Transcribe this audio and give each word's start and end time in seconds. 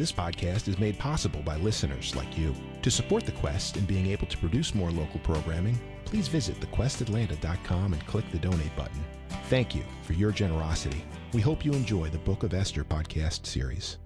This 0.00 0.12
podcast 0.12 0.66
is 0.66 0.78
made 0.78 0.98
possible 0.98 1.42
by 1.42 1.56
listeners 1.56 2.16
like 2.16 2.38
you. 2.38 2.54
To 2.80 2.90
support 2.90 3.26
The 3.26 3.32
Quest 3.32 3.76
in 3.76 3.84
being 3.84 4.06
able 4.06 4.26
to 4.28 4.38
produce 4.38 4.74
more 4.74 4.90
local 4.90 5.20
programming, 5.20 5.78
please 6.06 6.26
visit 6.26 6.58
thequestatlanta.com 6.58 7.92
and 7.92 8.06
click 8.06 8.24
the 8.32 8.38
donate 8.38 8.74
button. 8.76 9.04
Thank 9.50 9.74
you 9.74 9.84
for 10.04 10.14
your 10.14 10.32
generosity. 10.32 11.04
We 11.34 11.42
hope 11.42 11.66
you 11.66 11.74
enjoy 11.74 12.08
the 12.08 12.16
Book 12.16 12.44
of 12.44 12.54
Esther 12.54 12.82
podcast 12.82 13.44
series. 13.44 13.98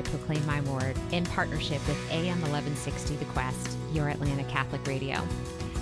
By 0.00 0.08
Proclaim 0.08 0.46
My 0.46 0.60
Word 0.62 0.96
in 1.12 1.24
partnership 1.26 1.86
with 1.86 2.10
AM 2.10 2.40
1160 2.40 3.16
The 3.16 3.24
Quest, 3.26 3.76
your 3.92 4.08
Atlanta 4.08 4.44
Catholic 4.44 4.86
radio. 4.86 5.22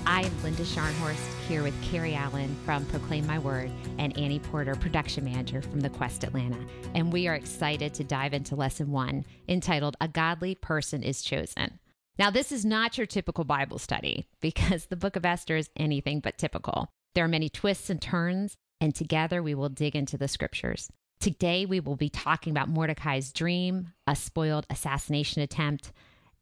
I 0.07 0.23
am 0.23 0.43
Linda 0.43 0.65
Scharnhorst 0.65 1.25
here 1.47 1.63
with 1.63 1.81
Carrie 1.83 2.17
Allen 2.17 2.57
from 2.65 2.85
Proclaim 2.87 3.27
My 3.29 3.39
Word 3.39 3.71
and 3.99 4.17
Annie 4.19 4.41
Porter, 4.41 4.75
production 4.75 5.25
manager 5.25 5.63
from 5.63 5.81
The 5.81 5.91
Quest 5.91 6.25
Atlanta. 6.25 6.59
And 6.95 7.13
we 7.13 7.29
are 7.29 7.35
excited 7.35 7.95
to 7.95 8.05
dive 8.05 8.35
into 8.35 8.57
lesson 8.57 8.91
one 8.91 9.25
entitled 9.49 9.97
A 10.01 10.09
Godly 10.09 10.57
Person 10.57 11.05
is 11.05 11.23
Chosen. 11.23 11.79
Now, 12.19 12.31
this 12.31 12.51
is 12.51 12.65
not 12.65 12.99
your 12.99 13.07
typical 13.07 13.45
Bible 13.45 13.79
study 13.79 14.27
because 14.41 14.87
the 14.87 14.97
book 14.97 15.15
of 15.15 15.25
Esther 15.25 15.57
is 15.57 15.71
anything 15.77 16.19
but 16.19 16.39
typical. 16.39 16.89
There 17.15 17.25
are 17.25 17.29
many 17.29 17.49
twists 17.49 17.89
and 17.89 18.03
turns, 18.03 18.57
and 18.81 18.95
together 18.95 19.45
we 19.45 19.55
will 19.55 19.69
dig 19.69 19.95
into 19.95 20.19
the 20.19 20.27
scriptures. 20.27 20.91
Today, 21.21 21.67
we 21.67 21.81
will 21.81 21.97
be 21.97 22.09
talking 22.09 22.53
about 22.53 22.69
Mordecai's 22.69 23.33
dream, 23.33 23.93
a 24.07 24.15
spoiled 24.15 24.67
assassination 24.71 25.43
attempt, 25.43 25.93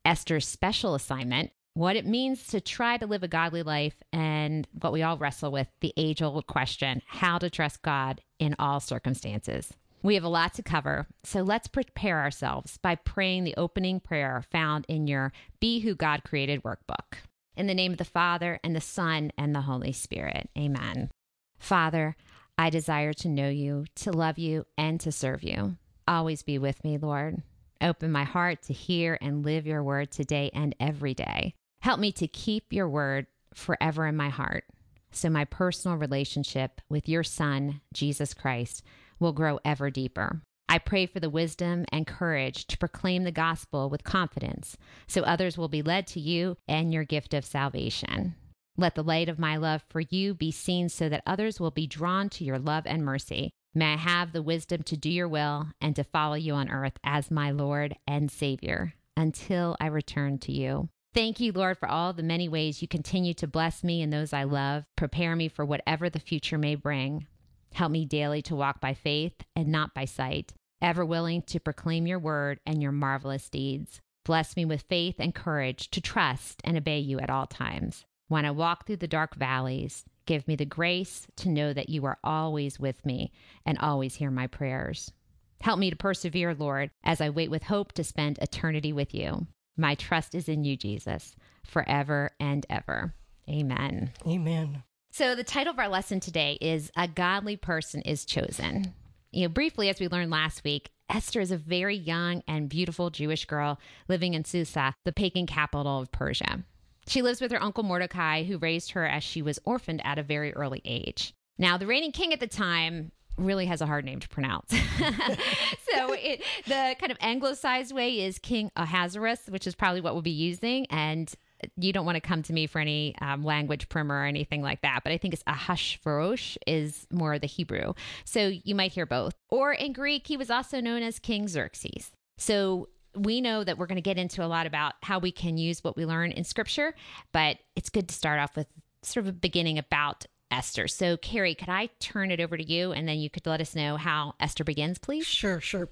Esther's 0.04 0.46
special 0.46 0.94
assignment, 0.94 1.50
what 1.72 1.96
it 1.96 2.06
means 2.06 2.46
to 2.48 2.60
try 2.60 2.98
to 2.98 3.06
live 3.06 3.22
a 3.22 3.28
godly 3.28 3.62
life, 3.62 3.94
and 4.12 4.68
what 4.80 4.92
we 4.92 5.02
all 5.02 5.16
wrestle 5.16 5.50
with 5.50 5.68
the 5.80 5.94
age 5.96 6.20
old 6.22 6.46
question 6.46 7.00
how 7.06 7.38
to 7.38 7.48
trust 7.48 7.82
God 7.82 8.20
in 8.38 8.54
all 8.58 8.80
circumstances. 8.80 9.72
We 10.02 10.14
have 10.14 10.24
a 10.24 10.28
lot 10.28 10.54
to 10.54 10.62
cover, 10.62 11.06
so 11.24 11.42
let's 11.42 11.68
prepare 11.68 12.20
ourselves 12.20 12.78
by 12.78 12.96
praying 12.96 13.44
the 13.44 13.56
opening 13.56 13.98
prayer 13.98 14.44
found 14.52 14.84
in 14.88 15.06
your 15.06 15.32
Be 15.58 15.80
Who 15.80 15.94
God 15.94 16.22
Created 16.22 16.62
workbook. 16.62 17.18
In 17.56 17.66
the 17.66 17.74
name 17.74 17.92
of 17.92 17.98
the 17.98 18.04
Father, 18.04 18.60
and 18.62 18.76
the 18.76 18.80
Son, 18.80 19.32
and 19.38 19.54
the 19.54 19.62
Holy 19.62 19.92
Spirit. 19.92 20.50
Amen. 20.56 21.10
Father, 21.58 22.14
I 22.58 22.70
desire 22.70 23.12
to 23.14 23.28
know 23.28 23.48
you, 23.48 23.84
to 23.96 24.12
love 24.12 24.38
you, 24.38 24.66
and 24.78 24.98
to 25.00 25.12
serve 25.12 25.42
you. 25.42 25.76
Always 26.08 26.42
be 26.42 26.58
with 26.58 26.82
me, 26.84 26.98
Lord. 26.98 27.42
Open 27.80 28.10
my 28.10 28.24
heart 28.24 28.62
to 28.62 28.72
hear 28.72 29.18
and 29.20 29.44
live 29.44 29.66
your 29.66 29.82
word 29.82 30.10
today 30.10 30.50
and 30.54 30.74
every 30.80 31.12
day. 31.12 31.54
Help 31.80 32.00
me 32.00 32.12
to 32.12 32.26
keep 32.26 32.72
your 32.72 32.88
word 32.88 33.26
forever 33.54 34.06
in 34.06 34.16
my 34.16 34.28
heart 34.28 34.64
so 35.10 35.30
my 35.30 35.44
personal 35.44 35.96
relationship 35.96 36.80
with 36.88 37.08
your 37.08 37.22
Son, 37.22 37.80
Jesus 37.92 38.34
Christ, 38.34 38.82
will 39.18 39.32
grow 39.32 39.58
ever 39.64 39.90
deeper. 39.90 40.42
I 40.68 40.78
pray 40.78 41.06
for 41.06 41.20
the 41.20 41.30
wisdom 41.30 41.84
and 41.92 42.06
courage 42.06 42.66
to 42.66 42.78
proclaim 42.78 43.24
the 43.24 43.30
gospel 43.30 43.88
with 43.88 44.04
confidence 44.04 44.76
so 45.06 45.22
others 45.22 45.56
will 45.56 45.68
be 45.68 45.82
led 45.82 46.06
to 46.08 46.20
you 46.20 46.56
and 46.66 46.92
your 46.92 47.04
gift 47.04 47.34
of 47.34 47.44
salvation. 47.44 48.34
Let 48.78 48.94
the 48.94 49.02
light 49.02 49.28
of 49.28 49.38
my 49.38 49.56
love 49.56 49.82
for 49.88 50.00
you 50.00 50.34
be 50.34 50.50
seen 50.50 50.88
so 50.88 51.08
that 51.08 51.22
others 51.26 51.58
will 51.58 51.70
be 51.70 51.86
drawn 51.86 52.28
to 52.30 52.44
your 52.44 52.58
love 52.58 52.84
and 52.86 53.04
mercy. 53.04 53.50
May 53.74 53.94
I 53.94 53.96
have 53.96 54.32
the 54.32 54.42
wisdom 54.42 54.82
to 54.84 54.96
do 54.96 55.10
your 55.10 55.28
will 55.28 55.68
and 55.80 55.96
to 55.96 56.04
follow 56.04 56.34
you 56.34 56.54
on 56.54 56.70
earth 56.70 56.98
as 57.02 57.30
my 57.30 57.50
Lord 57.50 57.96
and 58.06 58.30
Savior 58.30 58.94
until 59.16 59.76
I 59.80 59.86
return 59.86 60.38
to 60.40 60.52
you. 60.52 60.88
Thank 61.14 61.40
you, 61.40 61.52
Lord, 61.52 61.78
for 61.78 61.88
all 61.88 62.12
the 62.12 62.22
many 62.22 62.48
ways 62.48 62.82
you 62.82 62.88
continue 62.88 63.32
to 63.34 63.46
bless 63.46 63.82
me 63.82 64.02
and 64.02 64.12
those 64.12 64.34
I 64.34 64.44
love. 64.44 64.84
Prepare 64.96 65.34
me 65.34 65.48
for 65.48 65.64
whatever 65.64 66.10
the 66.10 66.20
future 66.20 66.58
may 66.58 66.74
bring. 66.74 67.26
Help 67.72 67.90
me 67.90 68.04
daily 68.04 68.42
to 68.42 68.56
walk 68.56 68.80
by 68.80 68.92
faith 68.92 69.34
and 69.54 69.68
not 69.68 69.94
by 69.94 70.04
sight, 70.04 70.52
ever 70.82 71.04
willing 71.04 71.40
to 71.42 71.60
proclaim 71.60 72.06
your 72.06 72.18
word 72.18 72.60
and 72.66 72.82
your 72.82 72.92
marvelous 72.92 73.48
deeds. 73.48 74.02
Bless 74.26 74.56
me 74.56 74.66
with 74.66 74.82
faith 74.82 75.16
and 75.18 75.34
courage 75.34 75.90
to 75.90 76.00
trust 76.02 76.60
and 76.64 76.76
obey 76.76 76.98
you 76.98 77.18
at 77.18 77.30
all 77.30 77.46
times. 77.46 78.04
When 78.28 78.44
I 78.44 78.50
walk 78.50 78.86
through 78.86 78.96
the 78.96 79.06
dark 79.06 79.36
valleys, 79.36 80.04
give 80.26 80.48
me 80.48 80.56
the 80.56 80.64
grace 80.64 81.26
to 81.36 81.48
know 81.48 81.72
that 81.72 81.88
you 81.88 82.04
are 82.06 82.18
always 82.24 82.80
with 82.80 83.04
me 83.06 83.30
and 83.64 83.78
always 83.78 84.16
hear 84.16 84.30
my 84.30 84.46
prayers. 84.48 85.12
Help 85.60 85.78
me 85.78 85.90
to 85.90 85.96
persevere, 85.96 86.54
Lord, 86.54 86.90
as 87.04 87.20
I 87.20 87.30
wait 87.30 87.50
with 87.50 87.64
hope 87.64 87.92
to 87.92 88.04
spend 88.04 88.38
eternity 88.38 88.92
with 88.92 89.14
you. 89.14 89.46
My 89.76 89.94
trust 89.94 90.34
is 90.34 90.48
in 90.48 90.64
you, 90.64 90.76
Jesus, 90.76 91.36
forever 91.64 92.32
and 92.40 92.66
ever. 92.68 93.14
Amen. 93.48 94.10
Amen. 94.26 94.82
So, 95.12 95.34
the 95.34 95.44
title 95.44 95.72
of 95.72 95.78
our 95.78 95.88
lesson 95.88 96.20
today 96.20 96.58
is 96.60 96.90
A 96.96 97.08
Godly 97.08 97.56
Person 97.56 98.02
is 98.02 98.24
Chosen. 98.24 98.92
You 99.30 99.42
know, 99.42 99.48
briefly, 99.48 99.88
as 99.88 100.00
we 100.00 100.08
learned 100.08 100.30
last 100.30 100.64
week, 100.64 100.90
Esther 101.08 101.40
is 101.40 101.52
a 101.52 101.56
very 101.56 101.96
young 101.96 102.42
and 102.48 102.68
beautiful 102.68 103.10
Jewish 103.10 103.44
girl 103.44 103.78
living 104.08 104.34
in 104.34 104.44
Susa, 104.44 104.94
the 105.04 105.12
pagan 105.12 105.46
capital 105.46 106.00
of 106.00 106.12
Persia. 106.12 106.64
She 107.06 107.22
lives 107.22 107.40
with 107.40 107.52
her 107.52 107.62
uncle 107.62 107.84
Mordecai, 107.84 108.44
who 108.44 108.58
raised 108.58 108.92
her 108.92 109.06
as 109.06 109.22
she 109.22 109.42
was 109.42 109.58
orphaned 109.64 110.04
at 110.04 110.18
a 110.18 110.22
very 110.22 110.52
early 110.54 110.82
age. 110.84 111.34
Now, 111.58 111.78
the 111.78 111.86
reigning 111.86 112.12
king 112.12 112.32
at 112.32 112.40
the 112.40 112.46
time 112.46 113.12
really 113.38 113.66
has 113.66 113.80
a 113.80 113.86
hard 113.86 114.04
name 114.04 114.20
to 114.20 114.28
pronounce. 114.28 114.70
so, 114.70 116.12
it, 116.12 116.42
the 116.66 116.96
kind 116.98 117.12
of 117.12 117.18
anglicized 117.20 117.94
way 117.94 118.20
is 118.20 118.38
King 118.38 118.70
Ahasuerus, 118.76 119.46
which 119.48 119.66
is 119.66 119.74
probably 119.74 120.00
what 120.00 120.14
we'll 120.14 120.22
be 120.22 120.30
using. 120.30 120.86
And 120.86 121.32
you 121.76 121.92
don't 121.92 122.06
want 122.06 122.16
to 122.16 122.20
come 122.20 122.42
to 122.42 122.52
me 122.52 122.66
for 122.66 122.80
any 122.80 123.14
um, 123.20 123.44
language 123.44 123.88
primer 123.88 124.22
or 124.22 124.24
anything 124.24 124.62
like 124.62 124.82
that, 124.82 125.00
but 125.02 125.12
I 125.12 125.18
think 125.18 125.34
it's 125.34 125.42
Ahashverosh 125.44 126.56
is 126.66 127.06
more 127.10 127.38
the 127.38 127.46
Hebrew. 127.46 127.94
So 128.24 128.48
you 128.48 128.74
might 128.74 128.92
hear 128.92 129.06
both. 129.06 129.34
Or 129.48 129.72
in 129.72 129.92
Greek, 129.92 130.26
he 130.26 130.36
was 130.36 130.50
also 130.50 130.80
known 130.80 131.02
as 131.02 131.18
King 131.18 131.48
Xerxes. 131.48 132.12
So 132.38 132.88
we 133.16 133.40
know 133.40 133.64
that 133.64 133.78
we're 133.78 133.86
going 133.86 133.96
to 133.96 134.02
get 134.02 134.18
into 134.18 134.44
a 134.44 134.46
lot 134.46 134.66
about 134.66 134.94
how 135.02 135.18
we 135.18 135.32
can 135.32 135.58
use 135.58 135.82
what 135.82 135.96
we 135.96 136.04
learn 136.04 136.32
in 136.32 136.44
scripture, 136.44 136.94
but 137.32 137.58
it's 137.74 137.88
good 137.88 138.08
to 138.08 138.14
start 138.14 138.40
off 138.40 138.56
with 138.56 138.66
sort 139.02 139.24
of 139.24 139.28
a 139.28 139.32
beginning 139.32 139.78
about 139.78 140.26
Esther. 140.50 140.88
So, 140.88 141.16
Carrie, 141.16 141.54
could 141.54 141.68
I 141.68 141.88
turn 141.98 142.30
it 142.30 142.40
over 142.40 142.56
to 142.56 142.64
you 142.64 142.92
and 142.92 143.08
then 143.08 143.18
you 143.18 143.30
could 143.30 143.46
let 143.46 143.60
us 143.60 143.74
know 143.74 143.96
how 143.96 144.34
Esther 144.40 144.64
begins, 144.64 144.98
please? 144.98 145.26
Sure, 145.26 145.60
sure. 145.60 145.88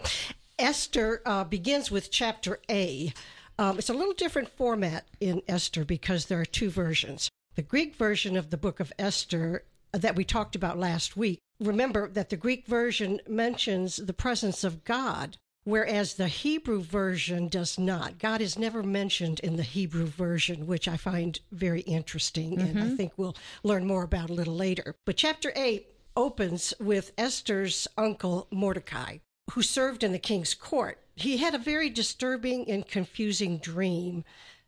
Esther 0.59 1.23
uh, 1.27 1.45
begins 1.45 1.91
with 1.91 2.11
chapter 2.11 2.61
A. 2.71 3.13
Um, 3.59 3.79
it's 3.79 3.91
a 3.91 3.95
little 3.95 4.15
different 4.15 4.49
format 4.49 5.07
in 5.21 5.43
Esther 5.49 5.85
because 5.85 6.27
there 6.27 6.41
are 6.41 6.45
two 6.45 6.71
versions. 6.71 7.29
The 7.57 7.63
Greek 7.63 7.95
version 7.95 8.37
of 8.37 8.51
the 8.51 8.57
book 8.57 8.81
of 8.81 8.93
Esther 8.99 9.65
that 9.93 10.17
we 10.17 10.25
talked 10.25 10.57
about 10.57 10.79
last 10.79 11.17
week, 11.17 11.39
remember 11.61 12.09
that 12.09 12.31
the 12.31 12.37
Greek 12.37 12.67
version 12.67 13.21
mentions 13.29 13.97
the 13.97 14.13
presence 14.13 14.65
of 14.65 14.85
God, 14.85 15.37
whereas 15.65 16.15
the 16.15 16.29
Hebrew 16.29 16.81
version 16.81 17.49
does 17.49 17.79
not. 17.79 18.19
God 18.19 18.41
is 18.41 18.59
never 18.59 18.83
mentioned 18.83 19.41
in 19.41 19.57
the 19.57 19.63
Hebrew 19.63 20.07
version, 20.07 20.67
which 20.67 20.87
I 20.87 20.97
find 20.97 21.39
very 21.51 21.81
interesting, 21.81 22.61
and 22.61 22.79
I 22.79 22.83
mm-hmm. 22.83 22.97
think 22.97 23.13
we'll 23.17 23.37
learn 23.63 23.87
more 23.87 24.05
about 24.05 24.31
a 24.31 24.35
little 24.35 24.55
later. 24.55 24.95
But 25.05 25.17
chapter 25.17 25.53
8 25.57 25.87
opens 26.17 26.75
with 26.79 27.13
Esther's 27.19 27.89
uncle 27.99 28.47
Mordecai, 28.51 29.19
who 29.53 29.63
served 29.63 30.05
in 30.05 30.13
the 30.13 30.19
king's 30.19 30.55
court. 30.55 30.99
He 31.17 31.39
had 31.39 31.55
a 31.55 31.59
very 31.59 31.91
disturbing 31.91 32.71
and 32.71 32.87
confusing 32.87 33.59
dream 33.59 34.25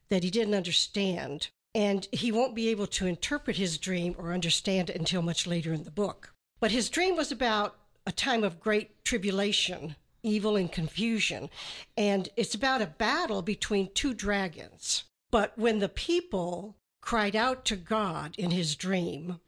that 0.09 0.23
he 0.23 0.31
didn't 0.31 0.55
understand, 0.55 1.49
and 1.75 2.09
he 2.13 2.33
won't 2.33 2.55
be 2.55 2.69
able 2.69 2.87
to 2.87 3.07
interpret 3.07 3.57
his 3.57 3.79
dream 3.79 4.15
or 4.19 4.33
understand 4.33 4.91
it 4.91 4.97
until 4.97 5.23
much 5.23 5.47
later 5.47 5.73
in 5.73 5.85
the 5.85 5.91
book. 5.91 6.33
But 6.61 6.71
his 6.71 6.89
dream 6.89 7.17
was 7.17 7.31
about 7.31 7.77
a 8.07 8.13
time 8.13 8.45
of 8.45 8.61
great 8.61 9.05
tribulation, 9.05 9.97
evil, 10.27 10.57
and 10.57 10.71
confusion, 10.71 11.49
and 11.97 12.29
it's 12.37 12.55
about 12.55 12.83
a 12.83 12.87
battle 12.87 13.43
between 13.43 13.93
two 13.95 14.13
dragons. 14.13 15.05
But 15.31 15.57
when 15.57 15.79
the 15.79 15.89
people 15.89 16.77
cried 17.01 17.37
out 17.37 17.65
to 17.67 17.77
God 17.77 18.35
in 18.37 18.51
his 18.51 18.75
dream, 18.75 19.41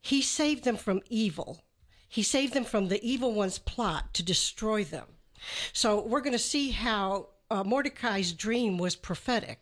he 0.00 0.22
saved 0.22 0.64
them 0.64 0.76
from 0.76 1.02
evil. 1.08 1.62
He 2.08 2.22
saved 2.22 2.54
them 2.54 2.64
from 2.64 2.88
the 2.88 3.02
evil 3.02 3.32
one's 3.32 3.58
plot 3.58 4.14
to 4.14 4.22
destroy 4.22 4.84
them. 4.84 5.06
So 5.72 6.00
we're 6.00 6.20
going 6.20 6.32
to 6.32 6.38
see 6.38 6.70
how 6.70 7.28
uh, 7.50 7.64
Mordecai's 7.64 8.32
dream 8.32 8.78
was 8.78 8.96
prophetic, 8.96 9.60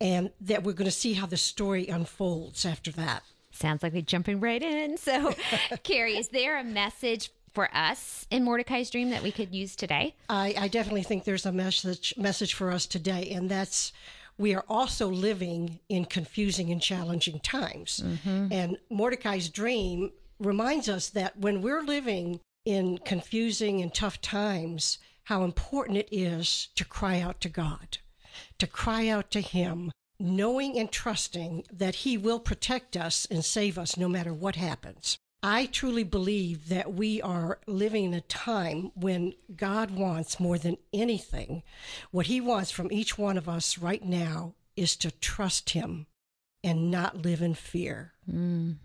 and 0.00 0.30
that 0.40 0.62
we're 0.62 0.72
going 0.72 0.84
to 0.84 0.90
see 0.90 1.14
how 1.14 1.26
the 1.26 1.36
story 1.36 1.88
unfolds 1.88 2.64
after 2.64 2.90
that. 2.92 3.22
Sounds 3.50 3.82
like 3.82 3.92
we're 3.92 4.02
jumping 4.02 4.40
right 4.40 4.62
in. 4.62 4.96
So, 4.96 5.34
Carrie, 5.84 6.16
is 6.16 6.28
there 6.28 6.58
a 6.58 6.64
message 6.64 7.30
for 7.54 7.74
us 7.74 8.26
in 8.30 8.44
Mordecai's 8.44 8.90
dream 8.90 9.10
that 9.10 9.22
we 9.22 9.32
could 9.32 9.54
use 9.54 9.76
today? 9.76 10.14
I, 10.28 10.54
I 10.58 10.68
definitely 10.68 11.04
think 11.04 11.24
there's 11.24 11.46
a 11.46 11.52
message 11.52 12.14
message 12.16 12.54
for 12.54 12.70
us 12.70 12.84
today, 12.86 13.30
and 13.30 13.48
that's 13.48 13.92
we 14.36 14.54
are 14.54 14.64
also 14.68 15.06
living 15.06 15.78
in 15.88 16.04
confusing 16.04 16.72
and 16.72 16.82
challenging 16.82 17.38
times. 17.40 18.02
Mm-hmm. 18.04 18.52
And 18.52 18.78
Mordecai's 18.90 19.48
dream 19.48 20.10
reminds 20.40 20.88
us 20.88 21.08
that 21.10 21.38
when 21.38 21.62
we're 21.62 21.82
living 21.82 22.40
in 22.64 22.98
confusing 22.98 23.80
and 23.80 23.94
tough 23.94 24.20
times, 24.20 24.98
how 25.24 25.44
important 25.44 25.98
it 25.98 26.08
is 26.10 26.68
to 26.74 26.84
cry 26.84 27.20
out 27.20 27.40
to 27.42 27.48
God, 27.48 27.98
to 28.58 28.66
cry 28.66 29.08
out 29.08 29.30
to 29.30 29.40
Him, 29.40 29.92
knowing 30.18 30.78
and 30.78 30.90
trusting 30.90 31.64
that 31.72 31.96
He 31.96 32.18
will 32.18 32.40
protect 32.40 32.96
us 32.96 33.26
and 33.30 33.44
save 33.44 33.78
us 33.78 33.96
no 33.96 34.08
matter 34.08 34.34
what 34.34 34.56
happens. 34.56 35.18
I 35.46 35.66
truly 35.66 36.04
believe 36.04 36.70
that 36.70 36.94
we 36.94 37.20
are 37.20 37.58
living 37.66 38.04
in 38.04 38.14
a 38.14 38.22
time 38.22 38.92
when 38.94 39.34
God 39.54 39.90
wants 39.90 40.40
more 40.40 40.56
than 40.56 40.78
anything. 40.90 41.62
What 42.10 42.28
He 42.28 42.40
wants 42.40 42.70
from 42.70 42.90
each 42.90 43.18
one 43.18 43.36
of 43.36 43.46
us 43.46 43.76
right 43.76 44.02
now 44.02 44.54
is 44.74 44.96
to 44.96 45.10
trust 45.10 45.70
Him 45.70 46.06
and 46.64 46.90
not 46.90 47.26
live 47.26 47.42
in 47.42 47.52
fear. 47.52 48.14
Mm. 48.26 48.76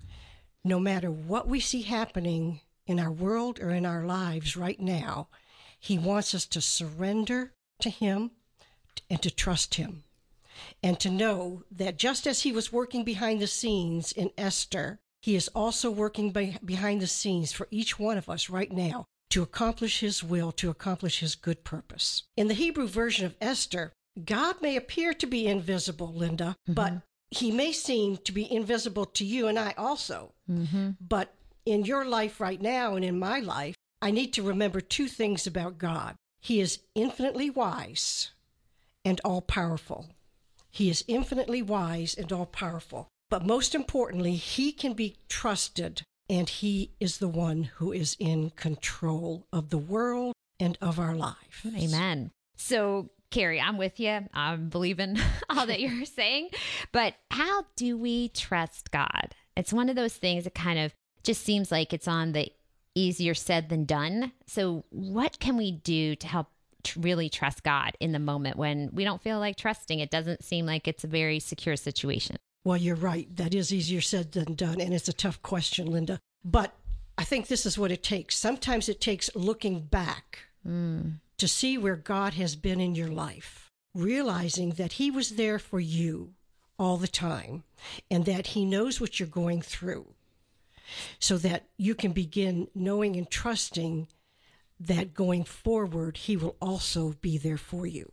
No 0.66 0.82
matter 0.82 1.10
what 1.10 1.48
we 1.48 1.62
see 1.62 1.84
happening 1.84 2.60
in 2.86 3.00
our 3.00 3.12
world 3.12 3.62
or 3.62 3.70
in 3.70 3.86
our 3.86 4.04
lives 4.04 4.58
right 4.58 4.82
now, 4.82 5.30
He 5.80 5.98
wants 5.98 6.36
us 6.36 6.46
to 6.48 6.60
surrender 6.60 7.54
to 7.80 7.90
Him 7.90 8.32
and 9.10 9.22
to 9.22 9.32
trust 9.32 9.76
Him. 9.76 10.04
And 10.84 11.00
to 11.00 11.10
know 11.10 11.64
that 11.72 11.98
just 11.98 12.28
as 12.28 12.42
He 12.42 12.52
was 12.52 12.74
working 12.74 13.06
behind 13.06 13.42
the 13.42 13.48
scenes 13.48 14.12
in 14.12 14.32
Esther, 14.38 15.00
He 15.22 15.36
is 15.36 15.50
also 15.50 15.92
working 15.92 16.32
be- 16.32 16.58
behind 16.64 17.02
the 17.02 17.08
scenes 17.08 17.52
for 17.52 17.68
each 17.72 18.00
one 18.00 18.18
of 18.18 18.30
us 18.30 18.50
right 18.50 18.72
now 18.72 19.06
to 19.30 19.44
accomplish 19.44 20.00
His 20.00 20.24
will, 20.24 20.52
to 20.54 20.70
accomplish 20.70 21.20
His 21.20 21.36
good 21.36 21.64
purpose. 21.64 22.24
In 22.36 22.48
the 22.48 22.54
Hebrew 22.54 22.88
version 22.88 23.26
of 23.26 23.36
Esther, 23.42 23.94
God 24.26 24.62
may 24.62 24.76
appear 24.76 25.14
to 25.14 25.28
be 25.28 25.48
invisible, 25.48 26.14
Linda, 26.14 26.56
mm-hmm. 26.64 26.74
but 26.74 26.94
He 27.30 27.52
may 27.52 27.72
seem 27.72 28.18
to 28.18 28.32
be 28.32 28.52
invisible 28.52 29.06
to 29.06 29.26
you 29.26 29.48
and 29.48 29.60
I 29.60 29.74
also. 29.78 30.34
Mm-hmm. 30.50 30.92
But 31.00 31.34
in 31.66 31.86
your 31.86 32.06
life 32.06 32.40
right 32.40 32.62
now 32.62 32.96
and 32.96 33.06
in 33.06 33.20
my 33.20 33.40
life, 33.40 33.76
I 34.02 34.12
need 34.12 34.34
to 34.34 34.44
remember 34.44 34.82
two 34.82 35.08
things 35.08 35.46
about 35.46 35.78
God. 35.78 36.16
He 36.42 36.62
is 36.62 36.80
infinitely 36.96 37.50
wise 37.50 38.32
and 39.04 39.20
all 39.24 39.42
powerful. 39.42 40.08
He 40.72 40.90
is 40.90 41.04
infinitely 41.08 41.62
wise 41.62 42.16
and 42.16 42.32
all 42.32 42.46
powerful. 42.46 43.10
But 43.30 43.46
most 43.46 43.76
importantly, 43.76 44.36
he 44.36 44.72
can 44.72 44.94
be 44.94 45.18
trusted, 45.28 46.02
and 46.28 46.50
he 46.50 46.92
is 47.00 47.20
the 47.20 47.28
one 47.28 47.64
who 47.76 47.92
is 47.92 48.16
in 48.20 48.52
control 48.52 49.46
of 49.54 49.70
the 49.70 49.78
world 49.78 50.34
and 50.60 50.78
of 50.82 51.00
our 51.00 51.16
life. 51.16 51.66
Amen. 51.66 52.32
So, 52.58 53.10
Carrie, 53.32 53.62
I'm 53.62 53.78
with 53.78 54.00
you. 54.00 54.28
I'm 54.34 54.70
believing 54.70 55.18
all 55.50 55.68
that 55.68 55.80
you're 55.80 56.06
saying. 56.06 56.50
But 56.92 57.16
how 57.32 57.66
do 57.76 57.98
we 57.98 58.30
trust 58.30 58.92
God? 58.92 59.36
It's 59.56 59.74
one 59.74 59.90
of 59.90 59.96
those 59.96 60.16
things 60.16 60.46
that 60.46 60.56
kind 60.56 60.80
of 60.80 60.94
just 61.24 61.44
seems 61.44 61.72
like 61.72 61.94
it's 61.94 62.08
on 62.08 62.32
the 62.32 62.52
easier 62.96 63.36
said 63.36 63.70
than 63.70 63.86
done. 63.86 64.32
So, 64.48 64.86
what 64.90 65.40
can 65.40 65.56
we 65.56 65.72
do 65.72 66.16
to 66.16 66.28
help 66.28 66.48
tr- 66.84 67.00
really 67.00 67.30
trust 67.30 67.64
God 67.64 67.96
in 68.00 68.12
the 68.12 68.20
moment 68.20 68.58
when 68.58 68.90
we 68.92 69.04
don't 69.04 69.22
feel 69.22 69.38
like 69.38 69.56
trusting? 69.56 70.00
It 70.00 70.10
doesn't 70.10 70.44
seem 70.44 70.66
like 70.66 70.88
it's 70.88 71.04
a 71.04 71.08
very 71.08 71.40
secure 71.40 71.76
situation. 71.76 72.38
Well, 72.64 72.78
you're 72.78 72.96
right. 72.96 73.34
That 73.38 73.54
is 73.54 73.74
easier 73.74 74.02
said 74.02 74.34
than 74.34 74.56
done, 74.56 74.82
and 74.82 74.94
it's 74.94 75.08
a 75.08 75.14
tough 75.14 75.42
question, 75.42 75.88
Linda. 75.88 76.20
But 76.44 76.76
I 77.18 77.24
think 77.24 77.48
this 77.48 77.66
is 77.66 77.78
what 77.78 77.92
it 77.92 78.04
takes. 78.04 78.38
Sometimes 78.38 78.90
it 78.90 79.02
takes 79.02 79.30
looking 79.36 79.82
back 79.82 80.40
to 81.38 81.48
see 81.48 81.78
where 81.78 81.96
God 81.96 82.34
has 82.34 82.56
been 82.56 82.80
in 82.80 82.96
your 82.96 83.08
life, 83.08 83.72
realizing 83.96 84.72
that 84.72 84.94
He 84.94 85.10
was 85.10 85.32
there 85.32 85.58
for 85.60 85.80
you 85.80 86.34
all 86.78 86.98
the 86.98 87.08
time 87.08 87.64
and 88.12 88.26
that 88.26 88.48
He 88.48 88.66
knows 88.66 89.02
what 89.02 89.20
you're 89.20 89.28
going 89.28 89.62
through 89.62 90.14
so 91.20 91.38
that 91.38 91.66
you 91.78 91.96
can 91.96 92.12
begin 92.12 92.68
knowing 92.76 93.16
and 93.16 93.30
trusting 93.30 94.08
that 94.80 95.14
going 95.14 95.44
forward, 95.44 96.18
He 96.18 96.38
will 96.38 96.56
also 96.62 97.16
be 97.22 97.38
there 97.38 97.58
for 97.58 97.86
you. 97.86 98.12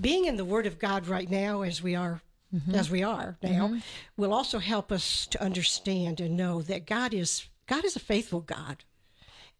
Being 0.00 0.26
in 0.26 0.36
the 0.36 0.44
Word 0.44 0.66
of 0.66 0.78
God 0.78 1.06
right 1.06 1.30
now, 1.30 1.62
as 1.62 1.82
we 1.82 1.94
are, 1.94 2.20
Mm-hmm. 2.54 2.74
as 2.76 2.90
we 2.90 3.02
are 3.02 3.36
now, 3.42 3.68
mm-hmm. 3.68 3.78
will 4.16 4.32
also 4.32 4.58
help 4.58 4.90
us 4.90 5.26
to 5.26 5.42
understand 5.42 6.18
and 6.18 6.34
know 6.34 6.62
that 6.62 6.86
God 6.86 7.12
is 7.12 7.46
God 7.66 7.84
is 7.84 7.94
a 7.94 8.00
faithful 8.00 8.40
God, 8.40 8.84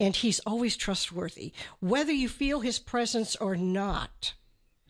and 0.00 0.16
He's 0.16 0.40
always 0.40 0.74
trustworthy. 0.74 1.52
Whether 1.80 2.12
you 2.12 2.30
feel 2.30 2.60
His 2.60 2.78
presence 2.78 3.36
or 3.36 3.56
not, 3.56 4.32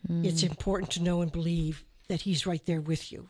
it's 0.07 0.43
mm. 0.43 0.49
important 0.49 0.91
to 0.91 1.03
know 1.03 1.21
and 1.21 1.29
believe 1.29 1.83
that 2.07 2.21
He's 2.21 2.47
right 2.47 2.65
there 2.65 2.81
with 2.81 3.11
you. 3.11 3.29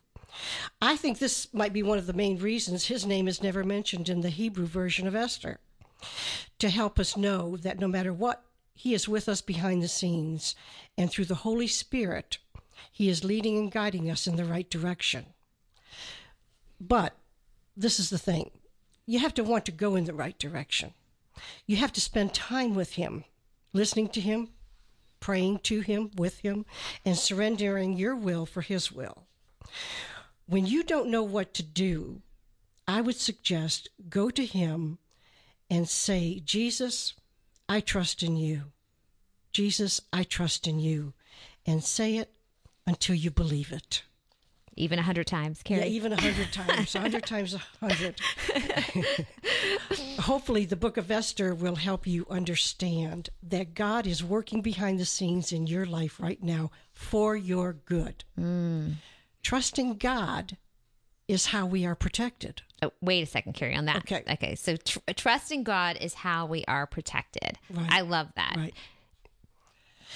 I 0.79 0.95
think 0.95 1.17
this 1.17 1.51
might 1.53 1.73
be 1.73 1.81
one 1.81 1.97
of 1.97 2.05
the 2.05 2.13
main 2.13 2.37
reasons 2.37 2.85
His 2.85 3.05
name 3.05 3.27
is 3.27 3.41
never 3.41 3.63
mentioned 3.63 4.07
in 4.07 4.21
the 4.21 4.29
Hebrew 4.29 4.67
version 4.67 5.07
of 5.07 5.15
Esther 5.15 5.59
to 6.59 6.69
help 6.69 6.99
us 6.99 7.17
know 7.17 7.57
that 7.57 7.79
no 7.79 7.87
matter 7.87 8.13
what, 8.13 8.43
He 8.73 8.93
is 8.93 9.09
with 9.09 9.27
us 9.27 9.41
behind 9.41 9.81
the 9.81 9.87
scenes, 9.87 10.55
and 10.97 11.09
through 11.09 11.25
the 11.25 11.35
Holy 11.35 11.67
Spirit, 11.67 12.37
He 12.91 13.09
is 13.09 13.23
leading 13.23 13.57
and 13.57 13.71
guiding 13.71 14.09
us 14.09 14.27
in 14.27 14.35
the 14.35 14.45
right 14.45 14.69
direction. 14.69 15.27
But 16.79 17.15
this 17.75 17.99
is 17.99 18.09
the 18.09 18.17
thing 18.17 18.51
you 19.05 19.17
have 19.19 19.33
to 19.33 19.43
want 19.43 19.65
to 19.65 19.71
go 19.71 19.95
in 19.95 20.03
the 20.03 20.13
right 20.13 20.37
direction. 20.37 20.93
You 21.65 21.77
have 21.77 21.91
to 21.93 22.01
spend 22.01 22.33
time 22.33 22.75
with 22.75 22.93
Him, 22.93 23.23
listening 23.73 24.09
to 24.09 24.21
Him, 24.21 24.49
praying 25.19 25.59
to 25.59 25.79
Him, 25.79 26.11
with 26.15 26.39
Him, 26.39 26.65
and 27.03 27.17
surrendering 27.17 27.93
your 27.93 28.15
will 28.15 28.45
for 28.45 28.61
His 28.61 28.91
will. 28.91 29.23
When 30.45 30.67
you 30.67 30.83
don't 30.83 31.09
know 31.09 31.23
what 31.23 31.55
to 31.55 31.63
do, 31.63 32.21
I 32.87 33.01
would 33.01 33.15
suggest 33.15 33.89
go 34.09 34.29
to 34.29 34.45
Him 34.45 34.99
and 35.69 35.89
say, 35.89 36.41
Jesus, 36.45 37.13
I 37.67 37.79
trust 37.81 38.21
in 38.21 38.35
you. 38.35 38.65
Jesus, 39.51 40.01
I 40.13 40.23
trust 40.23 40.67
in 40.67 40.79
you. 40.79 41.13
And 41.65 41.83
say 41.83 42.17
it 42.17 42.31
until 42.89 43.15
you 43.15 43.29
believe 43.31 43.71
it. 43.71 44.03
Even 44.75 44.97
a 44.97 45.01
hundred 45.01 45.27
times, 45.27 45.61
Carrie. 45.61 45.81
Yeah, 45.81 45.87
even 45.87 46.13
a 46.13 46.21
hundred 46.21 46.51
times, 46.53 46.95
a 46.95 46.99
hundred 46.99 47.25
times 47.33 47.53
a 47.53 47.61
hundred. 47.85 48.19
Hopefully, 50.19 50.65
the 50.65 50.77
book 50.77 50.97
of 50.97 51.11
Esther 51.11 51.53
will 51.53 51.75
help 51.75 52.07
you 52.07 52.25
understand 52.29 53.29
that 53.43 53.73
God 53.73 54.07
is 54.07 54.23
working 54.23 54.61
behind 54.61 54.99
the 54.99 55.05
scenes 55.05 55.51
in 55.51 55.67
your 55.67 55.85
life 55.85 56.19
right 56.19 56.41
now 56.41 56.71
for 56.93 57.35
your 57.35 57.73
good. 57.73 58.23
Mm. 58.39 58.95
Trusting 59.43 59.97
God 59.97 60.57
is 61.27 61.47
how 61.47 61.65
we 61.65 61.85
are 61.85 61.95
protected. 61.95 62.61
Oh, 62.81 62.91
wait 63.01 63.21
a 63.21 63.25
second, 63.25 63.53
Carrie, 63.53 63.75
on 63.75 63.85
that. 63.85 63.97
Okay. 63.97 64.23
Okay. 64.31 64.55
So 64.55 64.77
tr- 64.77 64.99
trusting 65.15 65.63
God 65.63 65.97
is 65.99 66.13
how 66.13 66.45
we 66.45 66.63
are 66.67 66.87
protected. 66.87 67.59
Right. 67.69 67.91
I 67.91 68.01
love 68.01 68.29
that. 68.35 68.53
Right. 68.55 68.73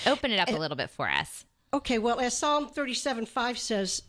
Open 0.07 0.31
it 0.31 0.39
up 0.39 0.49
a 0.49 0.57
little 0.57 0.77
bit 0.77 0.89
for 0.89 1.09
us. 1.09 1.45
Okay, 1.73 1.97
well, 1.97 2.19
as 2.19 2.37
Psalm 2.37 2.67
37 2.67 3.25
5 3.25 3.57
says, 3.57 4.03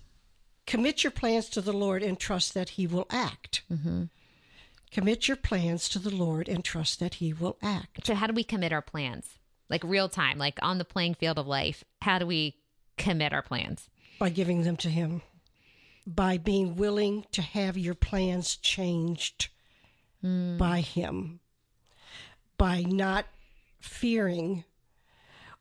commit 0.67 1.03
your 1.03 1.11
plans 1.11 1.49
to 1.51 1.61
the 1.61 1.73
Lord 1.73 2.03
and 2.03 2.19
trust 2.19 2.55
that 2.55 2.71
He 2.71 2.87
will 2.87 3.07
act. 3.11 3.63
Mm-hmm. 3.73 4.05
Commit 4.91 5.27
your 5.27 5.37
plans 5.37 5.89
to 5.89 5.99
the 5.99 6.15
Lord 6.15 6.49
and 6.49 6.65
trust 6.65 7.01
that 7.01 7.15
He 7.15 7.33
will 7.33 7.57
act. 7.63 8.07
So, 8.07 8.15
how 8.15 8.27
do 8.27 8.35
we 8.35 8.45
commit 8.45 8.73
our 8.73 8.83
plans? 8.83 9.39
Like 9.71 9.83
real 9.83 10.09
time, 10.09 10.39
like 10.39 10.59
on 10.63 10.79
the 10.79 10.85
playing 10.85 11.15
field 11.15 11.39
of 11.39 11.47
life, 11.47 11.83
how 12.03 12.19
do 12.19 12.27
we 12.27 12.57
commit 12.99 13.33
our 13.33 13.43
plans? 13.43 13.89
by 14.19 14.31
giving 14.31 14.63
them 14.63 14.77
to 14.79 14.89
Him, 14.89 15.23
by 16.07 16.39
being 16.39 16.77
willing 16.77 17.25
to 17.33 17.43
have 17.43 17.77
your 17.77 17.95
plans 17.95 18.57
changed 18.57 19.49
mm. 20.23 20.57
by 20.59 20.81
Him, 20.81 21.41
by 22.57 22.83
not 22.83 23.27
fearing 23.81 24.65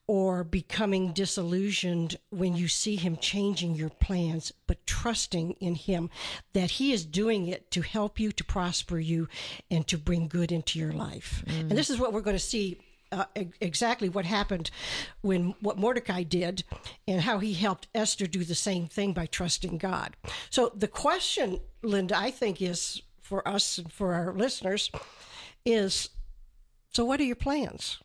or 0.07 0.43
becoming 0.43 1.13
disillusioned 1.13 2.17
when 2.29 2.55
you 2.55 2.67
see 2.67 2.95
Him 2.95 3.17
changing 3.17 3.75
your 3.75 3.89
plans, 3.89 4.51
but 4.67 4.85
trusting 4.85 5.51
in 5.59 5.75
Him 5.75 6.09
that 6.53 6.71
He 6.71 6.91
is 6.91 7.05
doing 7.05 7.47
it 7.47 7.71
to 7.71 7.81
help 7.81 8.19
you, 8.19 8.31
to 8.33 8.43
prosper 8.43 8.99
you, 8.99 9.27
and 9.71 9.87
to 9.87 9.97
bring 9.97 10.27
good 10.27 10.51
into 10.51 10.77
your 10.79 10.91
life. 10.93 11.43
And 11.47 11.71
this 11.71 11.89
is 11.89 11.99
what 11.99 12.13
we're 12.13 12.21
going 12.21 12.35
to 12.35 12.39
see 12.39 12.79
uh, 13.13 13.25
exactly 13.61 14.09
what 14.09 14.25
happened 14.25 14.71
when 15.21 15.53
what 15.61 15.77
Mordecai 15.77 16.23
did 16.23 16.63
and 17.07 17.21
how 17.21 17.39
he 17.39 17.53
helped 17.53 17.87
Esther 17.93 18.25
do 18.25 18.43
the 18.43 18.55
same 18.55 18.87
thing 18.87 19.13
by 19.13 19.27
trusting 19.27 19.77
God. 19.77 20.15
So 20.49 20.71
the 20.75 20.87
question, 20.87 21.59
Linda, 21.83 22.17
I 22.17 22.31
think 22.31 22.61
is 22.61 23.03
for 23.21 23.47
us 23.47 23.77
and 23.77 23.91
for 23.91 24.13
our 24.13 24.33
listeners 24.33 24.89
is 25.65 26.09
so 26.89 27.05
what 27.05 27.19
are 27.19 27.23
your 27.23 27.35
plans? 27.35 27.99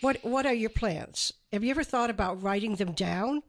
What 0.00 0.24
what 0.24 0.46
are 0.46 0.54
your 0.54 0.70
plans? 0.70 1.32
Have 1.52 1.64
you 1.64 1.70
ever 1.70 1.84
thought 1.84 2.10
about 2.10 2.42
writing 2.42 2.76
them 2.76 2.92
down 2.92 3.42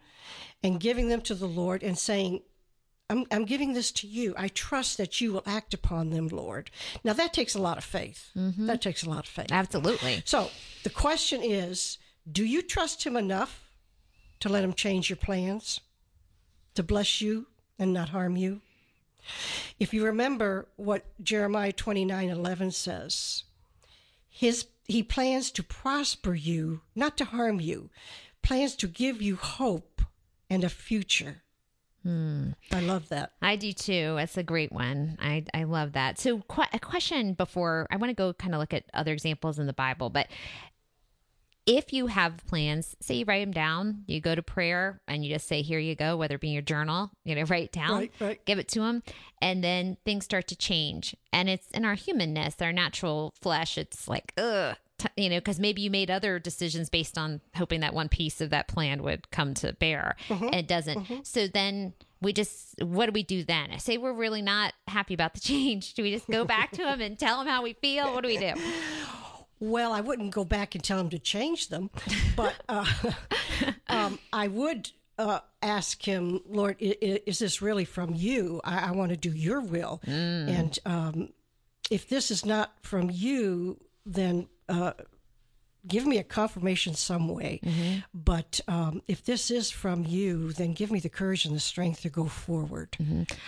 and 0.64 0.80
giving 0.80 1.10
them 1.10 1.22
to 1.22 1.36
the 1.36 1.48
Lord 1.48 1.84
and 1.84 1.98
saying, 1.98 2.42
I'm, 3.10 3.26
I'm 3.32 3.46
giving 3.46 3.74
this 3.74 3.92
to 3.94 4.08
you. 4.08 4.34
I 4.38 4.50
trust 4.50 4.98
that 4.98 5.22
you 5.22 5.32
will 5.32 5.44
act 5.46 5.74
upon 5.74 6.10
them, 6.10 6.28
Lord. 6.28 6.70
Now, 7.04 7.14
that 7.14 7.34
takes 7.34 7.56
a 7.56 7.62
lot 7.62 7.78
of 7.78 7.84
faith. 7.84 8.32
Mm-hmm. 8.36 8.68
That 8.68 8.82
takes 8.82 9.04
a 9.04 9.10
lot 9.10 9.20
of 9.20 9.30
faith. 9.30 9.52
Absolutely. 9.52 10.24
So 10.26 10.50
the 10.84 10.90
question 10.90 11.42
is 11.42 11.98
do 12.30 12.44
you 12.44 12.62
trust 12.62 13.06
him 13.06 13.16
enough 13.16 13.72
to 14.42 14.50
let 14.50 14.64
him 14.64 14.74
change 14.74 15.10
your 15.10 15.18
plans, 15.18 15.80
to 16.76 16.84
bless 16.84 17.22
you 17.22 17.48
and 17.80 17.94
not 17.94 18.10
harm 18.10 18.36
you? 18.36 18.62
If 19.80 19.94
you 19.94 20.06
remember 20.06 20.68
what 20.76 21.06
Jeremiah 21.22 21.72
29 21.72 22.30
11 22.30 22.72
says, 22.72 23.44
his, 24.30 24.66
he 24.88 25.04
plans 25.04 25.52
to 25.52 25.64
prosper 25.64 26.34
you, 26.34 26.82
not 26.96 27.18
to 27.18 27.26
harm 27.26 27.60
you, 27.60 27.90
plans 28.42 28.76
to 28.78 28.88
give 28.88 29.22
you 29.22 29.36
hope 29.36 30.02
and 30.50 30.64
a 30.64 30.70
future. 30.70 31.44
Hmm. 32.04 32.52
I 32.72 32.80
love 32.80 33.10
that. 33.10 33.34
I 33.42 33.58
do 33.58 33.74
too. 33.74 34.16
That's 34.16 34.38
a 34.38 34.44
great 34.44 34.72
one. 34.72 35.18
I, 35.22 35.44
I 35.54 35.66
love 35.66 35.92
that. 35.94 36.18
So, 36.18 36.40
qu- 36.40 36.64
a 36.72 36.80
question 36.80 37.34
before 37.34 37.86
I 37.92 37.98
want 37.98 38.12
to 38.12 38.16
go 38.16 38.32
kind 38.32 38.54
of 38.54 38.62
look 38.62 38.74
at 38.74 38.86
other 38.94 39.12
examples 39.12 39.60
in 39.60 39.68
the 39.68 39.74
Bible, 39.74 40.10
but 40.10 40.28
if 41.68 41.94
you 41.94 42.08
have 42.08 42.38
plans, 42.48 42.96
say 43.02 43.16
you 43.16 43.26
write 43.26 43.42
them 43.46 43.52
down, 43.52 44.04
you 44.08 44.20
go 44.22 44.34
to 44.34 44.42
prayer 44.42 45.02
and 45.08 45.24
you 45.24 45.32
just 45.34 45.48
say, 45.48 45.62
Here 45.62 45.78
you 45.80 45.94
go, 45.96 46.18
whether 46.18 46.36
it 46.36 46.42
be 46.42 46.48
in 46.48 46.54
your 46.54 46.62
journal, 46.64 47.12
you 47.26 47.36
know, 47.36 47.44
write 47.48 47.66
it 47.66 47.72
down, 47.72 48.00
Right, 48.00 48.12
right. 48.20 48.46
give 48.46 48.58
it 48.58 48.70
to 48.70 48.80
them, 48.80 49.04
and 49.42 49.64
then 49.64 49.98
things 50.06 50.24
start 50.26 50.48
to 50.48 50.56
change. 50.56 51.16
And 51.32 51.50
it's 51.50 51.70
in 51.72 51.86
our 51.86 51.96
humanness, 51.96 52.56
our 52.62 52.72
natural 52.74 53.34
flesh, 53.40 53.78
it's 53.78 54.08
like, 54.08 54.34
ugh. 54.38 54.76
t- 54.98 55.10
You 55.18 55.30
know, 55.30 55.38
because 55.38 55.60
maybe 55.60 55.82
you 55.82 55.92
made 55.92 56.10
other 56.10 56.40
decisions 56.40 56.90
based 56.90 57.18
on 57.18 57.42
hoping 57.56 57.82
that 57.82 57.94
one 57.94 58.08
piece 58.10 58.40
of 58.42 58.50
that 58.52 58.68
plan 58.70 59.04
would 59.04 59.30
come 59.30 59.54
to 59.56 59.74
bear. 59.74 60.16
Uh-huh, 60.30 60.46
and 60.46 60.56
it 60.56 60.68
doesn't. 60.68 60.98
Uh-huh. 60.98 61.20
So 61.24 61.48
then 61.48 61.94
we 62.22 62.32
just, 62.34 62.82
what 62.82 63.06
do 63.08 63.12
we 63.12 63.22
do 63.24 63.44
then? 63.44 63.72
I 63.72 63.78
say 63.78 63.98
we're 63.98 64.14
really 64.14 64.42
not 64.42 64.74
happy 64.88 65.14
about 65.14 65.34
the 65.34 65.40
change. 65.52 65.94
Do 65.96 66.02
we 66.04 66.12
just 66.14 66.28
go 66.28 66.46
back 66.46 66.72
to 66.72 66.88
him 66.92 67.02
and 67.02 67.20
tell 67.20 67.42
him 67.42 67.48
how 67.48 67.62
we 67.62 67.74
feel? 67.74 68.14
What 68.14 68.24
do 68.24 68.30
we 68.30 68.38
do? 68.38 68.54
Well, 69.60 69.92
I 69.92 70.02
wouldn't 70.02 70.32
go 70.32 70.46
back 70.46 70.76
and 70.76 70.84
tell 70.84 71.00
him 71.00 71.10
to 71.10 71.20
change 71.20 71.70
them, 71.70 71.90
but 72.36 72.54
uh, 72.70 72.86
um, 73.88 74.20
I 74.32 74.48
would 74.48 74.92
uh, 75.18 75.40
ask 75.64 76.02
him, 76.04 76.42
Lord, 76.48 76.78
i- 76.82 76.96
i- 77.02 77.22
is 77.26 77.40
this 77.40 77.62
really 77.62 77.86
from 77.86 78.14
you? 78.14 78.62
I, 78.64 78.90
I 78.90 78.92
want 78.92 79.10
to 79.12 79.18
do 79.18 79.32
your 79.32 79.62
will. 79.62 80.00
And 80.50 80.78
um, 80.86 81.30
if 81.90 82.08
this 82.08 82.30
is 82.32 82.46
not 82.46 82.74
from 82.84 83.10
you, 83.12 83.80
then 84.06 84.48
uh, 84.70 84.94
give 85.88 86.06
me 86.06 86.18
a 86.18 86.24
confirmation 86.24 86.94
some 86.94 87.28
way. 87.28 87.62
But 88.14 88.60
um, 88.68 89.02
if 89.08 89.24
this 89.24 89.50
is 89.52 89.70
from 89.72 90.06
you, 90.06 90.52
then 90.54 90.74
give 90.74 90.92
me 90.92 91.00
the 91.00 91.10
courage 91.10 91.46
and 91.46 91.56
the 91.56 91.60
strength 91.60 92.02
to 92.02 92.10
go 92.10 92.26
forward. 92.26 92.98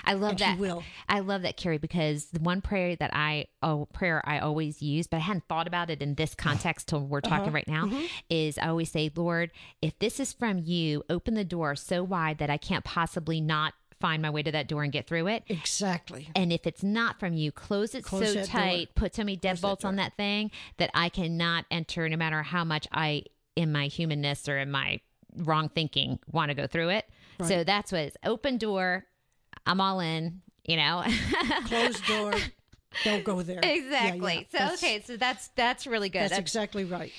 I 0.05 0.13
love 0.13 0.31
And 0.31 0.39
that. 0.39 0.57
will. 0.59 0.83
I 1.07 1.19
love 1.19 1.41
that, 1.43 1.57
Carrie, 1.57 1.77
because 1.77 2.25
the 2.27 2.39
one 2.39 2.61
prayer 2.61 2.95
that 2.95 3.11
I 3.13 3.47
oh 3.61 3.87
prayer 3.93 4.21
I 4.25 4.39
always 4.39 4.81
use, 4.81 5.07
but 5.07 5.17
I 5.17 5.21
hadn't 5.21 5.47
thought 5.47 5.67
about 5.67 5.89
it 5.89 6.01
in 6.01 6.15
this 6.15 6.35
context 6.35 6.87
till 6.87 7.05
we're 7.05 7.19
Uh-huh. 7.19 7.37
talking 7.37 7.53
right 7.53 7.67
now, 7.67 7.85
Mm-hmm. 7.85 8.05
is 8.29 8.57
I 8.57 8.67
always 8.69 8.91
say, 8.91 9.11
Lord, 9.15 9.51
if 9.81 9.97
this 9.99 10.19
is 10.19 10.31
from 10.33 10.59
you, 10.59 11.03
open 11.09 11.33
the 11.33 11.43
door 11.45 11.75
so 11.75 12.03
wide 12.03 12.37
that 12.39 12.49
I 12.49 12.57
can't 12.57 12.83
possibly 12.85 13.41
not 13.41 13.73
find 13.99 14.21
my 14.21 14.29
way 14.29 14.41
to 14.43 14.51
that 14.51 14.67
door 14.67 14.83
and 14.83 14.91
get 14.91 15.07
through 15.07 15.27
it. 15.27 15.43
Exactly. 15.47 16.29
And 16.35 16.51
if 16.53 16.65
it's 16.65 16.83
not 16.83 17.19
from 17.19 17.33
you, 17.33 17.51
close 17.51 17.93
it 17.95 18.03
Close 18.03 18.27
so 18.27 18.33
that 18.35 18.51
door. 18.51 18.61
tight, 18.61 18.95
put 18.95 19.15
so 19.15 19.23
many 19.23 19.37
deadbolts 19.37 19.83
on 19.85 19.97
that 19.97 20.15
thing 20.17 20.51
that 20.77 20.89
I 20.93 21.09
cannot 21.09 21.65
enter, 21.69 22.07
no 22.09 22.17
matter 22.17 22.41
how 22.43 22.63
much 22.63 22.87
I, 22.91 23.23
in 23.55 23.71
my 23.71 23.87
humanness 23.87 24.47
or 24.47 24.57
in 24.57 24.71
my 24.71 24.99
wrong 25.35 25.69
thinking, 25.69 26.19
want 26.31 26.49
to 26.49 26.55
go 26.55 26.67
through 26.67 26.89
it. 26.89 27.05
So 27.43 27.63
that's 27.63 27.91
what 27.91 28.01
it's 28.01 28.17
open 28.25 28.57
door. 28.57 29.05
I'm 29.65 29.79
all 29.79 29.99
in, 30.01 30.41
you 30.65 30.75
know? 30.75 31.03
Closed 31.65 32.05
door. 32.05 32.33
Don't 33.03 33.23
go 33.23 33.41
there. 33.41 33.59
Yeah, 33.63 33.69
yeah. 33.73 33.75
exactly. 33.75 34.47
So, 34.51 34.57
That's- 34.57 34.83
okay. 34.83 35.01
So 35.05 35.15
that's, 35.15 35.47
that's 35.55 35.87
really 35.87 36.09
good. 36.09 36.21
That's 36.21 36.31
That's- 36.31 36.41
exactly 36.43 36.85
right. 36.85 37.11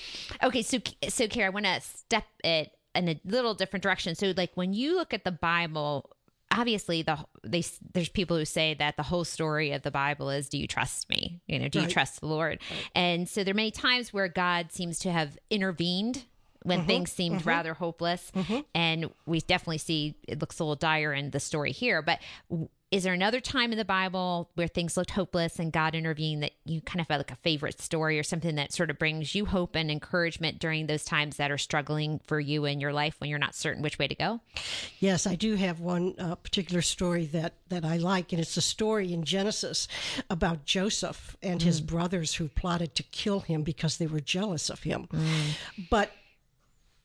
Okay, 0.43 0.63
so 0.63 0.79
so 1.09 1.27
Carrie, 1.29 1.47
I 1.47 1.49
want 1.51 1.67
to 1.67 1.81
step 1.81 2.25
it 2.45 2.73
in 2.95 3.09
a 3.09 3.21
little 3.25 3.55
different 3.55 3.83
direction. 3.83 4.15
So, 4.15 4.33
like 4.37 4.51
when 4.57 4.73
you 4.73 4.97
look 4.97 5.15
at 5.15 5.25
the 5.25 5.31
Bible, 5.33 6.11
obviously 6.51 7.03
the 7.03 7.19
they 7.45 7.65
there's 7.93 8.09
people 8.09 8.37
who 8.37 8.45
say 8.45 8.75
that 8.75 8.97
the 8.97 9.03
whole 9.03 9.25
story 9.25 9.73
of 9.73 9.83
the 9.83 9.91
Bible 9.91 10.31
is, 10.31 10.49
"Do 10.49 10.59
you 10.59 10.67
trust 10.67 11.09
me? 11.09 11.41
You 11.47 11.59
know, 11.59 11.69
do 11.69 11.81
you 11.81 11.87
trust 11.87 12.21
the 12.21 12.27
Lord?" 12.27 12.61
And 12.95 13.29
so 13.29 13.45
there 13.45 13.53
are 13.53 13.55
many 13.55 13.71
times 13.71 14.13
where 14.13 14.29
God 14.29 14.73
seems 14.73 14.99
to 15.01 15.13
have 15.13 15.39
intervened 15.51 16.25
when 16.63 16.81
mm-hmm. 16.81 16.87
things 16.87 17.13
seemed 17.13 17.41
mm-hmm. 17.41 17.49
rather 17.49 17.75
hopeless, 17.75 18.31
mm-hmm. 18.35 18.61
and 18.75 19.11
we 19.27 19.41
definitely 19.41 19.79
see 19.79 20.17
it 20.29 20.41
looks 20.41 20.59
a 20.59 20.65
little 20.65 20.77
dire 20.77 21.13
in 21.13 21.31
the 21.31 21.41
story 21.41 21.73
here. 21.73 22.03
But 22.03 22.21
is 22.91 23.05
there 23.05 23.15
another 23.15 23.41
time 23.41 23.71
in 23.71 23.79
the 23.79 23.85
Bible 23.85 24.51
where 24.55 24.67
things 24.67 24.97
looked 24.97 25.13
hopeless 25.13 25.61
and 25.61 25.73
God 25.73 25.95
intervened 25.95 26.43
that 26.43 26.53
you 26.65 26.81
kind 26.81 27.01
of 27.01 27.07
have 27.09 27.21
like 27.21 27.31
a 27.31 27.37
favorite 27.37 27.81
story 27.81 28.19
or 28.19 28.25
something 28.25 28.57
that 28.57 28.73
sort 28.73 28.91
of 28.91 28.99
brings 28.99 29.33
you 29.33 29.47
hope 29.47 29.77
and 29.77 29.93
encouragement 29.93 30.59
during 30.59 30.89
those 30.89 31.05
times 31.05 31.37
that 31.37 31.53
are 31.53 31.59
struggling 31.59 32.21
for 32.27 32.41
you 32.41 32.65
in 32.65 32.81
your 32.81 32.93
life 32.93 33.15
when 33.19 33.31
you're 33.31 33.39
not 33.39 33.55
certain 33.55 33.81
which 33.81 33.99
way 33.99 34.09
to 34.09 34.15
go? 34.17 34.41
Yes, 34.99 35.25
I 35.25 35.37
do 35.37 35.55
have 35.55 35.79
one 35.79 36.17
uh, 36.19 36.35
particular 36.35 36.83
story 36.83 37.27
that, 37.27 37.55
that 37.69 37.85
I 37.85 37.97
like, 37.97 38.33
and 38.33 38.41
it's 38.41 38.57
a 38.57 38.63
story 38.63 39.13
in 39.13 39.23
Genesis 39.23 39.87
about 40.29 40.65
Joseph 40.65 41.37
and 41.45 41.63
his 41.63 41.81
brothers 41.81 42.35
who 42.35 42.49
plotted 42.49 42.97
to 42.97 43.05
kill 43.05 43.41
him 43.41 43.63
because 43.63 43.99
they 43.99 44.09
were 44.09 44.21
jealous 44.21 44.69
of 44.69 44.83
him. 44.83 45.09
But, 45.91 46.11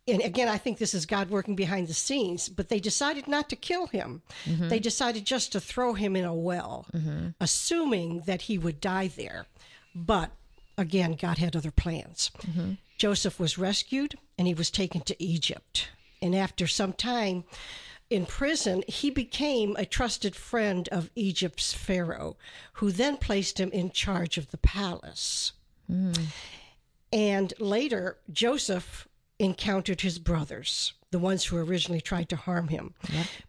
and 0.07 0.21
again, 0.21 0.47
I 0.47 0.57
think 0.57 0.77
this 0.77 0.93
is 0.93 1.05
God 1.05 1.29
working 1.29 1.55
behind 1.55 1.87
the 1.87 1.93
scenes, 1.93 2.47
but 2.47 2.69
they 2.69 2.79
decided 2.79 3.27
not 3.27 3.49
to 3.49 3.55
kill 3.55 3.87
him. 3.87 4.21
Mm-hmm. 4.45 4.69
They 4.69 4.79
decided 4.79 5.25
just 5.25 5.51
to 5.53 5.59
throw 5.59 5.93
him 5.93 6.15
in 6.15 6.25
a 6.25 6.33
well, 6.33 6.85
mm-hmm. 6.93 7.29
assuming 7.39 8.21
that 8.27 8.43
he 8.43 8.57
would 8.57 8.79
die 8.79 9.07
there. 9.07 9.47
But 9.95 10.31
again, 10.77 11.17
God 11.19 11.39
had 11.39 11.55
other 11.55 11.71
plans. 11.71 12.29
Mm-hmm. 12.41 12.73
Joseph 12.97 13.39
was 13.39 13.57
rescued 13.57 14.15
and 14.37 14.47
he 14.47 14.53
was 14.53 14.69
taken 14.69 15.01
to 15.01 15.23
Egypt. 15.23 15.89
And 16.21 16.35
after 16.35 16.67
some 16.67 16.93
time 16.93 17.43
in 18.09 18.27
prison, 18.27 18.83
he 18.87 19.09
became 19.09 19.75
a 19.75 19.85
trusted 19.85 20.35
friend 20.35 20.87
of 20.91 21.09
Egypt's 21.15 21.73
Pharaoh, 21.73 22.37
who 22.73 22.91
then 22.91 23.17
placed 23.17 23.59
him 23.59 23.71
in 23.71 23.89
charge 23.89 24.37
of 24.37 24.51
the 24.51 24.57
palace. 24.57 25.53
And 27.11 27.53
later, 27.59 28.17
Joseph 28.31 29.07
encountered 29.39 30.01
his 30.01 30.19
brothers, 30.19 30.93
the 31.11 31.19
ones 31.19 31.45
who 31.45 31.57
originally 31.57 32.01
tried 32.01 32.29
to 32.29 32.35
harm 32.35 32.69
him. 32.69 32.93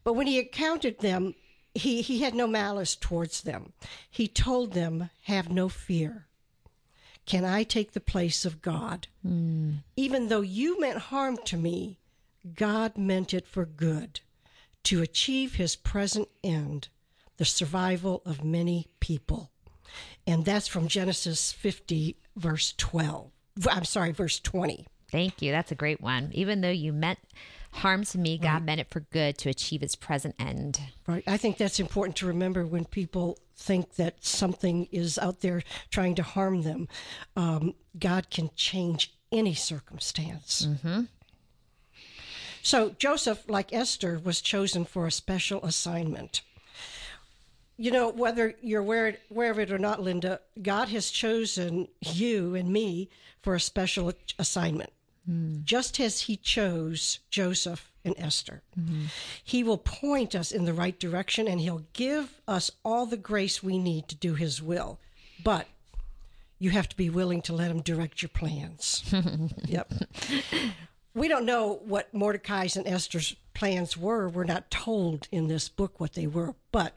But 0.05 0.15
when 0.15 0.27
he 0.27 0.39
encountered 0.39 0.99
them, 1.01 1.35
he, 1.75 2.03
he 2.03 2.21
had 2.21 2.35
no 2.35 2.47
malice 2.47 2.97
towards 2.97 3.43
them. 3.43 3.73
He 4.11 4.29
told 4.29 4.73
them, 4.73 5.11
Have 5.25 5.51
no 5.51 5.69
fear. 5.69 6.27
Can 7.27 7.45
I 7.45 7.65
take 7.65 7.93
the 7.93 8.01
place 8.01 8.45
of 8.45 8.63
God? 8.63 9.09
Hmm. 9.23 9.73
Even 9.97 10.29
though 10.29 10.43
you 10.43 10.81
meant 10.81 10.99
harm 10.99 11.37
to 11.45 11.57
me, 11.57 11.99
God 12.55 12.97
meant 12.97 13.35
it 13.35 13.47
for 13.47 13.67
good, 13.67 14.21
to 14.85 15.03
achieve 15.03 15.55
his 15.55 15.75
present 15.75 16.29
end, 16.45 16.89
the 17.37 17.45
survival 17.45 18.23
of 18.25 18.45
many 18.45 18.87
people. 19.01 19.51
And 20.27 20.45
that's 20.45 20.69
from 20.69 20.89
Genesis 20.89 21.53
50, 21.53 22.17
verse 22.37 22.75
12. 22.77 23.31
I'm 23.71 23.85
sorry, 23.85 24.13
verse 24.13 24.39
20. 24.39 24.87
Thank 25.11 25.43
you. 25.43 25.53
That's 25.53 25.73
a 25.73 25.77
great 25.77 26.01
one. 26.01 26.31
Even 26.33 26.61
though 26.61 26.71
you 26.71 26.93
meant 26.93 27.19
harm 27.73 28.05
to 28.05 28.19
me, 28.19 28.39
God 28.39 28.65
meant 28.65 28.81
it 28.81 28.91
for 28.91 29.01
good 29.01 29.39
to 29.39 29.49
achieve 29.51 29.83
its 29.83 29.95
present 29.95 30.35
end. 30.39 30.81
Right. 31.07 31.25
I 31.27 31.37
think 31.37 31.59
that's 31.59 31.79
important 31.79 32.17
to 32.17 32.27
remember 32.27 32.67
when 32.67 32.85
people 32.85 33.39
think 33.57 33.95
that 33.95 34.25
something 34.25 34.89
is 34.91 35.19
out 35.19 35.41
there 35.41 35.63
trying 35.91 36.15
to 36.17 36.23
harm 36.23 36.63
them. 36.63 36.89
Um, 37.37 37.75
God 37.99 38.31
can 38.31 38.51
change 38.57 39.13
any 39.33 39.55
circumstance. 39.55 40.67
So 42.63 42.97
Joseph, 42.99 43.45
like 43.49 43.73
Esther, 43.73 44.21
was 44.23 44.41
chosen 44.41 44.85
for 44.85 45.07
a 45.07 45.13
special 45.13 45.65
assignment. 45.65 46.41
You 47.77 47.91
know, 47.91 48.09
whether 48.11 48.55
you're 48.63 48.81
aware, 48.81 49.19
aware 49.31 49.51
of 49.51 49.59
it 49.59 49.71
or 49.71 49.79
not, 49.79 50.03
Linda, 50.03 50.41
God 50.61 50.89
has 50.89 51.11
chosen 51.11 51.89
you 52.01 52.55
and 52.55 52.73
me 52.73 53.11
for 53.43 53.55
a 53.55 53.61
special 53.61 54.13
assignment, 54.39 54.91
just 55.65 55.99
as 56.01 56.23
He 56.23 56.37
chose 56.37 57.19
Joseph 57.31 57.91
and 58.05 58.15
Esther. 58.19 58.63
He 59.43 59.65
will 59.65 59.79
point 59.79 60.35
us 60.35 60.53
in 60.53 60.65
the 60.65 60.73
right 60.73 60.99
direction 60.99 61.49
and 61.49 61.61
He'll 61.61 61.87
give 61.93 62.41
us 62.47 62.71
all 62.85 63.07
the 63.07 63.17
grace 63.17 63.63
we 63.63 63.79
need 63.79 64.09
to 64.09 64.15
do 64.15 64.35
His 64.35 64.63
will. 64.63 64.99
But 65.43 65.67
you 66.59 66.71
have 66.71 66.89
to 66.89 66.97
be 66.97 67.11
willing 67.11 67.43
to 67.43 67.53
let 67.53 67.71
Him 67.71 67.83
direct 67.83 68.23
your 68.23 68.29
plans. 68.31 69.03
yep. 69.67 69.93
We 71.15 71.29
don't 71.29 71.47
know 71.47 71.81
what 71.85 72.13
Mordecai's 72.13 72.77
and 72.77 72.87
Esther's 72.87 73.35
plans 73.55 73.97
were. 73.97 74.29
We're 74.29 74.45
not 74.45 74.71
told 74.71 75.29
in 75.33 75.49
this 75.49 75.69
book 75.69 75.99
what 75.99 76.13
they 76.13 76.27
were, 76.27 76.55
but 76.73 76.95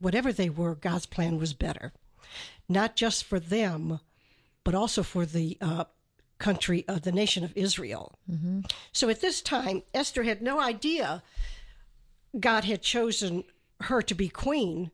whatever 0.00 0.32
they 0.32 0.48
were, 0.48 0.74
God's 0.74 1.06
plan 1.06 1.38
was 1.38 1.52
better. 1.52 1.92
Not 2.68 2.96
just 2.96 3.24
for 3.24 3.38
them, 3.38 4.00
but 4.64 4.74
also 4.74 5.02
for 5.02 5.26
the 5.26 5.56
uh, 5.60 5.84
country, 6.38 6.84
of 6.88 7.02
the 7.02 7.12
nation 7.12 7.44
of 7.44 7.52
Israel. 7.56 8.18
So 8.92 9.08
at 9.08 9.20
this 9.20 9.40
time, 9.42 9.82
Esther 9.92 10.22
had 10.24 10.40
no 10.42 10.60
idea 10.60 11.22
God 12.38 12.64
had 12.64 12.82
chosen 12.82 13.44
her 13.80 14.02
to 14.02 14.14
be 14.14 14.28
queen 14.28 14.90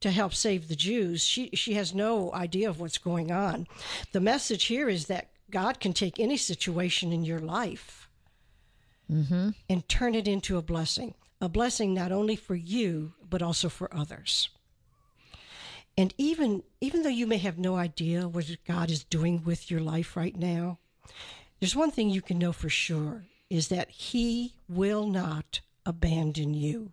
to 0.00 0.10
help 0.10 0.32
save 0.34 0.68
the 0.68 0.76
Jews. 0.76 1.22
She 1.24 1.50
she 1.54 1.74
has 1.74 1.92
no 1.94 2.32
idea 2.32 2.68
of 2.68 2.80
what's 2.80 2.98
going 2.98 3.30
on. 3.32 3.66
The 4.12 4.20
message 4.20 4.64
here 4.66 4.88
is 4.88 5.06
that 5.06 5.30
God 5.50 5.80
can 5.80 5.92
take 5.92 6.18
any 6.20 6.36
situation 6.36 7.12
in 7.12 7.24
your 7.24 7.40
life 7.40 8.08
and 9.68 9.88
turn 9.88 10.14
it 10.14 10.28
into 10.28 10.56
a 10.56 10.62
blessing. 10.62 11.14
A 11.40 11.48
blessing 11.48 11.94
not 11.94 12.12
only 12.12 12.36
for 12.36 12.54
you, 12.54 13.14
but 13.28 13.42
also 13.42 13.68
for 13.68 13.92
others. 13.94 14.50
And 15.96 16.14
even 16.18 16.62
even 16.80 17.02
though 17.02 17.08
you 17.08 17.26
may 17.26 17.38
have 17.38 17.58
no 17.58 17.76
idea 17.76 18.28
what 18.28 18.46
God 18.66 18.90
is 18.90 19.04
doing 19.04 19.42
with 19.44 19.70
your 19.70 19.80
life 19.80 20.16
right 20.16 20.36
now, 20.36 20.78
there's 21.60 21.76
one 21.76 21.90
thing 21.90 22.10
you 22.10 22.22
can 22.22 22.38
know 22.38 22.52
for 22.52 22.68
sure 22.68 23.24
is 23.50 23.68
that 23.68 23.90
he 23.90 24.54
will 24.68 25.06
not 25.06 25.60
abandon 25.84 26.54
you. 26.54 26.92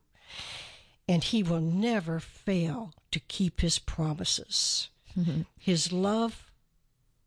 And 1.08 1.24
he 1.24 1.44
will 1.44 1.62
never 1.62 2.20
fail 2.20 2.94
to 3.12 3.20
keep 3.20 3.62
his 3.62 3.78
promises. 3.78 4.90
Mm-hmm. 5.18 5.42
His 5.58 5.92
love 5.92 6.52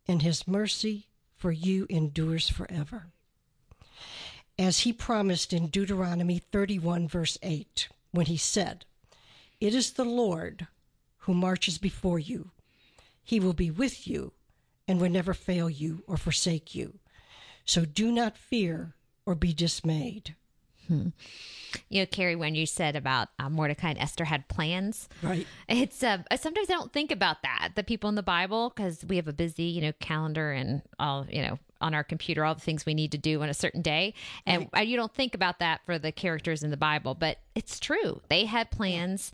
and 0.08 0.22
his 0.22 0.48
mercy 0.48 1.06
for 1.36 1.52
you 1.52 1.86
endures 1.88 2.48
forever. 2.48 3.06
As 4.58 4.80
he 4.80 4.92
promised 4.92 5.52
in 5.52 5.68
Deuteronomy 5.68 6.42
31, 6.50 7.06
verse 7.06 7.38
8, 7.42 7.88
when 8.10 8.26
he 8.26 8.36
said, 8.36 8.84
It 9.60 9.74
is 9.74 9.92
the 9.92 10.04
Lord 10.04 10.66
who 11.18 11.34
marches 11.34 11.78
before 11.78 12.18
you. 12.18 12.50
He 13.22 13.38
will 13.38 13.52
be 13.52 13.70
with 13.70 14.08
you 14.08 14.32
and 14.88 15.00
would 15.00 15.12
never 15.12 15.34
fail 15.34 15.68
you 15.70 16.02
or 16.08 16.16
forsake 16.16 16.74
you. 16.74 16.98
So 17.64 17.84
do 17.84 18.10
not 18.10 18.36
fear 18.36 18.94
or 19.26 19.34
be 19.34 19.52
dismayed. 19.52 20.34
You 21.90 22.00
know, 22.00 22.06
Carrie, 22.06 22.34
when 22.34 22.54
you 22.54 22.64
said 22.64 22.96
about 22.96 23.28
uh, 23.38 23.50
Mordecai 23.50 23.90
and 23.90 23.98
Esther 23.98 24.24
had 24.24 24.48
plans, 24.48 25.06
Right. 25.22 25.46
It's 25.68 26.02
uh, 26.02 26.22
sometimes 26.40 26.70
I 26.70 26.72
don't 26.72 26.94
think 26.94 27.12
about 27.12 27.42
that. 27.42 27.72
The 27.74 27.84
people 27.84 28.08
in 28.08 28.14
the 28.14 28.22
Bible, 28.22 28.72
because 28.74 29.04
we 29.04 29.16
have 29.16 29.28
a 29.28 29.34
busy, 29.34 29.64
you 29.64 29.82
know, 29.82 29.92
calendar 30.00 30.50
and 30.50 30.80
all, 30.98 31.26
you 31.28 31.42
know, 31.42 31.58
on 31.82 31.92
our 31.92 32.02
computer, 32.02 32.42
all 32.42 32.54
the 32.54 32.62
things 32.62 32.86
we 32.86 32.94
need 32.94 33.12
to 33.12 33.18
do 33.18 33.42
on 33.42 33.50
a 33.50 33.54
certain 33.54 33.82
day, 33.82 34.14
and 34.46 34.68
uh, 34.74 34.80
you 34.80 34.96
don't 34.96 35.14
think 35.14 35.34
about 35.34 35.58
that 35.58 35.82
for 35.84 35.98
the 35.98 36.10
characters 36.10 36.62
in 36.62 36.70
the 36.70 36.78
Bible. 36.78 37.14
But 37.14 37.36
it's 37.54 37.78
true; 37.78 38.22
they 38.30 38.46
had 38.46 38.70
plans. 38.70 39.30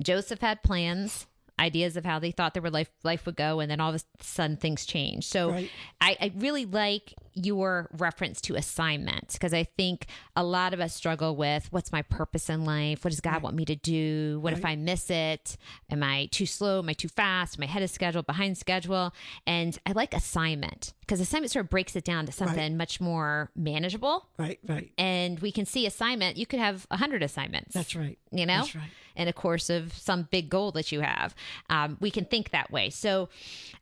Joseph 0.00 0.40
had 0.40 0.62
plans, 0.62 1.26
ideas 1.58 1.96
of 1.96 2.04
how 2.04 2.18
they 2.18 2.30
thought 2.30 2.54
their 2.54 2.62
life 2.70 2.90
life 3.04 3.26
would 3.26 3.36
go, 3.36 3.60
and 3.60 3.70
then 3.70 3.80
all 3.80 3.94
of 3.94 3.96
a 4.00 4.22
sudden 4.24 4.56
things 4.56 4.86
change. 4.86 5.26
So 5.26 5.50
Right. 5.50 5.70
I, 6.00 6.16
I 6.20 6.32
really 6.36 6.64
like 6.66 7.14
your 7.44 7.88
reference 7.98 8.40
to 8.42 8.54
assignment 8.56 9.32
because 9.32 9.54
I 9.54 9.64
think 9.64 10.06
a 10.36 10.44
lot 10.44 10.74
of 10.74 10.80
us 10.80 10.94
struggle 10.94 11.36
with 11.36 11.68
what's 11.72 11.92
my 11.92 12.02
purpose 12.02 12.48
in 12.50 12.64
life? 12.64 13.04
What 13.04 13.10
does 13.10 13.20
God 13.20 13.42
want 13.42 13.56
me 13.56 13.64
to 13.66 13.76
do? 13.76 14.38
What 14.40 14.52
if 14.52 14.64
I 14.64 14.76
miss 14.76 15.10
it? 15.10 15.56
Am 15.90 16.02
I 16.02 16.28
too 16.30 16.46
slow? 16.46 16.80
Am 16.80 16.88
I 16.88 16.92
too 16.92 17.08
fast? 17.08 17.58
Am 17.58 17.62
I 17.62 17.66
ahead 17.66 17.82
of 17.82 17.90
schedule, 17.90 18.22
behind 18.22 18.58
schedule? 18.58 19.14
And 19.46 19.78
I 19.86 19.92
like 19.92 20.14
assignment 20.14 20.92
because 21.00 21.20
assignment 21.20 21.50
sort 21.52 21.64
of 21.64 21.70
breaks 21.70 21.96
it 21.96 22.04
down 22.04 22.26
to 22.26 22.32
something 22.32 22.76
much 22.76 23.00
more 23.00 23.50
manageable. 23.56 24.26
Right, 24.38 24.58
right. 24.66 24.90
And 24.98 25.40
we 25.40 25.50
can 25.52 25.64
see 25.64 25.86
assignment, 25.86 26.36
you 26.36 26.46
could 26.46 26.60
have 26.60 26.86
a 26.90 26.96
hundred 26.98 27.22
assignments 27.22 27.74
That's 27.74 27.96
right. 27.96 28.18
you 28.30 28.44
know, 28.44 28.58
That's 28.58 28.74
right. 28.76 28.90
in 29.16 29.28
a 29.28 29.32
course 29.32 29.70
of 29.70 29.92
some 29.94 30.28
big 30.30 30.50
goal 30.50 30.72
that 30.72 30.92
you 30.92 31.00
have. 31.00 31.34
Um, 31.70 31.96
we 32.00 32.10
can 32.10 32.24
think 32.24 32.50
that 32.50 32.70
way. 32.70 32.90
So, 32.90 33.28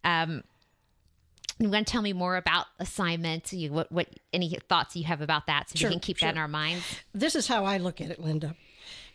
um, 0.04 0.44
you 1.58 1.70
want 1.70 1.86
to 1.86 1.90
tell 1.90 2.02
me 2.02 2.12
more 2.12 2.36
about 2.36 2.66
assignments? 2.78 3.52
You, 3.52 3.72
what, 3.72 3.90
what, 3.90 4.08
any 4.32 4.56
thoughts 4.68 4.94
you 4.96 5.04
have 5.04 5.20
about 5.20 5.46
that, 5.46 5.70
so 5.70 5.78
Sure, 5.78 5.88
we 5.88 5.94
can 5.94 6.00
keep 6.00 6.18
sure. 6.18 6.28
that 6.28 6.34
in 6.34 6.38
our 6.38 6.48
minds. 6.48 6.84
This 7.14 7.34
is 7.34 7.48
how 7.48 7.64
I 7.64 7.78
look 7.78 8.00
at 8.00 8.10
it, 8.10 8.20
Linda. 8.20 8.54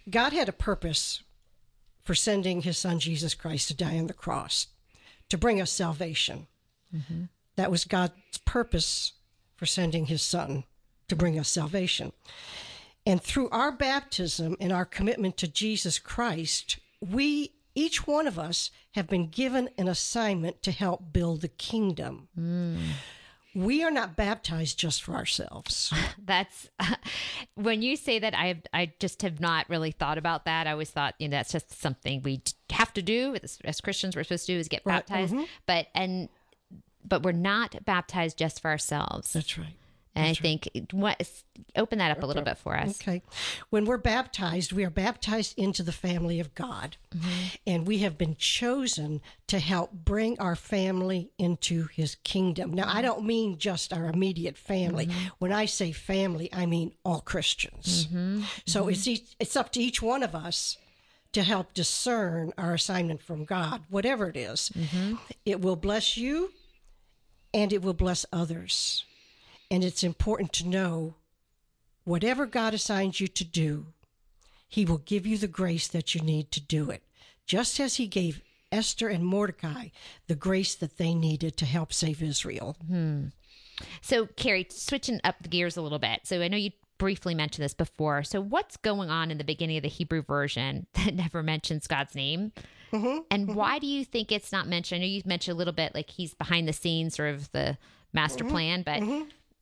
God 0.10 0.34
had 0.34 0.50
a 0.50 0.54
purpose 0.54 1.24
for 2.04 2.16
sending 2.16 2.62
his 2.62 2.78
son 2.78 3.00
Jesus 3.00 3.36
Christ 3.36 3.68
to 3.68 3.76
die 3.76 3.98
on 3.98 4.08
the 4.08 4.14
cross 4.14 4.68
to 5.30 5.38
bring 5.38 5.62
us 5.62 5.72
salvation. 5.72 6.48
Mm-hmm. 6.94 7.24
That 7.56 7.72
was 7.72 7.86
God's 7.86 8.38
purpose 8.46 9.14
for 9.56 9.66
sending 9.66 10.08
his 10.08 10.22
son 10.22 10.64
to 11.08 11.16
bring 11.16 11.38
us 11.40 11.48
salvation. 11.48 12.12
And 13.06 13.22
through 13.22 13.50
our 13.50 13.72
baptism 13.72 14.58
and 14.60 14.72
our 14.72 14.86
commitment 14.86 15.38
to 15.38 15.48
Jesus 15.48 16.00
Christ, 16.00 16.80
we, 17.00 17.54
each 17.76 18.08
one 18.08 18.28
of 18.28 18.38
us, 18.38 18.72
have 18.96 19.08
been 19.08 19.28
given 19.28 19.70
an 19.78 19.88
assignment 19.88 20.62
to 20.64 20.72
help 20.72 21.14
build 21.14 21.42
the 21.42 21.48
kingdom. 21.48 22.28
Hmm. 22.36 22.78
We 23.54 23.84
are 23.84 23.92
not 23.92 24.16
baptized 24.16 24.80
just 24.80 25.04
for 25.04 25.14
ourselves. 25.14 25.94
That's 26.26 26.70
when 27.56 27.82
you 27.82 27.98
say 27.98 28.20
that. 28.20 28.34
I 28.34 28.62
I 28.74 28.94
just 29.00 29.22
have 29.24 29.42
not 29.42 29.70
really 29.70 29.92
thought 29.92 30.18
about 30.18 30.46
that. 30.46 30.68
I 30.68 30.72
always 30.72 30.90
thought 30.90 31.16
you 31.20 31.28
know 31.28 31.38
that's 31.38 31.52
just 31.52 31.82
something 31.82 32.22
we 32.24 32.42
have 32.72 32.94
to 32.94 33.02
do 33.02 33.36
as, 33.44 33.60
as 33.66 33.82
Christians. 33.82 34.16
We're 34.16 34.24
supposed 34.24 34.46
to 34.46 34.54
do 34.54 34.60
is 34.60 34.70
get 34.70 34.84
Right, 34.86 35.06
baptized, 35.06 35.34
mm-hmm. 35.34 35.44
but 35.66 35.88
and 35.94 36.30
but 37.04 37.24
we're 37.24 37.34
not 37.34 37.84
baptized 37.84 38.38
just 38.38 38.62
for 38.62 38.70
ourselves. 38.70 39.34
That's 39.34 39.58
right. 39.58 39.76
And 40.14 40.28
I 40.28 40.34
think 40.34 40.70
what 40.92 41.22
open 41.76 42.00
that 42.00 42.12
up 42.12 42.22
a 42.22 42.26
little 42.26 42.44
bit 42.44 42.58
for 42.58 42.76
us. 42.76 43.02
Okay. 43.02 43.22
When 43.70 43.86
we're 43.86 43.98
baptized, 43.98 44.74
we 44.74 44.84
are 44.84 44.90
baptized 44.90 45.58
into 45.58 45.84
the 45.84 45.92
family 45.92 46.40
of 46.40 46.54
God. 46.54 46.98
Mm-hmm. 47.16 47.30
And 47.66 47.88
we 47.88 48.00
have 48.00 48.18
been 48.18 48.36
chosen 48.36 49.22
to 49.48 49.60
help 49.60 49.94
bring 49.94 50.38
our 50.40 50.56
family 50.56 51.32
into 51.38 51.88
his 51.94 52.16
kingdom. 52.24 52.74
Now, 52.74 52.88
I 52.88 52.96
mm-hmm. 52.96 53.02
don't 53.04 53.26
mean 53.26 53.58
just 53.58 53.94
our 53.94 54.08
immediate 54.08 54.58
family. 54.58 55.08
Mm-hmm. 55.08 55.28
When 55.40 55.54
I 55.54 55.66
say 55.66 55.92
family, 55.94 56.50
I 56.52 56.66
mean 56.66 56.94
all 57.06 57.22
Christians. 57.22 58.08
So 58.66 58.90
It's, 58.90 59.08
each, 59.08 59.36
it's 59.40 59.56
up 59.56 59.72
to 59.74 59.80
each 59.82 60.02
one 60.02 60.24
of 60.24 60.36
us 60.36 60.78
to 61.32 61.44
help 61.44 61.74
discern 61.74 62.52
our 62.58 62.74
assignment 62.74 63.22
from 63.22 63.46
God, 63.46 63.84
whatever 63.90 64.28
it 64.28 64.36
is. 64.36 64.72
It 65.46 65.62
will 65.62 65.78
bless 65.78 66.18
you 66.18 66.52
and 67.54 67.72
it 67.72 67.82
will 67.82 67.94
bless 67.94 68.26
others. 68.34 69.06
And 69.72 69.86
it's 69.86 70.04
important 70.04 70.52
to 70.54 70.68
know 70.68 71.16
whatever 72.04 72.46
God 72.46 72.74
assigns 72.74 73.22
you 73.22 73.28
to 73.30 73.46
do, 73.46 73.88
He 74.68 74.84
will 74.84 74.98
give 74.98 75.26
you 75.26 75.38
the 75.38 75.48
grace 75.48 75.88
that 75.88 76.14
you 76.14 76.22
need 76.22 76.52
to 76.52 76.60
do 76.60 76.92
it, 76.92 77.04
just 77.46 77.80
as 77.80 77.96
He 77.96 78.06
gave 78.06 78.42
Esther 78.70 79.08
and 79.08 79.26
Mordecai 79.26 79.88
the 80.28 80.36
grace 80.36 80.76
that 80.76 80.98
they 80.98 81.14
needed 81.14 81.56
to 81.58 81.66
help 81.66 81.94
save 81.94 82.22
Israel. 82.22 82.76
Hmm. 82.86 83.28
So, 84.02 84.28
Carrie, 84.28 84.68
switching 84.70 85.22
up 85.24 85.38
the 85.42 85.50
gears 85.50 85.78
a 85.78 85.82
little 85.82 86.00
bit. 86.00 86.22
So, 86.26 86.42
I 86.42 86.50
know 86.50 86.58
you 86.58 86.72
briefly 86.98 87.34
mentioned 87.34 87.64
this 87.64 87.74
before. 87.74 88.24
So, 88.24 88.42
what's 88.42 88.76
going 88.76 89.10
on 89.10 89.32
in 89.32 89.38
the 89.38 89.44
beginning 89.46 89.78
of 89.78 89.84
the 89.84 89.90
Hebrew 89.90 90.22
version 90.22 90.86
that 90.94 91.16
never 91.16 91.42
mentions 91.42 91.88
God's 91.88 92.14
name? 92.14 92.52
Mm-hmm. 92.92 93.20
And 93.32 93.48
mm-hmm. 93.48 93.58
why 93.58 93.80
do 93.80 93.88
you 93.88 94.04
think 94.04 94.34
it's 94.34 94.52
not 94.52 94.68
mentioned? 94.68 95.02
I 95.02 95.06
know 95.06 95.12
you 95.12 95.22
mentioned 95.26 95.56
a 95.56 95.58
little 95.58 95.74
bit 95.74 95.96
like 95.96 96.10
he's 96.10 96.34
behind 96.34 96.68
the 96.68 96.74
scenes, 96.74 97.16
sort 97.16 97.34
of 97.34 97.50
the 97.54 97.78
master 98.14 98.44
mm-hmm. 98.44 98.54
plan, 98.54 98.84
but 98.84 99.02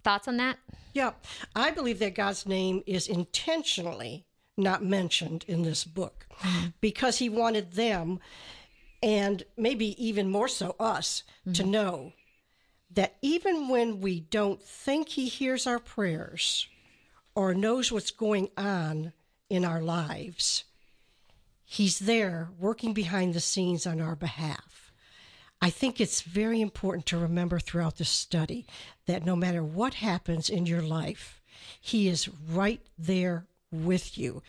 thoughts 0.03 0.27
on 0.27 0.37
that? 0.37 0.57
Yeah, 0.93 1.11
I 1.55 1.71
believe 1.71 1.99
that 1.99 2.15
God's 2.15 2.45
name 2.45 2.83
is 2.85 3.07
intentionally 3.07 4.25
not 4.57 4.83
mentioned 4.83 5.45
in 5.47 5.63
this 5.63 5.85
book 5.85 6.25
mm-hmm. 6.39 6.67
because 6.81 7.17
He 7.17 7.29
wanted 7.29 7.73
them, 7.73 8.19
and 9.01 9.43
maybe 9.57 10.03
even 10.03 10.29
more 10.29 10.47
so 10.47 10.75
us, 10.79 11.23
to 11.45 11.61
mm-hmm. 11.61 11.71
know 11.71 12.13
that 12.91 13.15
even 13.21 13.69
when 13.69 14.01
we 14.01 14.19
don't 14.19 14.61
think 14.61 15.09
He 15.09 15.27
hears 15.27 15.67
our 15.67 15.79
prayers 15.79 16.67
or 17.35 17.53
knows 17.53 17.91
what's 17.91 18.11
going 18.11 18.49
on 18.57 19.13
in 19.49 19.63
our 19.63 19.81
lives, 19.81 20.65
He's 21.63 21.99
there 21.99 22.49
working 22.57 22.93
behind 22.93 23.33
the 23.33 23.39
scenes 23.39 23.85
on 23.85 24.01
our 24.01 24.15
behalf. 24.15 24.78
I 25.61 25.69
think 25.69 25.99
it's 25.99 26.21
very 26.21 26.61
important 26.61 27.05
to 27.07 27.17
remember 27.17 27.59
throughout 27.59 27.97
the 27.97 28.05
study 28.05 28.65
that 29.07 29.25
no 29.25 29.35
matter 29.35 29.63
what 29.63 29.95
happens 29.95 30.49
in 30.49 30.65
your 30.65 30.81
life, 30.81 31.41
He 31.81 32.07
is 32.07 32.29
right 32.29 32.81
there 32.97 33.45
with 33.71 34.17
you. 34.17 34.41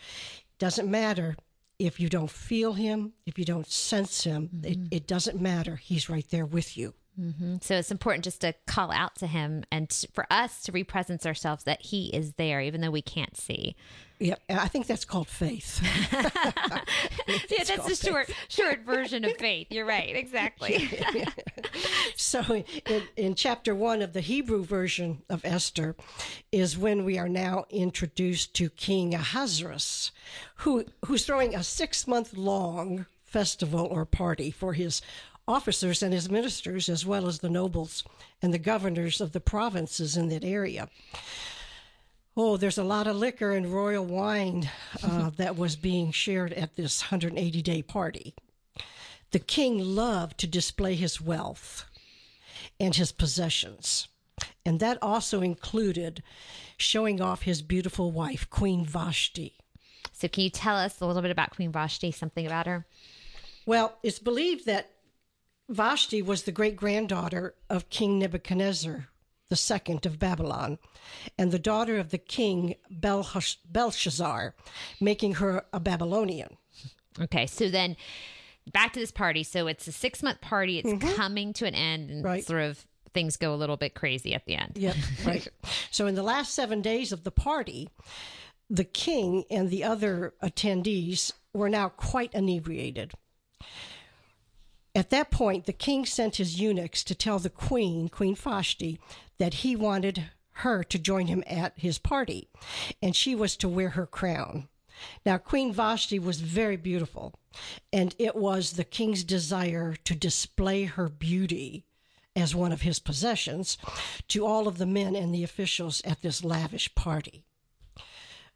Doesn't 0.57 0.89
matter 0.89 1.35
if 1.79 1.99
you 1.99 2.07
don't 2.07 2.31
feel 2.31 2.73
Him, 2.73 3.13
if 3.25 3.37
you 3.37 3.45
don't 3.45 3.67
sense 3.67 4.23
Him, 4.23 4.49
it, 4.63 4.77
mm-hmm. 4.77 4.87
it 4.91 5.07
doesn't 5.07 5.41
matter. 5.41 5.75
He's 5.75 6.09
right 6.09 6.27
there 6.29 6.45
with 6.45 6.77
you. 6.77 6.93
Mm-hmm. 7.19 7.57
So, 7.61 7.75
it's 7.75 7.91
important 7.91 8.23
just 8.23 8.41
to 8.41 8.53
call 8.67 8.91
out 8.91 9.15
to 9.17 9.27
him 9.27 9.63
and 9.71 9.91
for 10.13 10.25
us 10.31 10.63
to 10.63 10.71
represence 10.71 11.25
ourselves 11.25 11.65
that 11.65 11.81
he 11.81 12.07
is 12.07 12.33
there, 12.33 12.61
even 12.61 12.81
though 12.81 12.91
we 12.91 13.01
can't 13.01 13.35
see. 13.35 13.75
Yeah, 14.19 14.35
I 14.49 14.67
think 14.67 14.85
that's 14.85 15.03
called 15.03 15.27
faith. 15.27 15.81
Yeah, 17.49 17.63
that's 17.63 17.85
the 17.85 17.95
short, 17.95 18.29
short 18.49 18.81
version 18.85 19.25
of 19.25 19.35
faith. 19.37 19.67
You're 19.69 19.85
right. 19.85 20.15
Exactly. 20.15 20.89
So, 22.15 22.63
in, 22.85 23.03
in 23.15 23.35
chapter 23.35 23.73
one 23.73 24.01
of 24.01 24.13
the 24.13 24.21
Hebrew 24.21 24.63
version 24.63 25.23
of 25.29 25.43
Esther, 25.43 25.95
is 26.51 26.77
when 26.77 27.03
we 27.03 27.17
are 27.17 27.29
now 27.29 27.65
introduced 27.69 28.53
to 28.55 28.69
King 28.69 29.13
Ahasuerus, 29.15 30.11
who 30.57 30.85
who's 31.05 31.25
throwing 31.25 31.55
a 31.55 31.63
six 31.63 32.07
month 32.07 32.35
long 32.37 33.05
festival 33.23 33.87
or 33.89 34.05
party 34.05 34.51
for 34.51 34.73
his 34.73 35.01
officers 35.51 36.01
and 36.01 36.13
his 36.13 36.29
ministers, 36.29 36.89
as 36.89 37.05
well 37.05 37.27
as 37.27 37.39
the 37.39 37.49
nobles 37.49 38.03
and 38.41 38.53
the 38.53 38.59
governors 38.59 39.21
of 39.21 39.31
the 39.31 39.39
provinces 39.39 40.17
in 40.17 40.29
that 40.29 40.43
area. 40.43 40.89
Oh, 42.35 42.55
there's 42.57 42.77
a 42.77 42.83
lot 42.83 43.07
of 43.07 43.17
liquor 43.17 43.51
and 43.51 43.73
royal 43.73 44.05
wine 44.05 44.69
uh, 45.03 45.29
that 45.37 45.57
was 45.57 45.75
being 45.75 46.11
shared 46.11 46.53
at 46.53 46.75
this 46.75 47.03
180 47.03 47.61
day 47.61 47.81
party. 47.81 48.33
The 49.31 49.39
king 49.39 49.79
loved 49.79 50.37
to 50.39 50.47
display 50.47 50.95
his 50.95 51.21
wealth 51.21 51.85
and 52.79 52.95
his 52.95 53.11
possessions. 53.11 54.07
And 54.65 54.79
that 54.79 54.97
also 55.01 55.41
included 55.41 56.23
showing 56.77 57.21
off 57.21 57.43
his 57.43 57.61
beautiful 57.61 58.11
wife, 58.11 58.49
Queen 58.49 58.85
Vashti. 58.85 59.57
So, 60.13 60.27
can 60.27 60.43
you 60.43 60.49
tell 60.49 60.75
us 60.75 61.01
a 61.01 61.05
little 61.05 61.21
bit 61.21 61.31
about 61.31 61.51
Queen 61.51 61.71
Vashti, 61.71 62.11
something 62.11 62.45
about 62.45 62.67
her? 62.67 62.85
Well, 63.65 63.97
it's 64.03 64.19
believed 64.19 64.65
that 64.65 64.89
Vashti 65.71 66.21
was 66.21 66.43
the 66.43 66.51
great 66.51 66.75
granddaughter 66.75 67.55
of 67.69 67.89
King 67.89 68.19
Nebuchadnezzar 68.19 69.07
II 69.51 69.99
of 70.05 70.19
Babylon 70.19 70.77
and 71.37 71.51
the 71.51 71.59
daughter 71.59 71.97
of 71.97 72.09
the 72.09 72.17
king 72.17 72.75
Belhash- 72.93 73.57
Belshazzar, 73.65 74.55
making 74.99 75.35
her 75.35 75.65
a 75.73 75.79
Babylonian. 75.79 76.57
Okay, 77.19 77.45
so 77.47 77.69
then 77.69 77.97
back 78.71 78.93
to 78.93 78.99
this 78.99 79.11
party. 79.11 79.43
So 79.43 79.67
it's 79.67 79.87
a 79.87 79.91
six 79.91 80.23
month 80.23 80.41
party. 80.41 80.79
It's 80.79 80.89
mm-hmm. 80.89 81.15
coming 81.15 81.53
to 81.53 81.65
an 81.65 81.75
end, 81.75 82.09
and 82.09 82.23
Right. 82.23 82.45
sort 82.45 82.61
of 82.61 82.85
things 83.13 83.35
go 83.35 83.53
a 83.53 83.57
little 83.57 83.77
bit 83.77 83.93
crazy 83.93 84.33
at 84.33 84.45
the 84.45 84.55
end. 84.55 84.77
Yep, 84.77 84.95
right. 85.25 85.47
so 85.89 86.07
in 86.07 86.15
the 86.15 86.23
last 86.23 86.53
seven 86.53 86.81
days 86.81 87.11
of 87.11 87.23
the 87.23 87.31
party, 87.31 87.89
the 88.69 88.85
king 88.85 89.43
and 89.49 89.69
the 89.69 89.83
other 89.83 90.33
attendees 90.41 91.33
were 91.53 91.69
now 91.69 91.89
quite 91.89 92.33
inebriated. 92.33 93.13
At 94.93 95.09
that 95.11 95.31
point, 95.31 95.65
the 95.65 95.73
king 95.73 96.05
sent 96.05 96.35
his 96.35 96.59
eunuchs 96.59 97.03
to 97.05 97.15
tell 97.15 97.39
the 97.39 97.49
queen, 97.49 98.09
Queen 98.09 98.35
Vashti, 98.35 98.99
that 99.37 99.55
he 99.55 99.75
wanted 99.75 100.29
her 100.55 100.83
to 100.83 100.99
join 100.99 101.27
him 101.27 101.43
at 101.47 101.73
his 101.77 101.97
party, 101.97 102.49
and 103.01 103.15
she 103.15 103.33
was 103.33 103.55
to 103.57 103.69
wear 103.69 103.89
her 103.89 104.05
crown. 104.05 104.67
Now, 105.25 105.37
Queen 105.37 105.73
Vashti 105.73 106.19
was 106.19 106.41
very 106.41 106.77
beautiful, 106.77 107.33
and 107.91 108.13
it 108.19 108.35
was 108.35 108.73
the 108.73 108.83
king's 108.83 109.23
desire 109.23 109.95
to 110.03 110.13
display 110.13 110.83
her 110.83 111.09
beauty 111.09 111.85
as 112.35 112.53
one 112.53 112.71
of 112.71 112.81
his 112.81 112.99
possessions 112.99 113.77
to 114.27 114.45
all 114.45 114.67
of 114.67 114.77
the 114.77 114.85
men 114.85 115.15
and 115.15 115.33
the 115.33 115.43
officials 115.43 116.01
at 116.05 116.21
this 116.21 116.43
lavish 116.43 116.93
party. 116.95 117.43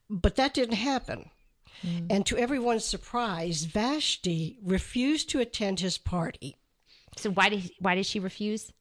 But 0.09 0.35
that 0.35 0.53
didn't 0.53 0.75
happen. 0.75 1.31
And 2.09 2.25
to 2.25 2.37
everyone's 2.37 2.85
surprise, 2.85 3.65
Vashti 3.65 4.57
refused 4.63 5.29
to 5.29 5.39
attend 5.39 5.79
his 5.79 5.97
party. 5.97 6.57
So 7.17 7.29
why 7.29 7.49
did 7.49 7.71
why 7.79 7.95
did 7.95 8.05
she 8.05 8.19
refuse? 8.19 8.71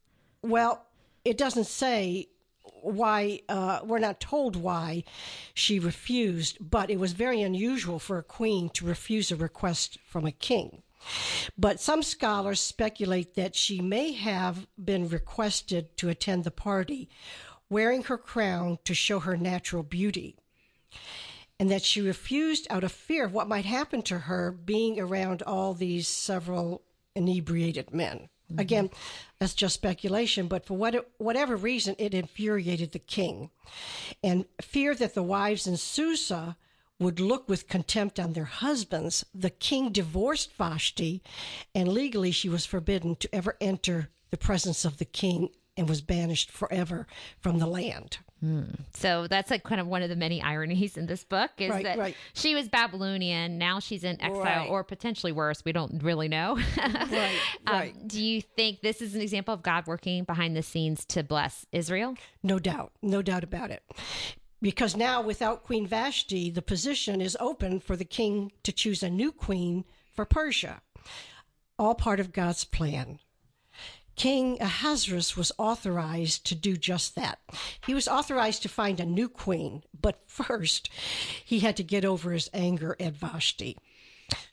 Well, 0.41 0.85
it 1.23 1.37
doesn't 1.37 1.65
say 1.65 2.29
why, 2.81 3.41
uh, 3.49 3.79
we're 3.83 3.99
not 3.99 4.19
told 4.19 4.55
why 4.55 5.03
she 5.53 5.79
refused, 5.79 6.57
but 6.59 6.89
it 6.89 6.99
was 6.99 7.13
very 7.13 7.41
unusual 7.41 7.99
for 7.99 8.17
a 8.17 8.23
queen 8.23 8.69
to 8.69 8.85
refuse 8.85 9.31
a 9.31 9.35
request 9.35 9.97
from 10.05 10.25
a 10.25 10.31
king. 10.31 10.83
But 11.57 11.79
some 11.79 12.03
scholars 12.03 12.59
speculate 12.59 13.35
that 13.35 13.55
she 13.55 13.81
may 13.81 14.13
have 14.13 14.67
been 14.83 15.07
requested 15.07 15.97
to 15.97 16.09
attend 16.09 16.43
the 16.43 16.51
party 16.51 17.09
wearing 17.69 18.03
her 18.03 18.17
crown 18.17 18.77
to 18.85 18.93
show 18.93 19.19
her 19.19 19.37
natural 19.37 19.83
beauty, 19.83 20.35
and 21.59 21.69
that 21.71 21.83
she 21.83 22.01
refused 22.01 22.67
out 22.69 22.83
of 22.83 22.91
fear 22.91 23.25
of 23.25 23.33
what 23.33 23.47
might 23.47 23.65
happen 23.65 24.01
to 24.03 24.19
her 24.19 24.51
being 24.51 24.99
around 24.99 25.41
all 25.43 25.73
these 25.73 26.07
several 26.07 26.81
inebriated 27.15 27.93
men. 27.93 28.29
Mm-hmm. 28.51 28.59
Again, 28.59 28.89
that's 29.39 29.53
just 29.53 29.75
speculation, 29.75 30.47
but 30.47 30.65
for 30.65 30.75
what, 30.75 31.09
whatever 31.17 31.55
reason, 31.55 31.95
it 31.97 32.13
infuriated 32.13 32.91
the 32.91 32.99
king. 32.99 33.49
And 34.23 34.45
fear 34.61 34.93
that 34.95 35.13
the 35.13 35.23
wives 35.23 35.65
in 35.65 35.77
Susa 35.77 36.57
would 36.99 37.19
look 37.19 37.49
with 37.49 37.67
contempt 37.67 38.19
on 38.19 38.33
their 38.33 38.45
husbands, 38.45 39.25
the 39.33 39.49
king 39.49 39.91
divorced 39.91 40.53
Vashti, 40.53 41.21
and 41.73 41.87
legally 41.87 42.31
she 42.31 42.47
was 42.47 42.65
forbidden 42.65 43.15
to 43.17 43.35
ever 43.35 43.57
enter 43.59 44.09
the 44.29 44.37
presence 44.37 44.85
of 44.85 44.97
the 44.97 45.05
king 45.05 45.49
and 45.75 45.89
was 45.89 46.01
banished 46.01 46.51
forever 46.51 47.05
from 47.39 47.59
the 47.59 47.67
land. 47.67 48.19
So 48.93 49.27
that's 49.27 49.49
like 49.49 49.63
kind 49.63 49.81
of 49.81 49.87
one 49.87 50.03
of 50.03 50.09
the 50.09 50.15
many 50.15 50.41
ironies 50.41 50.97
in 50.97 51.07
this 51.07 51.23
book 51.23 51.49
is 51.57 51.71
Right, 51.71 51.83
that 51.83 51.97
right. 51.97 52.15
she 52.33 52.53
was 52.53 52.67
Babylonian. 52.69 53.57
Now 53.57 53.79
she's 53.79 54.03
in 54.03 54.21
exile, 54.21 54.41
Right. 54.43 54.69
or 54.69 54.83
potentially 54.83 55.31
worse. 55.31 55.65
We 55.65 55.71
don't 55.71 56.03
really 56.03 56.27
know. 56.27 56.59
Right, 56.77 57.39
Um, 57.65 57.73
right. 57.73 58.07
do 58.07 58.21
you 58.23 58.41
think 58.41 58.81
this 58.81 59.01
is 59.01 59.15
an 59.15 59.21
example 59.21 59.53
of 59.53 59.63
God 59.63 59.87
working 59.87 60.23
behind 60.25 60.55
the 60.55 60.61
scenes 60.61 61.05
to 61.05 61.23
bless 61.23 61.65
Israel? 61.71 62.15
No 62.43 62.59
doubt, 62.59 62.91
no 63.01 63.21
doubt 63.21 63.43
about 63.43 63.71
it. 63.71 63.83
Because 64.61 64.95
now, 64.95 65.21
without 65.21 65.63
Queen 65.63 65.85
Vashti, 65.87 66.49
the 66.49 66.61
position 66.61 67.21
is 67.21 67.37
open 67.39 67.79
for 67.79 67.95
the 67.95 68.05
king 68.05 68.51
to 68.63 68.71
choose 68.71 69.01
a 69.03 69.09
new 69.09 69.31
queen 69.31 69.85
for 70.13 70.25
Persia. 70.25 70.81
All 71.77 71.93
part 71.95 72.19
of 72.19 72.31
God's 72.31 72.63
plan. 72.63 73.19
King 74.15 74.57
Ahasuerus 74.61 75.35
was 75.35 75.51
authorized 75.57 76.45
to 76.45 76.55
do 76.55 76.77
just 76.77 77.15
that. 77.15 77.39
He 77.85 77.93
was 77.93 78.07
authorized 78.07 78.61
to 78.63 78.69
find 78.69 78.99
a 78.99 79.05
new 79.05 79.27
queen, 79.27 79.83
but 79.99 80.21
first 80.27 80.89
he 81.43 81.59
had 81.59 81.77
to 81.77 81.83
get 81.83 82.05
over 82.05 82.31
his 82.31 82.49
anger 82.53 82.95
at 82.99 83.13
Vashti. 83.13 83.77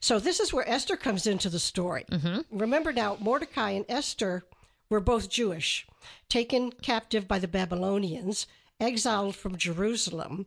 So 0.01 0.19
this 0.19 0.41
is 0.41 0.53
where 0.53 0.69
Esther 0.69 0.97
comes 0.97 1.27
into 1.27 1.49
the 1.49 1.59
story. 1.59 2.05
Mm-hmm. 2.11 2.59
Remember 2.59 2.93
now, 2.93 3.17
Mordecai 3.21 3.71
and 3.71 3.87
Esther 3.89 4.45
were 4.91 5.01
both 5.01 5.31
Jewish, 5.31 5.87
taken 6.29 6.71
captive 6.73 7.27
by 7.27 7.39
the 7.39 7.49
Babylonians, 7.49 8.47
exiled 8.79 9.35
from 9.37 9.57
Jerusalem, 9.57 10.47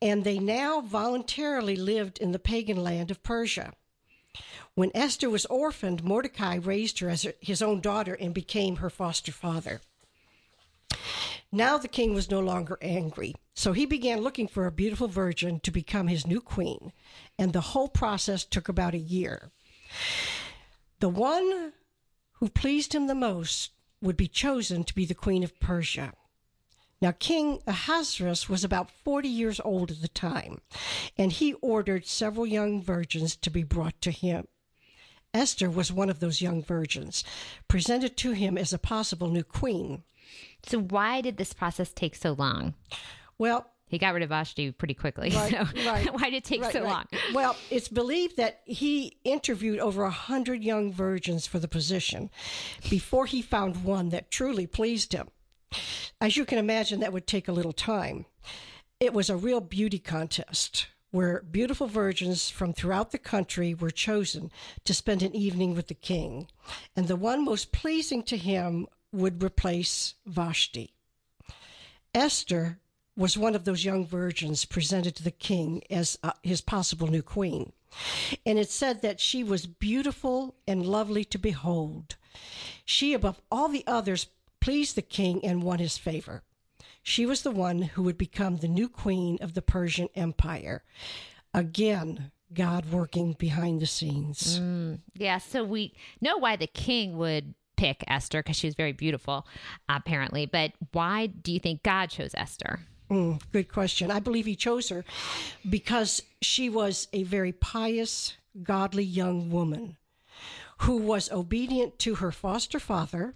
and 0.00 0.22
they 0.22 0.38
now 0.38 0.80
voluntarily 0.80 1.76
lived 1.76 2.18
in 2.18 2.32
the 2.32 2.38
pagan 2.38 2.82
land 2.82 3.10
of 3.10 3.22
Persia. 3.22 3.72
When 4.74 4.90
Esther 4.94 5.30
was 5.30 5.46
orphaned, 5.46 6.02
Mordecai 6.02 6.56
raised 6.56 6.98
her 6.98 7.08
as 7.08 7.26
his 7.40 7.62
own 7.62 7.80
daughter 7.80 8.14
and 8.14 8.34
became 8.34 8.76
her 8.76 8.90
foster 8.90 9.32
father. 9.32 9.80
Now 11.52 11.78
the 11.78 11.86
king 11.86 12.14
was 12.14 12.30
no 12.30 12.40
longer 12.40 12.78
angry, 12.82 13.34
so 13.54 13.72
he 13.72 13.86
began 13.86 14.22
looking 14.22 14.48
for 14.48 14.66
a 14.66 14.72
beautiful 14.72 15.06
virgin 15.06 15.60
to 15.60 15.70
become 15.70 16.08
his 16.08 16.26
new 16.26 16.40
queen, 16.40 16.92
and 17.38 17.52
the 17.52 17.60
whole 17.60 17.88
process 17.88 18.44
took 18.44 18.68
about 18.68 18.94
a 18.94 18.98
year. 18.98 19.52
The 20.98 21.08
one 21.08 21.72
who 22.32 22.48
pleased 22.48 22.92
him 22.92 23.06
the 23.06 23.14
most 23.14 23.70
would 24.02 24.16
be 24.16 24.26
chosen 24.26 24.82
to 24.84 24.94
be 24.94 25.06
the 25.06 25.14
queen 25.14 25.44
of 25.44 25.60
Persia. 25.60 26.12
Now, 27.02 27.12
King 27.12 27.60
Ahasuerus 27.66 28.48
was 28.48 28.64
about 28.64 28.90
40 28.90 29.28
years 29.28 29.60
old 29.64 29.90
at 29.90 30.00
the 30.00 30.08
time, 30.08 30.60
and 31.18 31.32
he 31.32 31.52
ordered 31.54 32.06
several 32.06 32.46
young 32.46 32.82
virgins 32.82 33.36
to 33.36 33.50
be 33.50 33.62
brought 33.62 34.00
to 34.02 34.10
him. 34.10 34.46
Esther 35.34 35.68
was 35.68 35.92
one 35.92 36.08
of 36.08 36.20
those 36.20 36.40
young 36.40 36.62
virgins, 36.62 37.24
presented 37.68 38.16
to 38.18 38.32
him 38.32 38.56
as 38.56 38.72
a 38.72 38.78
possible 38.78 39.28
new 39.28 39.42
queen. 39.42 40.04
So 40.64 40.78
why 40.78 41.20
did 41.20 41.36
this 41.36 41.52
process 41.52 41.92
take 41.92 42.14
so 42.14 42.32
long? 42.32 42.74
Well, 43.36 43.66
He 43.88 43.98
got 43.98 44.14
rid 44.14 44.22
of 44.22 44.30
Vashti 44.30 44.70
pretty 44.72 44.94
quickly. 44.94 45.30
Right, 45.30 45.50
so 45.50 45.66
right, 45.86 46.12
why 46.12 46.30
did 46.30 46.34
it 46.34 46.44
take 46.44 46.62
right, 46.62 46.72
so 46.72 46.84
long? 46.84 47.04
Well, 47.34 47.54
it's 47.70 47.88
believed 47.88 48.36
that 48.38 48.60
he 48.64 49.18
interviewed 49.24 49.78
over 49.80 50.04
a 50.04 50.10
hundred 50.10 50.64
young 50.64 50.92
virgins 50.92 51.46
for 51.46 51.58
the 51.58 51.68
position 51.68 52.30
before 52.88 53.26
he 53.26 53.42
found 53.42 53.84
one 53.84 54.08
that 54.10 54.30
truly 54.30 54.66
pleased 54.66 55.12
him. 55.12 55.28
As 56.20 56.36
you 56.36 56.44
can 56.44 56.58
imagine, 56.58 57.00
that 57.00 57.12
would 57.12 57.26
take 57.26 57.48
a 57.48 57.52
little 57.52 57.72
time. 57.72 58.26
It 59.00 59.12
was 59.12 59.28
a 59.28 59.36
real 59.36 59.60
beauty 59.60 59.98
contest 59.98 60.86
where 61.10 61.42
beautiful 61.42 61.86
virgins 61.86 62.50
from 62.50 62.72
throughout 62.72 63.12
the 63.12 63.18
country 63.18 63.72
were 63.72 63.90
chosen 63.90 64.50
to 64.84 64.92
spend 64.92 65.22
an 65.22 65.34
evening 65.34 65.74
with 65.74 65.86
the 65.86 65.94
king, 65.94 66.48
and 66.96 67.06
the 67.06 67.14
one 67.14 67.44
most 67.44 67.70
pleasing 67.70 68.22
to 68.22 68.36
him 68.36 68.86
would 69.12 69.42
replace 69.42 70.14
Vashti. 70.26 70.92
Esther 72.12 72.80
was 73.16 73.38
one 73.38 73.54
of 73.54 73.64
those 73.64 73.84
young 73.84 74.04
virgins 74.04 74.64
presented 74.64 75.14
to 75.14 75.22
the 75.22 75.30
king 75.30 75.82
as 75.88 76.18
uh, 76.24 76.32
his 76.42 76.60
possible 76.60 77.06
new 77.06 77.22
queen. 77.22 77.72
And 78.44 78.58
it 78.58 78.70
said 78.70 79.02
that 79.02 79.20
she 79.20 79.44
was 79.44 79.66
beautiful 79.66 80.56
and 80.66 80.84
lovely 80.84 81.24
to 81.26 81.38
behold. 81.38 82.16
She, 82.84 83.14
above 83.14 83.40
all 83.52 83.68
the 83.68 83.84
others, 83.86 84.26
pleased 84.64 84.96
the 84.96 85.02
king 85.02 85.44
and 85.44 85.62
won 85.62 85.78
his 85.78 85.98
favor. 85.98 86.42
She 87.02 87.26
was 87.26 87.42
the 87.42 87.50
one 87.50 87.82
who 87.82 88.02
would 88.04 88.16
become 88.16 88.56
the 88.56 88.66
new 88.66 88.88
queen 88.88 89.36
of 89.42 89.52
the 89.52 89.60
Persian 89.60 90.08
Empire. 90.14 90.82
Again, 91.52 92.32
God 92.54 92.90
working 92.90 93.34
behind 93.38 93.82
the 93.82 93.86
scenes. 93.86 94.58
Yeah, 95.12 95.36
so 95.36 95.64
we 95.64 95.92
know 96.22 96.38
why 96.38 96.56
the 96.56 96.66
king 96.66 97.18
would 97.18 97.52
pick 97.76 98.04
Esther 98.08 98.42
because 98.42 98.56
she 98.56 98.66
was 98.66 98.74
very 98.74 98.92
beautiful, 98.92 99.46
apparently. 99.86 100.46
But 100.46 100.72
why 100.92 101.26
do 101.26 101.52
you 101.52 101.60
think 101.60 101.82
God 101.82 102.08
chose 102.08 102.30
Esther? 102.34 102.80
Mm, 103.10 103.42
good 103.52 103.70
question. 103.70 104.10
I 104.10 104.18
believe 104.18 104.46
he 104.46 104.56
chose 104.56 104.88
her 104.88 105.04
because 105.68 106.22
she 106.40 106.70
was 106.70 107.06
a 107.12 107.24
very 107.24 107.52
pious, 107.52 108.32
godly 108.62 109.04
young 109.04 109.50
woman 109.50 109.98
who 110.78 110.96
was 110.96 111.30
obedient 111.30 111.98
to 111.98 112.14
her 112.14 112.32
foster 112.32 112.80
father 112.80 113.34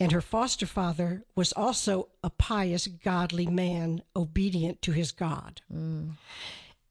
And 0.00 0.12
her 0.12 0.20
foster 0.20 0.66
father 0.66 1.24
was 1.36 1.52
also 1.52 2.08
a 2.22 2.30
pious, 2.30 2.86
godly 2.86 3.46
man, 3.46 4.02
obedient 4.16 4.82
to 4.82 4.92
his 4.92 5.12
God. 5.12 5.60
Mm. 5.72 6.12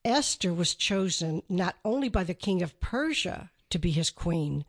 Esther 0.05 0.53
was 0.53 0.73
chosen 0.73 1.43
not 1.49 1.75
only 1.83 2.09
by 2.09 2.23
the 2.23 2.33
king 2.33 2.61
of 2.61 2.79
Persia 2.79 3.51
to 3.69 3.79
be 3.79 3.91
his 3.91 4.09
queen, 4.09 4.65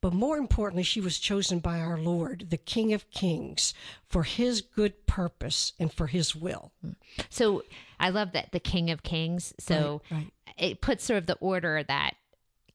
but 0.00 0.12
more 0.12 0.36
importantly, 0.36 0.82
she 0.82 1.00
was 1.00 1.18
chosen 1.18 1.60
by 1.60 1.80
our 1.80 1.96
Lord, 1.96 2.48
the 2.50 2.58
King 2.58 2.92
of 2.92 3.10
Kings, 3.10 3.72
for 4.06 4.22
his 4.24 4.60
good 4.60 5.06
purpose 5.06 5.72
and 5.78 5.90
for 5.90 6.08
his 6.08 6.36
will. 6.36 6.72
Mm. 6.84 6.96
So 7.30 7.64
I 7.98 8.10
love 8.10 8.32
that 8.32 8.52
the 8.52 8.60
King 8.60 8.90
of 8.90 9.02
Kings. 9.02 9.54
So 9.58 10.02
Right, 10.10 10.18
right. 10.18 10.32
it 10.58 10.82
puts 10.82 11.04
sort 11.04 11.16
of 11.18 11.26
the 11.26 11.36
order 11.36 11.82
that 11.82 12.16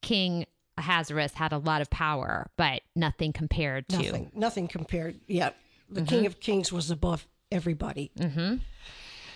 King 0.02 0.48
Ahasuerus 0.80 1.34
had 1.34 1.52
a 1.52 1.58
lot 1.58 1.82
of 1.82 1.90
power, 1.90 2.50
but 2.58 2.82
nothing 2.96 3.34
compared 3.34 3.88
to. 3.90 3.98
Nothing, 3.98 4.32
nothing 4.34 4.68
compared. 4.68 5.20
Yeah, 5.28 5.52
the 5.90 6.02
King 6.02 6.26
of 6.26 6.40
Kings 6.40 6.72
was 6.72 6.90
above 6.90 7.28
everybody. 7.52 8.12
Mm-hmm. 8.18 8.58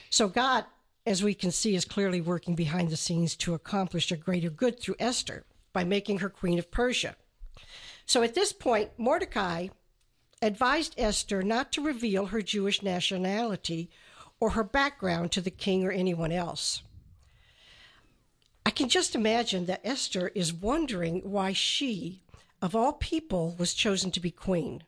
So 0.10 0.28
God, 0.28 0.66
as 1.06 1.24
we 1.24 1.34
can 1.34 1.52
see, 1.52 1.76
is 1.76 1.86
clearly 1.86 2.22
working 2.22 2.56
behind 2.56 2.90
the 2.90 2.98
scenes 2.98 3.36
to 3.38 3.54
accomplish 3.54 4.12
a 4.12 4.18
greater 4.18 4.50
good 4.50 4.80
through 4.80 4.96
Esther 5.00 5.46
by 5.74 5.84
making 5.84 6.20
her 6.20 6.30
queen 6.30 6.60
of 6.60 6.72
Persia. 6.72 7.16
So 8.06 8.22
at 8.24 8.36
this 8.36 8.54
point, 8.54 8.92
Mordecai 8.98 9.70
advised 10.42 10.96
Esther 10.98 11.42
not 11.42 11.72
to 11.72 11.82
reveal 11.84 12.28
her 12.28 12.42
Jewish 12.42 12.82
nationality 12.84 13.90
or 14.40 14.52
her 14.52 14.64
background 14.64 15.32
to 15.32 15.42
the 15.42 15.52
king 15.52 15.84
or 15.84 15.92
anyone 15.92 16.32
else. 16.32 16.84
I 18.66 18.70
can 18.70 18.90
just 18.90 19.16
imagine 19.16 19.66
that 19.66 19.86
Esther 19.86 20.30
is 20.30 20.54
wondering 20.54 21.20
why 21.30 21.54
she, 21.54 22.22
of 22.62 22.76
all 22.76 22.94
people, 22.94 23.56
was 23.58 23.74
chosen 23.74 24.10
to 24.12 24.20
be 24.20 24.32
queen. 24.32 24.84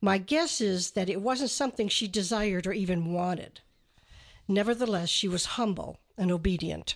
My 0.00 0.18
guess 0.18 0.60
is 0.60 0.92
that 0.92 1.10
it 1.10 1.20
wasn't 1.20 1.50
something 1.50 1.88
she 1.88 2.06
desired 2.08 2.66
or 2.66 2.72
even 2.72 3.12
wanted. 3.12 3.60
Nevertheless, 4.48 5.08
she 5.08 5.28
was 5.28 5.56
humble 5.56 5.98
and 6.16 6.30
obedient. 6.30 6.94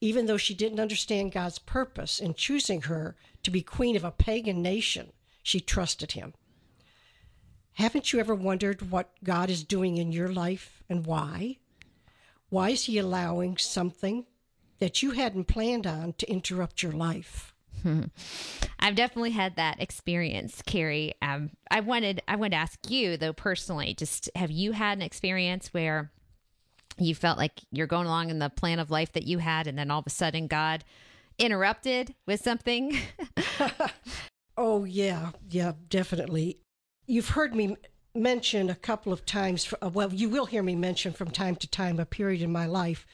Even 0.00 0.26
though 0.26 0.36
she 0.36 0.54
didn't 0.54 0.80
understand 0.80 1.32
God's 1.32 1.58
purpose 1.58 2.20
in 2.20 2.34
choosing 2.34 2.82
her 2.82 3.16
to 3.42 3.50
be 3.50 3.62
queen 3.62 3.96
of 3.96 4.04
a 4.04 4.10
pagan 4.10 4.62
nation, 4.62 5.12
she 5.42 5.58
trusted 5.58 6.12
him. 6.12 6.34
Haven't 7.72 8.12
you 8.12 8.20
ever 8.20 8.34
wondered 8.34 8.90
what 8.90 9.10
God 9.24 9.50
is 9.50 9.64
doing 9.64 9.96
in 9.96 10.12
your 10.12 10.28
life 10.32 10.82
and 10.88 11.06
why? 11.06 11.58
Why 12.50 12.70
is 12.70 12.84
he 12.84 12.98
allowing 12.98 13.56
something 13.56 14.26
that 14.78 15.02
you 15.02 15.12
hadn't 15.12 15.44
planned 15.44 15.86
on 15.86 16.14
to 16.14 16.30
interrupt 16.30 16.82
your 16.82 16.92
life? 16.92 17.54
I've 18.80 18.94
definitely 18.94 19.30
had 19.30 19.56
that 19.56 19.80
experience, 19.80 20.62
Carrie. 20.66 21.14
Um, 21.22 21.50
I 21.70 21.80
wanted 21.80 22.22
I 22.26 22.36
wanted 22.36 22.50
to 22.50 22.56
ask 22.56 22.90
you 22.90 23.16
though 23.16 23.32
personally, 23.32 23.94
just 23.94 24.30
have 24.34 24.50
you 24.50 24.72
had 24.72 24.98
an 24.98 25.02
experience 25.02 25.68
where 25.72 26.10
you 26.98 27.14
felt 27.14 27.38
like 27.38 27.52
you're 27.70 27.86
going 27.86 28.06
along 28.06 28.30
in 28.30 28.40
the 28.40 28.50
plan 28.50 28.80
of 28.80 28.90
life 28.90 29.12
that 29.12 29.26
you 29.26 29.38
had, 29.38 29.66
and 29.68 29.78
then 29.78 29.90
all 29.90 30.00
of 30.00 30.06
a 30.06 30.10
sudden 30.10 30.48
God 30.48 30.84
interrupted 31.38 32.14
with 32.26 32.40
something? 32.40 32.98
Oh, 34.60 34.82
yeah, 34.84 35.30
yeah, 35.48 35.74
definitely. 35.88 36.58
You've 37.06 37.28
heard 37.28 37.54
me 37.54 37.76
mention 38.12 38.68
a 38.68 38.74
couple 38.74 39.12
of 39.12 39.24
times, 39.24 39.72
uh, 39.80 39.88
well, 39.88 40.12
you 40.12 40.28
will 40.28 40.46
hear 40.46 40.64
me 40.64 40.74
mention 40.74 41.12
from 41.12 41.30
time 41.30 41.54
to 41.56 41.68
time 41.68 42.00
a 42.00 42.04
period 42.04 42.42
in 42.42 42.50
my 42.50 42.66
life 42.66 43.06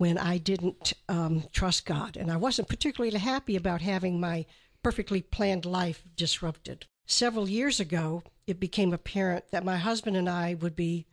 when 0.00 0.16
I 0.16 0.38
didn't 0.38 0.94
um, 1.10 1.44
trust 1.52 1.84
God. 1.84 2.16
And 2.16 2.32
I 2.32 2.38
wasn't 2.38 2.68
particularly 2.68 3.18
happy 3.18 3.54
about 3.54 3.82
having 3.82 4.18
my 4.18 4.46
perfectly 4.82 5.20
planned 5.20 5.66
life 5.66 6.04
disrupted. 6.16 6.86
Several 7.04 7.46
years 7.46 7.80
ago, 7.80 8.22
it 8.46 8.58
became 8.58 8.94
apparent 8.94 9.50
that 9.50 9.62
my 9.62 9.76
husband 9.76 10.16
and 10.16 10.26
I 10.26 10.54
would 10.54 10.74
be 10.74 11.04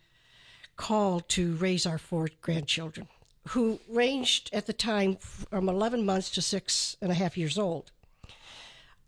called 0.77 1.27
to 1.27 1.55
raise 1.55 1.85
our 1.85 1.97
four 1.97 2.29
grandchildren, 2.39 3.09
who 3.49 3.81
ranged 3.89 4.49
at 4.53 4.67
the 4.67 4.73
time 4.73 5.17
from 5.17 5.67
11 5.67 6.05
months 6.05 6.29
to 6.31 6.41
six 6.41 6.95
and 7.01 7.11
a 7.11 7.15
half 7.15 7.37
years 7.37 7.57
old. 7.57 7.91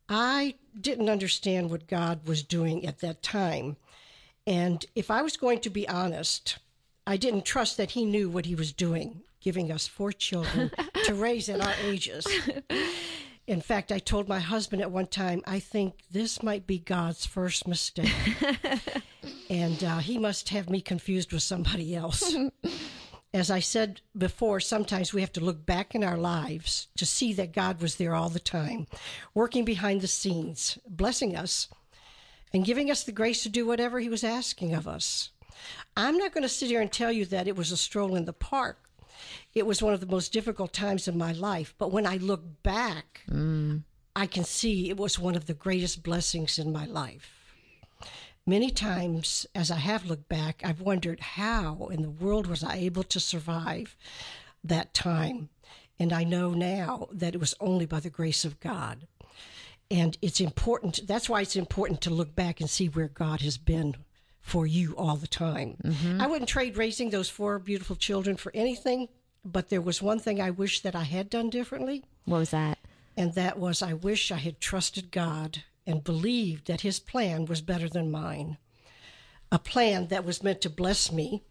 I 0.10 0.56
didn't 0.78 1.08
understand 1.08 1.70
what 1.70 1.88
God 1.88 2.28
was 2.28 2.44
doing 2.44 2.86
at 2.86 3.00
that 3.00 3.24
time. 3.24 3.78
And 4.46 4.86
if 4.94 5.10
I 5.10 5.22
was 5.22 5.38
going 5.38 5.62
to 5.62 5.70
be 5.70 5.88
honest, 5.88 6.58
I 7.08 7.15
didn't 7.15 7.46
trust 7.46 7.78
that 7.78 7.92
He 7.92 8.04
knew 8.04 8.30
what 8.30 8.46
He 8.46 8.56
was 8.56 8.74
doing, 8.74 9.22
giving 9.41 9.71
us 9.71 9.88
four 9.88 10.12
children 10.12 10.71
to 11.06 11.13
raise 11.13 11.49
at 11.49 11.62
our 11.62 11.73
ages. 11.84 12.25
In 13.47 13.62
fact, 13.62 13.91
I 13.91 13.97
told 13.97 14.30
my 14.30 14.39
husband 14.39 14.82
at 14.82 14.91
one 14.91 15.08
time, 15.08 15.41
I 15.47 15.60
think 15.60 15.95
this 16.12 16.43
might 16.43 16.67
be 16.67 16.78
God's 16.78 17.25
first 17.25 17.67
mistake. 17.67 18.13
and 19.49 19.84
uh, 19.84 19.97
he 19.97 20.19
must 20.19 20.49
have 20.49 20.69
me 20.69 20.82
confused 20.82 21.34
with 21.34 21.41
somebody 21.41 21.95
else. 21.95 22.36
As 23.34 23.49
I 23.49 23.60
said 23.60 24.02
before, 24.17 24.60
sometimes 24.60 25.13
we 25.13 25.21
have 25.21 25.32
to 25.34 25.43
look 25.43 25.65
back 25.65 25.95
in 25.95 26.04
our 26.04 26.17
lives 26.17 26.88
to 26.97 27.06
see 27.06 27.34
that 27.34 27.54
God 27.54 27.82
was 27.82 27.95
there 27.95 28.15
all 28.15 28.30
the 28.30 28.39
time, 28.39 28.88
working 29.34 29.65
behind 29.65 30.02
the 30.02 30.08
scenes, 30.08 30.78
blessing 30.88 31.36
us, 31.36 31.69
and 32.54 32.65
giving 32.65 32.89
us 32.89 33.04
the 33.04 33.12
grace 33.12 33.43
to 33.43 33.49
do 33.49 33.65
whatever 33.65 33.99
He 33.99 34.10
was 34.10 34.23
asking 34.23 34.73
of 34.73 34.88
us. 34.88 35.30
I'm 35.95 36.17
not 36.17 36.34
going 36.34 36.41
to 36.43 36.49
sit 36.49 36.69
here 36.69 36.82
and 36.82 36.91
tell 36.91 37.12
you 37.12 37.25
that 37.25 37.47
it 37.47 37.56
was 37.56 37.71
a 37.71 37.78
stroll 37.78 38.15
in 38.15 38.25
the 38.25 38.34
park. 38.34 38.88
It 39.53 39.65
was 39.65 39.82
one 39.82 39.93
of 39.93 39.99
the 39.99 40.05
most 40.05 40.34
difficult 40.34 40.73
times 40.73 41.08
in 41.08 41.17
my 41.17 41.32
life. 41.32 41.73
But 41.77 41.91
when 41.91 42.05
I 42.05 42.17
look 42.17 42.63
back, 42.63 43.23
I 44.15 44.27
can 44.27 44.43
see 44.43 44.89
it 44.89 44.97
was 44.97 45.19
one 45.19 45.36
of 45.36 45.45
the 45.45 45.53
greatest 45.53 46.03
blessings 46.03 46.60
in 46.60 46.71
my 46.71 46.86
life. 46.86 47.32
Many 48.45 48.71
times, 48.71 49.45
as 49.53 49.69
I 49.69 49.77
have 49.77 50.05
looked 50.05 50.27
back, 50.27 50.62
I've 50.65 50.82
wondered 50.82 51.19
how 51.19 51.89
in 51.91 52.01
the 52.01 52.10
world 52.10 52.47
was 52.47 52.63
I 52.63 52.77
able 52.77 53.03
to 53.03 53.19
survive 53.19 53.95
that 54.63 54.93
time. 54.93 55.49
And 55.99 56.12
I 56.12 56.23
know 56.23 56.51
now 56.51 57.10
that 57.12 57.36
it 57.36 57.39
was 57.39 57.53
only 57.60 57.86
by 57.86 57.99
the 57.99 58.10
grace 58.10 58.45
of 58.45 58.60
God. 58.60 59.05
And 59.91 60.17
it's 60.21 60.39
important, 60.39 61.01
that's 61.05 61.29
why 61.29 61.41
it's 61.41 61.55
important 61.55 62.01
to 62.01 62.10
look 62.10 62.36
back 62.36 62.60
and 62.62 62.69
see 62.69 62.88
where 62.88 63.08
God 63.08 63.41
has 63.41 63.58
been 63.58 63.95
for 64.41 64.65
you 64.65 64.95
all 64.95 65.15
the 65.15 65.28
time. 65.28 65.78
Mm-hmm. 65.84 66.21
I 66.21 66.28
wouldn't 66.28 66.49
trade 66.49 66.78
raising 66.78 67.10
those 67.10 67.30
four 67.30 67.60
beautiful 67.60 67.95
children 67.95 68.36
for 68.36 68.52
anything, 68.56 69.10
but 69.45 69.69
there 69.69 69.82
was 69.82 70.02
one 70.02 70.19
thing 70.19 70.41
I 70.41 70.49
wish 70.49 70.82
that 70.82 70.95
I 70.95 71.04
had 71.04 71.30
done 71.30 71.49
differently. 71.49 72.04
what 72.25 72.39
was 72.39 72.52
that? 72.52 72.80
And 73.17 73.34
that 73.36 73.60
was, 73.60 73.82
I 73.82 73.93
wish 73.93 74.32
I 74.32 74.38
had 74.38 74.62
trusted 74.62 75.12
God 75.12 75.63
and 75.86 76.04
believed 76.04 76.67
that 76.67 76.82
His 76.82 76.99
plan 76.99 77.45
was 77.45 77.62
better 77.62 77.89
than 77.89 78.12
mine. 78.12 78.58
A 79.52 79.60
plan 79.60 80.08
that 80.08 80.23
was 80.23 80.43
meant 80.43 80.62
to 80.62 80.69
bless 80.69 81.12
me, 81.12 81.43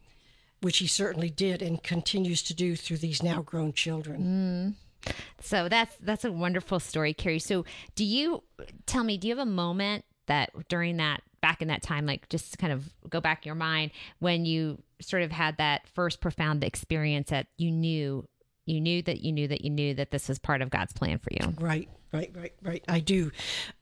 which 0.63 0.79
He 0.79 0.87
certainly 0.87 1.29
did 1.31 1.61
and 1.61 1.83
continues 1.83 2.43
to 2.45 2.55
do 2.55 2.75
through 2.75 2.99
these 2.99 3.23
now 3.23 3.43
grown 3.43 3.73
children. 3.73 4.77
Mm. 5.07 5.13
So 5.41 5.69
that's 5.69 5.95
that's 6.01 6.25
a 6.25 6.33
wonderful 6.33 6.81
story, 6.81 7.15
Carrie. 7.15 7.39
So 7.39 7.65
do 7.95 8.05
you 8.05 8.43
tell 8.87 9.05
me? 9.05 9.17
Do 9.17 9.29
you 9.29 9.37
have 9.37 9.47
a 9.47 9.51
moment 9.51 10.05
that 10.27 10.51
during 10.69 10.97
that 10.99 11.23
back 11.41 11.63
in 11.63 11.69
that 11.69 11.83
time, 11.83 12.07
like 12.07 12.29
just 12.29 12.59
kind 12.59 12.73
of 12.73 12.89
go 13.09 13.21
back 13.21 13.45
in 13.45 13.49
your 13.49 13.55
mind 13.55 13.91
when 14.19 14.45
you 14.45 14.83
sort 15.01 15.23
of 15.23 15.31
had 15.31 15.57
that 15.59 15.89
first 15.95 16.21
profound 16.21 16.65
experience 16.65 17.31
that 17.31 17.47
you 17.57 17.71
knew, 17.71 18.27
you 18.67 18.81
knew 18.81 19.03
that 19.03 19.21
you 19.21 19.33
knew 19.33 19.49
that 19.49 19.63
you 19.63 19.71
knew 19.71 19.95
that 19.95 20.11
this 20.11 20.29
was 20.29 20.39
part 20.39 20.63
of 20.63 20.71
God's 20.71 20.93
plan 20.93 21.19
for 21.19 21.31
you. 21.33 21.55
Right, 21.59 21.89
right, 22.13 22.31
right, 22.35 22.53
right. 22.63 22.85
I 22.89 23.01
do. 23.01 23.31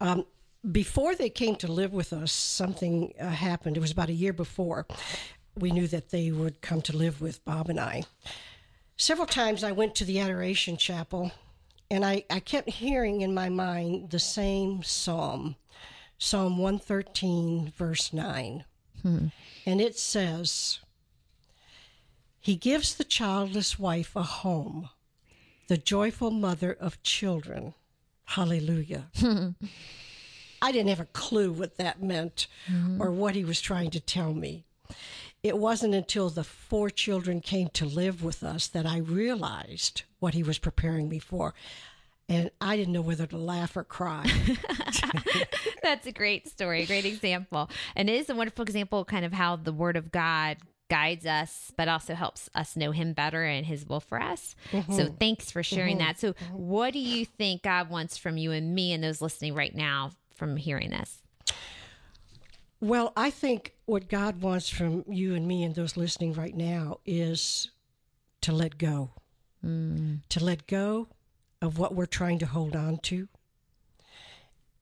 Um, 0.01 0.27
before 0.71 1.14
they 1.14 1.31
came 1.31 1.57
to 1.57 1.71
live 1.71 1.92
with 1.92 2.12
us, 2.12 2.33
something 2.33 3.12
uh, 3.21 3.29
happened. 3.29 3.77
It 3.77 3.81
was 3.81 3.92
about 3.92 4.09
a 4.09 4.14
year 4.14 4.33
before 4.33 4.87
we 5.57 5.71
knew 5.71 5.87
that 5.88 6.11
they 6.11 6.31
would 6.31 6.61
come 6.61 6.83
to 6.83 6.97
live 6.97 7.21
with 7.21 7.45
Bob 7.45 7.69
and 7.69 7.81
I. 7.81 8.05
Several 8.97 9.27
times 9.27 9.62
I 9.62 9.73
went 9.73 9.95
to 9.97 10.05
the 10.05 10.21
Adoration 10.21 10.77
Chapel 10.77 11.33
and 11.90 12.05
I, 12.05 12.25
I 12.31 12.40
kept 12.40 12.69
hearing 12.69 13.21
in 13.21 13.35
my 13.35 13.49
mind 13.49 14.11
the 14.11 14.19
same 14.19 14.83
psalm, 14.83 15.57
Psalm 16.19 16.59
113, 16.59 17.73
verse 17.77 18.13
9. 18.13 18.65
Hmm. 19.03 19.27
And 19.65 19.81
it 19.81 19.99
says, 19.99 20.81
He 22.41 22.57
gives 22.57 22.95
the 22.95 23.05
childless 23.05 23.79
wife 23.79 24.17
a 24.17 24.23
home, 24.23 24.89
the 25.69 25.77
joyful 25.77 26.31
mother 26.31 26.73
of 26.73 27.03
children. 27.03 27.75
Hallelujah. 28.25 29.07
I 30.63 30.73
didn't 30.73 30.89
have 30.89 31.01
a 31.01 31.07
clue 31.07 31.53
what 31.53 31.77
that 31.77 32.03
meant 32.03 32.47
mm-hmm. 32.71 33.01
or 33.01 33.11
what 33.11 33.35
he 33.35 33.45
was 33.45 33.61
trying 33.61 33.91
to 33.91 34.01
tell 34.01 34.33
me. 34.33 34.65
It 35.43 35.59
wasn't 35.59 35.95
until 35.95 36.31
the 36.31 36.45
four 36.45 36.91
children 36.91 37.41
came 37.41 37.69
to 37.75 37.85
live 37.85 38.23
with 38.23 38.43
us 38.43 38.67
that 38.69 38.87
I 38.87 38.99
realized 38.99 40.03
what 40.19 40.35
he 40.35 40.43
was 40.43 40.59
preparing 40.59 41.09
me 41.09 41.19
for. 41.19 41.55
And 42.29 42.51
I 42.61 42.77
didn't 42.77 42.93
know 42.93 43.03
whether 43.03 43.27
to 43.27 43.37
laugh 43.37 43.77
or 43.77 43.85
cry. 43.85 44.27
That's 45.83 46.07
a 46.07 46.12
great 46.12 46.49
story, 46.49 46.85
great 46.85 47.05
example. 47.05 47.71
And 47.95 48.11
it 48.11 48.17
is 48.17 48.29
a 48.29 48.35
wonderful 48.35 48.65
example 48.65 49.05
kind 49.05 49.25
of 49.25 49.33
how 49.33 49.57
the 49.57 49.73
word 49.73 49.97
of 49.97 50.11
God 50.11 50.57
guides 50.89 51.27
us, 51.27 51.73
but 51.77 51.89
also 51.89 52.15
helps 52.15 52.49
us 52.55 52.77
know 52.77 52.91
him 52.91 53.12
better 53.12 53.45
and 53.45 53.67
his 53.67 53.87
will 53.87 54.01
for 54.01 54.21
us. 54.21 54.57
So 54.73 54.79
mm-hmm. 54.79 55.15
thanks 55.17 55.51
for 55.51 55.62
sharing 55.62 55.99
mm-hmm. 55.99 56.07
that. 56.07 56.19
So 56.19 56.33
mm-hmm. 56.33 56.55
what 56.55 56.93
do 56.93 56.99
you 56.99 57.25
think 57.25 57.62
God 57.62 57.91
wants 57.91 58.17
from 58.17 58.37
you 58.37 58.53
and 58.53 58.75
me 58.75 58.93
and 58.93 59.03
those 59.03 59.21
listening 59.21 59.55
right 59.55 59.75
now 59.75 60.12
from 60.35 60.57
hearing 60.57 60.91
this? 60.91 61.23
Well, 62.81 63.12
I 63.17 63.31
think 63.31 63.73
what 63.87 64.09
God 64.09 64.43
wants 64.43 64.69
from 64.69 65.05
you 65.09 65.35
and 65.35 65.47
me 65.47 65.65
and 65.65 65.75
those 65.75 65.97
listening 65.97 66.35
right 66.35 66.55
now 66.55 66.99
is 67.07 67.71
to 68.43 68.53
let 68.53 68.79
go. 68.79 69.11
Mm. 69.65 70.21
To 70.29 70.45
let 70.45 70.67
go 70.67 71.09
of 71.62 71.79
what 71.79 71.95
we're 71.95 72.07
trying 72.07 72.38
to 72.40 72.47
hold 72.47 72.77
on 72.77 72.99
to 72.99 73.29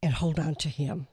and 0.03 0.13
hold 0.13 0.39
on 0.39 0.55
to 0.57 0.69
Him. 0.69 1.07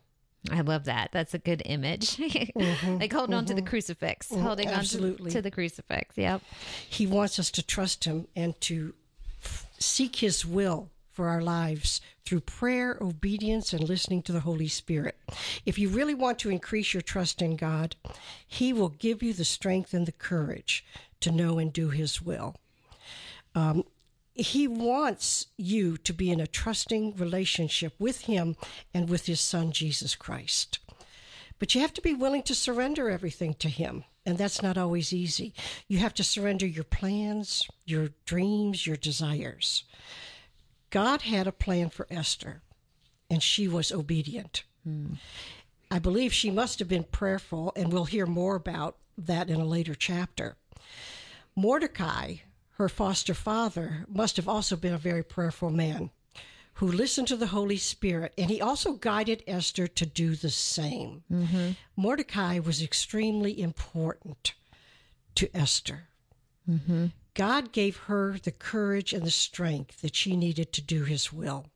I 0.49 0.61
love 0.61 0.85
that. 0.85 1.11
That's 1.11 1.33
a 1.33 1.39
good 1.39 1.61
image. 1.65 2.17
Mm-hmm, 2.61 2.97
like 2.97 3.13
holding 3.13 3.35
on 3.35 3.45
to 3.45 3.53
the 3.53 3.61
mm-hmm. 3.61 3.69
crucifix, 3.69 4.29
mm-hmm, 4.29 4.41
holding 4.41 4.69
on 4.69 4.83
to, 4.83 5.15
to 5.29 5.41
the 5.41 5.51
crucifix. 5.51 6.17
Yep. 6.17 6.41
He 6.89 7.07
wants 7.07 7.39
us 7.39 7.49
to 7.51 7.65
trust 7.65 8.03
Him 8.03 8.27
and 8.35 8.59
to 8.61 8.93
f- 9.43 9.67
seek 9.79 10.17
His 10.17 10.45
will 10.45 10.89
for 11.11 11.27
our 11.27 11.41
lives 11.41 12.01
through 12.25 12.41
prayer, 12.41 12.97
obedience, 13.01 13.73
and 13.73 13.87
listening 13.87 14.21
to 14.23 14.31
the 14.31 14.41
Holy 14.41 14.67
Spirit. 14.67 15.17
If 15.65 15.77
you 15.77 15.89
really 15.89 16.13
want 16.13 16.39
to 16.39 16.49
increase 16.49 16.93
your 16.93 17.01
trust 17.01 17.41
in 17.41 17.55
God, 17.55 17.95
He 18.45 18.73
will 18.73 18.89
give 18.89 19.23
you 19.23 19.33
the 19.33 19.45
strength 19.45 19.93
and 19.93 20.05
the 20.05 20.11
courage 20.11 20.85
to 21.21 21.31
know 21.31 21.57
and 21.57 21.71
do 21.71 21.89
His 21.89 22.21
will. 22.21 22.55
Um, 23.55 23.83
he 24.41 24.67
wants 24.67 25.47
you 25.57 25.97
to 25.97 26.13
be 26.13 26.31
in 26.31 26.39
a 26.39 26.47
trusting 26.47 27.15
relationship 27.15 27.93
with 27.99 28.21
Him 28.21 28.55
and 28.93 29.09
with 29.09 29.27
His 29.27 29.39
Son, 29.39 29.71
Jesus 29.71 30.15
Christ. 30.15 30.79
But 31.59 31.75
you 31.75 31.81
have 31.81 31.93
to 31.93 32.01
be 32.01 32.13
willing 32.13 32.43
to 32.43 32.55
surrender 32.55 33.09
everything 33.09 33.53
to 33.55 33.69
Him. 33.69 34.03
And 34.25 34.37
that's 34.37 34.61
not 34.61 34.77
always 34.77 35.13
easy. 35.13 35.53
You 35.87 35.99
have 35.99 36.13
to 36.15 36.23
surrender 36.23 36.65
your 36.65 36.83
plans, 36.83 37.67
your 37.85 38.09
dreams, 38.25 38.85
your 38.85 38.97
desires. 38.97 39.83
God 40.89 41.23
had 41.23 41.47
a 41.47 41.51
plan 41.51 41.89
for 41.89 42.07
Esther, 42.09 42.61
and 43.29 43.41
she 43.41 43.67
was 43.67 43.91
obedient. 43.91 44.63
Hmm. 44.83 45.13
I 45.89 45.99
believe 45.99 46.33
she 46.33 46.51
must 46.51 46.79
have 46.79 46.87
been 46.87 47.03
prayerful, 47.03 47.73
and 47.75 47.91
we'll 47.91 48.05
hear 48.05 48.25
more 48.25 48.55
about 48.55 48.97
that 49.17 49.49
in 49.49 49.59
a 49.59 49.65
later 49.65 49.95
chapter. 49.95 50.55
Mordecai, 51.55 52.37
her 52.81 52.89
foster 52.89 53.35
father, 53.35 54.05
must 54.09 54.37
have 54.37 54.49
also 54.49 54.75
been 54.75 54.93
a 54.93 54.97
very 54.97 55.23
prayerful 55.23 55.69
man 55.69 56.09
who 56.75 56.91
listened 56.91 57.27
to 57.27 57.35
the 57.35 57.47
Holy 57.47 57.77
Spirit, 57.77 58.33
and 58.39 58.49
he 58.49 58.59
also 58.59 58.93
guided 58.93 59.43
Esther 59.45 59.87
to 59.87 60.05
do 60.05 60.35
the 60.35 60.49
same. 60.49 61.23
Mm-hmm. 61.31 61.71
Mordecai 61.95 62.57
was 62.57 62.81
extremely 62.81 63.61
important 63.61 64.53
to 65.35 65.55
Esther. 65.55 66.07
Mm-hmm. 66.67 67.07
God 67.35 67.71
gave 67.71 67.97
her 67.97 68.37
the 68.41 68.51
courage 68.51 69.13
and 69.13 69.23
the 69.23 69.31
strength 69.31 70.01
that 70.01 70.15
she 70.15 70.35
needed 70.35 70.73
to 70.73 70.81
do 70.81 71.03
his 71.03 71.31
will. 71.31 71.67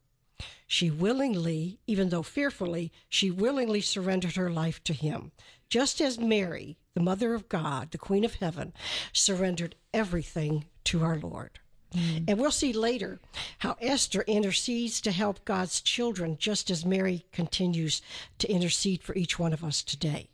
She 0.65 0.89
willingly, 0.89 1.77
even 1.85 2.09
though 2.09 2.23
fearfully, 2.23 2.91
she 3.07 3.29
willingly 3.29 3.81
surrendered 3.81 4.37
her 4.37 4.49
life 4.49 4.83
to 4.85 4.93
him, 4.93 5.33
just 5.69 6.01
as 6.01 6.17
Mary, 6.17 6.77
the 6.95 7.01
Mother 7.01 7.35
of 7.35 7.47
God, 7.47 7.91
the 7.91 7.99
Queen 7.99 8.25
of 8.25 8.35
Heaven, 8.35 8.73
surrendered 9.13 9.75
everything 9.93 10.65
to 10.85 11.03
our 11.03 11.17
Lord. 11.17 11.59
Mm-hmm. 11.93 12.25
And 12.27 12.39
we'll 12.39 12.51
see 12.51 12.73
later 12.73 13.19
how 13.59 13.77
Esther 13.81 14.23
intercedes 14.27 14.99
to 15.01 15.11
help 15.11 15.45
God's 15.45 15.81
children, 15.81 16.37
just 16.37 16.69
as 16.69 16.85
Mary 16.85 17.25
continues 17.31 18.01
to 18.39 18.51
intercede 18.51 19.03
for 19.03 19.15
each 19.15 19.39
one 19.39 19.53
of 19.53 19.63
us 19.63 19.81
today. 19.81 20.29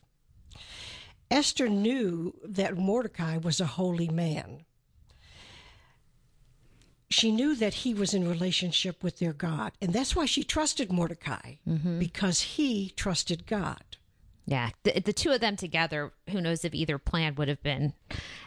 Esther 1.29 1.69
knew 1.69 2.35
that 2.43 2.77
Mordecai 2.77 3.37
was 3.37 3.59
a 3.59 3.65
holy 3.65 4.09
man. 4.09 4.65
She 7.09 7.31
knew 7.31 7.55
that 7.55 7.73
he 7.73 7.93
was 7.93 8.13
in 8.13 8.27
relationship 8.27 9.03
with 9.03 9.19
their 9.19 9.33
God, 9.33 9.73
and 9.81 9.93
that's 9.93 10.15
why 10.15 10.25
she 10.25 10.43
trusted 10.43 10.91
Mordecai 10.91 11.55
mm-hmm. 11.67 11.99
because 11.99 12.41
he 12.41 12.93
trusted 12.95 13.45
God. 13.45 13.97
Yeah, 14.45 14.69
the, 14.83 14.99
the 14.99 15.13
two 15.13 15.31
of 15.31 15.39
them 15.39 15.55
together. 15.55 16.11
Who 16.29 16.41
knows 16.41 16.65
if 16.65 16.73
either 16.73 16.97
plan 16.97 17.35
would 17.35 17.47
have 17.47 17.61
been? 17.61 17.93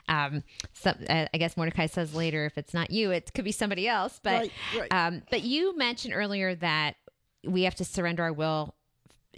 Um, 0.08 0.42
uh, 0.84 0.92
I 1.08 1.38
guess 1.38 1.56
Mordecai 1.56 1.86
says 1.86 2.14
later, 2.14 2.44
if 2.46 2.58
it's 2.58 2.74
not 2.74 2.90
you, 2.90 3.10
it 3.10 3.32
could 3.32 3.44
be 3.44 3.52
somebody 3.52 3.88
else. 3.88 4.20
But 4.22 4.32
Right, 4.32 4.52
right. 4.78 4.92
Um, 4.92 5.22
but 5.30 5.42
you 5.42 5.76
mentioned 5.76 6.14
earlier 6.14 6.54
that 6.56 6.96
we 7.44 7.62
have 7.62 7.76
to 7.76 7.84
surrender 7.84 8.24
our 8.24 8.32
will 8.32 8.74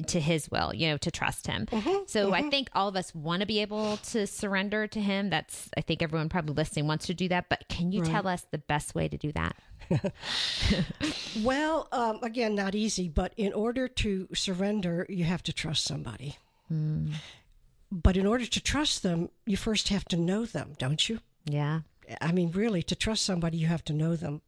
to 0.09 0.21
His 0.21 0.51
will. 0.51 0.75
You 0.75 0.89
know, 0.89 0.97
to 0.99 1.11
trust 1.11 1.47
Him. 1.47 1.67
Mm-hmm, 1.67 2.05
so 2.07 2.33
I 2.33 2.49
think 2.49 2.69
all 2.75 2.89
of 2.89 2.97
us 2.97 3.15
want 3.15 3.41
to 3.41 3.47
be 3.47 3.61
able 3.61 3.99
to 3.99 4.27
surrender 4.27 4.87
to 4.89 5.01
Him. 5.01 5.31
That's 5.31 5.69
I 5.77 5.83
think 5.83 6.03
everyone 6.03 6.29
probably 6.29 6.55
listening 6.55 6.87
wants 6.87 7.07
to 7.07 7.15
do 7.15 7.29
that. 7.29 7.49
But 7.49 7.65
can 7.69 7.93
you 7.93 8.03
tell 8.03 8.27
us 8.27 8.47
the 8.51 8.59
best 8.59 8.95
way 8.95 9.09
to 9.09 9.17
do 9.17 9.33
that? 9.33 9.57
Well, 11.43 11.89
um, 11.93 12.19
again, 12.23 12.55
not 12.55 12.75
easy, 12.75 13.09
but 13.09 13.33
in 13.37 13.53
order 13.53 13.89
to 13.89 14.29
surrender, 14.35 15.07
you 15.09 15.25
have 15.25 15.43
to 15.45 15.53
trust 15.53 15.85
somebody. 15.85 16.37
But 16.69 18.17
in 18.17 18.27
order 18.27 18.47
to 18.47 18.61
trust 18.61 19.03
them, 19.03 19.31
you 19.45 19.57
first 19.57 19.89
have 19.89 20.05
to 20.07 20.17
know 20.17 20.45
them, 20.45 20.75
don't 20.79 21.09
you? 21.09 21.21
Yeah. 21.45 21.81
I 22.21 22.33
mean, 22.33 22.51
really, 22.53 22.83
to 22.85 22.95
trust 22.95 23.25
somebody, 23.25 23.57
you 23.59 23.67
have 23.67 23.85
to 23.85 23.93
know 23.93 24.17
them. 24.17 24.43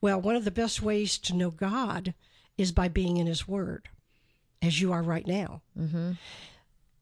Well, 0.00 0.20
one 0.20 0.36
of 0.36 0.44
the 0.44 0.50
best 0.50 0.82
ways 0.82 1.18
to 1.18 1.34
know 1.34 1.50
God 1.50 2.14
is 2.56 2.72
by 2.72 2.88
being 2.88 3.16
in 3.16 3.26
His 3.26 3.46
Word, 3.46 3.88
as 4.62 4.80
you 4.80 4.92
are 4.92 5.02
right 5.02 5.26
now. 5.26 5.62
Mm-hmm. 5.78 6.12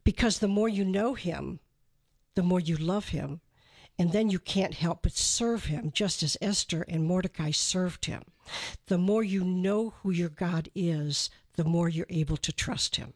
Because 0.02 0.38
the 0.38 0.48
more 0.48 0.68
you 0.68 0.84
know 0.84 1.14
Him, 1.14 1.60
the 2.34 2.42
more 2.42 2.60
you 2.60 2.76
love 2.76 3.08
Him, 3.08 3.40
and 3.98 4.12
then 4.12 4.28
you 4.28 4.38
can't 4.38 4.74
help 4.74 5.02
but 5.02 5.16
serve 5.16 5.66
Him, 5.66 5.90
just 5.94 6.22
as 6.22 6.36
Esther 6.42 6.84
and 6.88 7.04
Mordecai 7.04 7.50
served 7.50 8.06
Him. 8.06 8.22
The 8.86 8.98
more 8.98 9.22
you 9.22 9.44
know 9.44 9.94
who 10.02 10.10
your 10.10 10.28
God 10.28 10.68
is, 10.74 11.30
the 11.54 11.64
more 11.64 11.88
you're 11.88 12.06
able 12.10 12.36
to 12.38 12.52
trust 12.52 12.96
Him. 12.96 13.14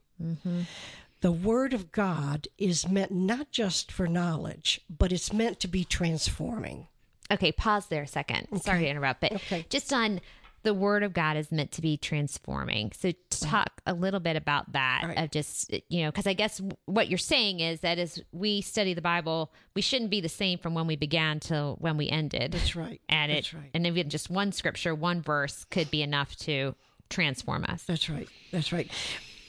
The 1.21 1.33
Word 1.33 1.75
of 1.75 1.91
God 1.93 2.47
is 2.59 2.89
meant 2.89 3.11
not 3.11 3.51
just 3.51 3.91
for 3.91 4.07
knowledge, 4.07 4.81
but 4.89 5.11
it's 5.13 5.33
meant 5.33 5.59
to 5.61 5.69
be 5.69 5.85
transforming. 5.85 6.87
Okay, 7.31 7.53
pause 7.53 7.87
there 7.87 8.03
a 8.03 8.07
second. 8.07 8.47
Sorry 8.63 8.85
to 8.85 8.89
interrupt, 8.89 9.21
but 9.21 9.33
Okay. 9.33 9.67
just 9.69 9.93
on 9.93 10.21
the 10.65 10.75
word 10.75 11.03
of 11.05 11.13
God 11.13 11.37
is 11.37 11.53
meant 11.53 11.71
to 11.73 11.81
be 11.81 11.97
transforming. 11.97 12.91
So 12.99 13.13
talk 13.31 13.81
a 13.87 13.95
little 13.95 14.19
bit 14.19 14.35
about 14.37 14.73
that 14.73 15.03
right. 15.05 15.19
of 15.19 15.31
just 15.31 15.73
you 15.89 16.03
know 16.05 16.11
because 16.11 16.27
I 16.27 16.33
guess 16.33 16.61
what 16.87 17.09
you're 17.09 17.17
saying 17.19 17.61
is 17.61 17.81
that 17.81 17.99
as 17.99 18.21
we 18.33 18.61
study 18.61 18.93
the 18.95 19.01
Bible, 19.03 19.53
we 19.75 19.83
shouldn't 19.83 20.11
be 20.11 20.21
the 20.21 20.29
same 20.29 20.59
from 20.59 20.75
when 20.75 20.87
we 20.87 20.97
began 20.97 21.39
till 21.39 21.77
when 21.81 21.97
we 21.97 22.09
ended. 22.09 22.53
That's 22.53 22.75
right. 22.75 23.01
And 23.09 23.31
That's 23.31 23.49
it 23.49 23.57
right. 23.57 23.71
and 23.75 23.87
even 23.87 24.09
just 24.11 24.31
one 24.31 24.51
scripture, 24.53 24.95
one 24.95 25.23
verse 25.23 25.65
could 25.71 25.91
be 25.91 26.03
enough 26.03 26.35
to 26.39 26.75
transform 27.11 27.65
us. 27.69 27.85
That's 27.85 28.09
right. 28.11 28.29
That's 28.51 28.73
right. 28.73 28.91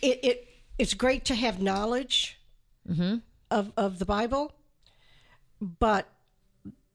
It 0.02 0.20
it 0.24 0.49
it's 0.80 0.94
great 0.94 1.26
to 1.26 1.36
have 1.36 1.62
knowledge 1.62 2.40
mm-hmm. 2.90 3.18
of 3.52 3.72
of 3.78 4.00
the 4.00 4.06
Bible, 4.06 4.54
but 5.62 6.08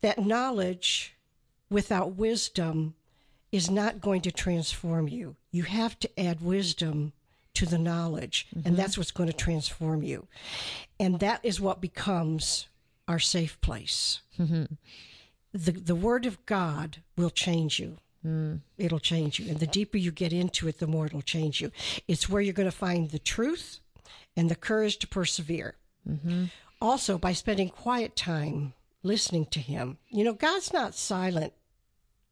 that 0.01 0.19
knowledge 0.19 1.15
without 1.71 2.17
wisdom 2.17 2.95
is 3.53 3.71
not 3.71 4.01
going 4.01 4.23
to 4.23 4.33
transform 4.33 5.07
you. 5.09 5.37
You 5.53 5.63
have 5.63 5.99
to 6.01 6.21
add 6.21 6.41
wisdom 6.41 7.13
to 7.55 7.67
the 7.67 7.79
knowledge, 7.79 8.49
and 8.53 8.65
mm-hmm. 8.65 8.75
that's 8.75 8.99
what's 8.99 9.13
going 9.13 9.29
to 9.29 9.37
transform 9.37 10.03
you. 10.03 10.27
And 10.99 11.21
that 11.21 11.41
is 11.45 11.61
what 11.61 11.81
becomes 11.81 12.67
our 13.07 13.21
safe 13.21 13.61
place. 13.61 14.23
Mm-hmm. 14.39 14.65
The 15.53 15.73
the 15.73 15.95
word 15.95 16.27
of 16.27 16.45
God 16.47 17.03
will 17.17 17.31
change 17.31 17.79
you. 17.79 17.99
It'll 18.79 18.99
change 18.99 19.39
you. 19.39 19.51
And 19.51 19.61
the 19.61 19.67
deeper 19.67 19.99
you 19.99 20.11
get 20.11 20.33
into 20.33 20.67
it, 20.69 20.79
the 20.79 20.87
more 20.87 21.07
it'll 21.07 21.23
change 21.23 21.61
you. 21.61 21.71
It's 22.09 22.29
where 22.29 22.41
you're 22.41 22.55
going 22.55 22.71
to 22.71 22.77
find 22.77 23.11
the 23.11 23.19
truth 23.19 23.81
and 24.37 24.51
the 24.51 24.55
courage 24.57 24.99
to 24.99 25.07
persevere. 25.07 25.75
Mm-hmm. 26.09 26.45
Also, 26.81 27.19
by 27.19 27.33
spending 27.33 27.69
quiet 27.69 28.17
time 28.17 28.73
listening 29.03 29.47
to 29.47 29.61
Him. 29.61 29.99
You 30.09 30.25
know, 30.25 30.33
God's 30.33 30.73
not 30.73 30.95
silent. 30.95 31.53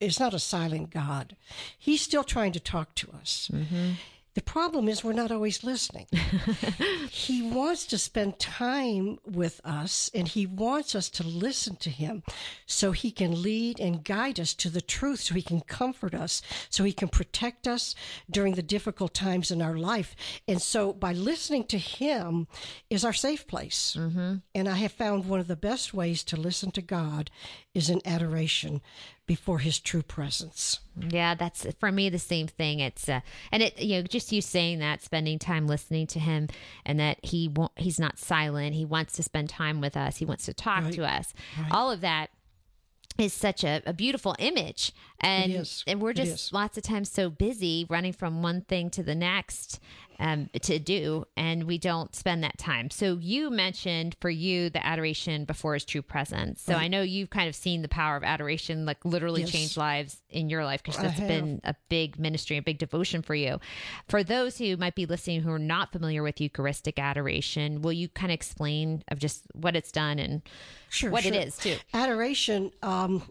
It's 0.00 0.18
not 0.18 0.34
a 0.34 0.38
silent 0.38 0.90
God. 0.90 1.36
He's 1.78 2.00
still 2.00 2.24
trying 2.24 2.52
to 2.52 2.60
talk 2.60 2.94
to 2.96 3.12
us. 3.20 3.50
Mm-hmm. 3.52 3.92
The 4.34 4.42
problem 4.42 4.88
is 4.88 5.04
we're 5.04 5.12
not 5.12 5.30
always 5.30 5.62
listening. 5.62 6.06
he 7.10 7.42
wants 7.42 7.86
to 7.86 7.98
spend 7.98 8.38
time 8.38 9.18
with 9.26 9.60
us 9.62 10.10
and 10.14 10.26
he 10.26 10.46
wants 10.46 10.94
us 10.94 11.10
to 11.10 11.26
listen 11.26 11.76
to 11.76 11.90
him 11.90 12.22
so 12.64 12.92
he 12.92 13.10
can 13.10 13.42
lead 13.42 13.78
and 13.78 14.02
guide 14.02 14.40
us 14.40 14.54
to 14.54 14.70
the 14.70 14.80
truth, 14.80 15.20
so 15.20 15.34
he 15.34 15.42
can 15.42 15.60
comfort 15.60 16.14
us, 16.14 16.40
so 16.70 16.84
he 16.84 16.92
can 16.92 17.08
protect 17.08 17.68
us 17.68 17.94
during 18.30 18.54
the 18.54 18.62
difficult 18.62 19.12
times 19.12 19.50
in 19.50 19.60
our 19.60 19.76
life. 19.76 20.16
And 20.48 20.62
so 20.62 20.92
by 20.94 21.12
listening 21.12 21.64
to 21.64 21.78
him 21.78 22.46
is 22.88 23.04
our 23.04 23.12
safe 23.12 23.46
place. 23.46 23.96
Mm-hmm. 23.98 24.36
And 24.54 24.68
I 24.68 24.76
have 24.76 24.92
found 24.92 25.26
one 25.26 25.40
of 25.40 25.48
the 25.48 25.56
best 25.56 25.92
ways 25.92 26.24
to 26.24 26.36
listen 26.36 26.70
to 26.72 26.82
God 26.82 27.30
is 27.74 27.90
in 27.90 28.00
adoration 28.06 28.80
before 29.26 29.60
his 29.60 29.78
true 29.78 30.02
presence. 30.02 30.80
Yeah, 31.10 31.34
that's 31.34 31.66
for 31.80 31.90
me 31.92 32.08
the 32.08 32.18
same 32.18 32.46
thing. 32.48 32.80
It's 32.80 33.08
uh, 33.08 33.20
and 33.50 33.62
it 33.62 33.80
you 33.80 33.96
know 33.96 34.02
just 34.02 34.32
you 34.32 34.42
saying 34.42 34.78
that, 34.80 35.02
spending 35.02 35.38
time 35.38 35.66
listening 35.66 36.06
to 36.08 36.18
him, 36.18 36.48
and 36.84 36.98
that 37.00 37.24
he 37.24 37.48
won't, 37.48 37.72
he's 37.76 37.98
not 38.00 38.18
silent. 38.18 38.74
He 38.74 38.84
wants 38.84 39.14
to 39.14 39.22
spend 39.22 39.48
time 39.48 39.80
with 39.80 39.96
us. 39.96 40.16
He 40.18 40.24
wants 40.24 40.44
to 40.46 40.54
talk 40.54 40.84
Right. 40.84 40.92
to 40.94 41.04
us. 41.04 41.32
All 41.70 41.90
of 41.90 42.00
that 42.02 42.30
is 43.18 43.32
such 43.34 43.62
a, 43.62 43.82
a 43.84 43.92
beautiful 43.92 44.34
image 44.38 44.90
and 45.20 45.52
and 45.86 46.00
we're 46.00 46.14
just 46.14 46.50
lots 46.50 46.78
of 46.78 46.82
times 46.82 47.10
so 47.10 47.28
busy 47.28 47.84
running 47.90 48.12
from 48.14 48.40
one 48.42 48.62
thing 48.62 48.88
to 48.88 49.02
the 49.02 49.14
next 49.14 49.78
um, 50.22 50.48
to 50.62 50.78
do 50.78 51.24
and 51.36 51.64
we 51.64 51.76
don't 51.78 52.14
spend 52.14 52.44
that 52.44 52.56
time. 52.56 52.88
So 52.90 53.18
you 53.20 53.50
mentioned 53.50 54.16
for 54.20 54.30
you 54.30 54.70
the 54.70 54.84
adoration 54.86 55.44
before 55.44 55.74
his 55.74 55.84
true 55.84 56.00
presence. 56.00 56.62
So 56.62 56.74
i 56.74 56.86
know 56.88 57.02
you've 57.02 57.30
kind 57.30 57.48
of 57.48 57.54
seen 57.54 57.82
the 57.82 57.88
power 57.88 58.16
of 58.16 58.22
adoration 58.22 58.86
like 58.86 59.04
literally 59.04 59.40
Yes. 59.42 59.50
change 59.50 59.76
lives 59.76 60.22
in 60.30 60.48
your 60.48 60.64
life 60.64 60.82
because 60.82 61.00
that's 61.02 61.18
been 61.20 61.60
a 61.64 61.74
big 61.88 62.18
ministry 62.20 62.56
a 62.56 62.62
big 62.62 62.78
devotion 62.78 63.20
for 63.22 63.34
you. 63.34 63.58
For 64.08 64.22
those 64.22 64.58
who 64.58 64.76
might 64.76 64.94
be 64.94 65.06
listening 65.06 65.42
who 65.42 65.50
are 65.50 65.58
not 65.58 65.90
familiar 65.90 66.22
with 66.22 66.40
eucharistic 66.40 66.98
adoration 67.00 67.82
will 67.82 67.92
you 67.92 68.08
kind 68.08 68.30
of 68.30 68.34
explain 68.34 69.02
of 69.08 69.18
just 69.18 69.42
what 69.54 69.74
it's 69.74 69.90
done 69.92 70.18
and 70.20 70.42
Sure, 70.88 71.10
what 71.10 71.24
it 71.26 71.34
sure. 71.34 71.42
is 71.42 71.56
too? 71.56 71.76
Adoration 71.94 72.70
um, 72.82 73.22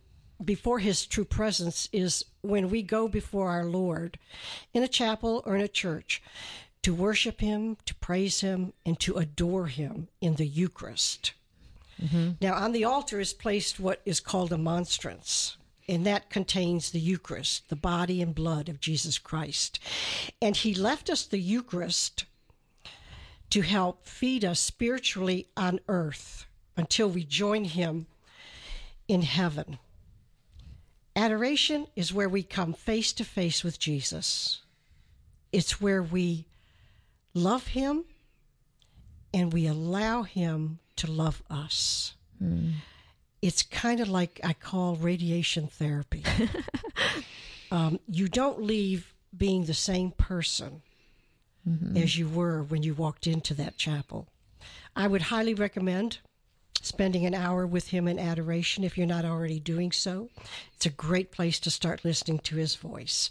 before 0.44 0.80
His 0.80 1.06
true 1.06 1.24
presence 1.26 1.88
is 1.94 2.26
when 2.42 2.70
we 2.70 2.82
go 2.82 3.08
before 3.08 3.50
our 3.50 3.66
Lord 3.66 4.18
in 4.74 4.84
a 4.84 4.88
chapel 4.88 5.44
or 5.46 5.56
in 5.56 5.62
a 5.62 5.68
church 5.70 6.22
to 6.84 6.94
worship 6.94 7.42
Him, 7.42 7.78
to 7.86 7.96
praise 7.96 8.42
Him, 8.42 8.74
and 8.86 9.00
to 9.02 9.18
adore 9.18 9.68
Him 9.68 10.08
in 10.20 10.36
the 10.36 10.48
Eucharist. 10.48 11.34
Mm-hmm. 12.02 12.32
Now, 12.42 12.56
on 12.56 12.72
the 12.72 12.84
altar 12.84 13.20
is 13.20 13.34
placed 13.34 13.80
what 13.80 14.02
is 14.06 14.20
called 14.20 14.52
a 14.52 14.58
monstrance. 14.58 15.58
And 15.88 16.06
that 16.06 16.30
contains 16.30 16.92
the 16.92 17.00
Eucharist, 17.00 17.70
the 17.70 17.76
body 17.76 18.22
and 18.22 18.34
blood 18.34 18.70
of 18.70 18.80
Jesus 18.80 19.18
Christ. 19.18 19.80
And 20.42 20.56
He 20.56 20.74
left 20.74 21.10
us 21.10 21.26
the 21.26 21.40
Eucharist 21.40 22.26
to 23.50 23.62
help 23.62 24.08
feed 24.08 24.46
us 24.46 24.60
spiritually 24.60 25.48
on 25.58 25.80
earth 25.88 26.46
until 26.78 27.10
we 27.10 27.24
join 27.24 27.66
Him 27.66 28.08
in 29.08 29.24
heaven. 29.24 29.78
Adoration 31.16 31.88
is 31.96 32.14
where 32.14 32.30
we 32.30 32.44
come 32.44 32.74
face 32.74 33.12
to 33.14 33.26
face 33.26 33.64
with 33.64 33.78
Jesus. 33.78 34.62
It's 35.52 35.82
where 35.82 36.02
we 36.02 36.46
love 37.34 37.68
Him 37.68 38.06
and 39.34 39.54
we 39.54 39.68
allow 39.68 40.24
Him 40.24 40.80
to 40.98 41.12
love 41.12 41.42
us. 41.50 42.16
It's 43.42 43.64
kind 43.64 44.00
of 44.00 44.10
like 44.10 44.40
I 44.44 44.54
call 44.54 44.96
radiation 44.96 45.68
therapy. 45.68 46.24
um, 47.72 48.00
you 48.08 48.28
don't 48.28 48.62
leave 48.62 49.14
being 49.36 49.66
the 49.66 49.74
same 49.74 50.12
person 50.12 50.82
as 51.98 52.18
you 52.18 52.28
were 52.28 52.64
when 52.64 52.84
you 52.84 52.94
walked 52.94 53.28
into 53.28 53.54
that 53.56 53.78
chapel. 53.78 54.28
I 54.96 55.08
would 55.08 55.24
highly 55.24 55.54
recommend 55.54 56.20
spending 56.82 57.26
an 57.26 57.36
hour 57.36 57.66
with 57.68 57.90
him 57.90 58.08
in 58.08 58.18
adoration 58.18 58.84
if 58.84 58.98
you're 58.98 59.08
not 59.08 59.26
already 59.26 59.60
doing 59.60 59.92
so. 59.92 60.30
It's 60.76 60.86
a 60.86 60.90
great 60.90 61.32
place 61.32 61.60
to 61.62 61.72
start 61.72 62.04
listening 62.04 62.40
to 62.40 62.56
his 62.56 62.76
voice. 62.76 63.30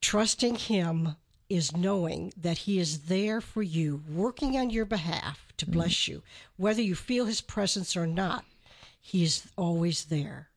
Trusting 0.00 0.54
him 0.56 1.16
is 1.48 1.76
knowing 1.76 2.32
that 2.36 2.58
he 2.58 2.78
is 2.78 3.02
there 3.02 3.40
for 3.40 3.62
you, 3.62 4.02
working 4.10 4.56
on 4.56 4.70
your 4.70 4.84
behalf 4.84 5.52
to 5.56 5.66
mm-hmm. 5.66 5.74
bless 5.74 6.08
you. 6.08 6.22
Whether 6.56 6.82
you 6.82 6.94
feel 6.94 7.26
his 7.26 7.40
presence 7.40 7.96
or 7.96 8.06
not, 8.06 8.44
he 9.00 9.22
is 9.22 9.46
always 9.56 10.06
there. 10.06 10.48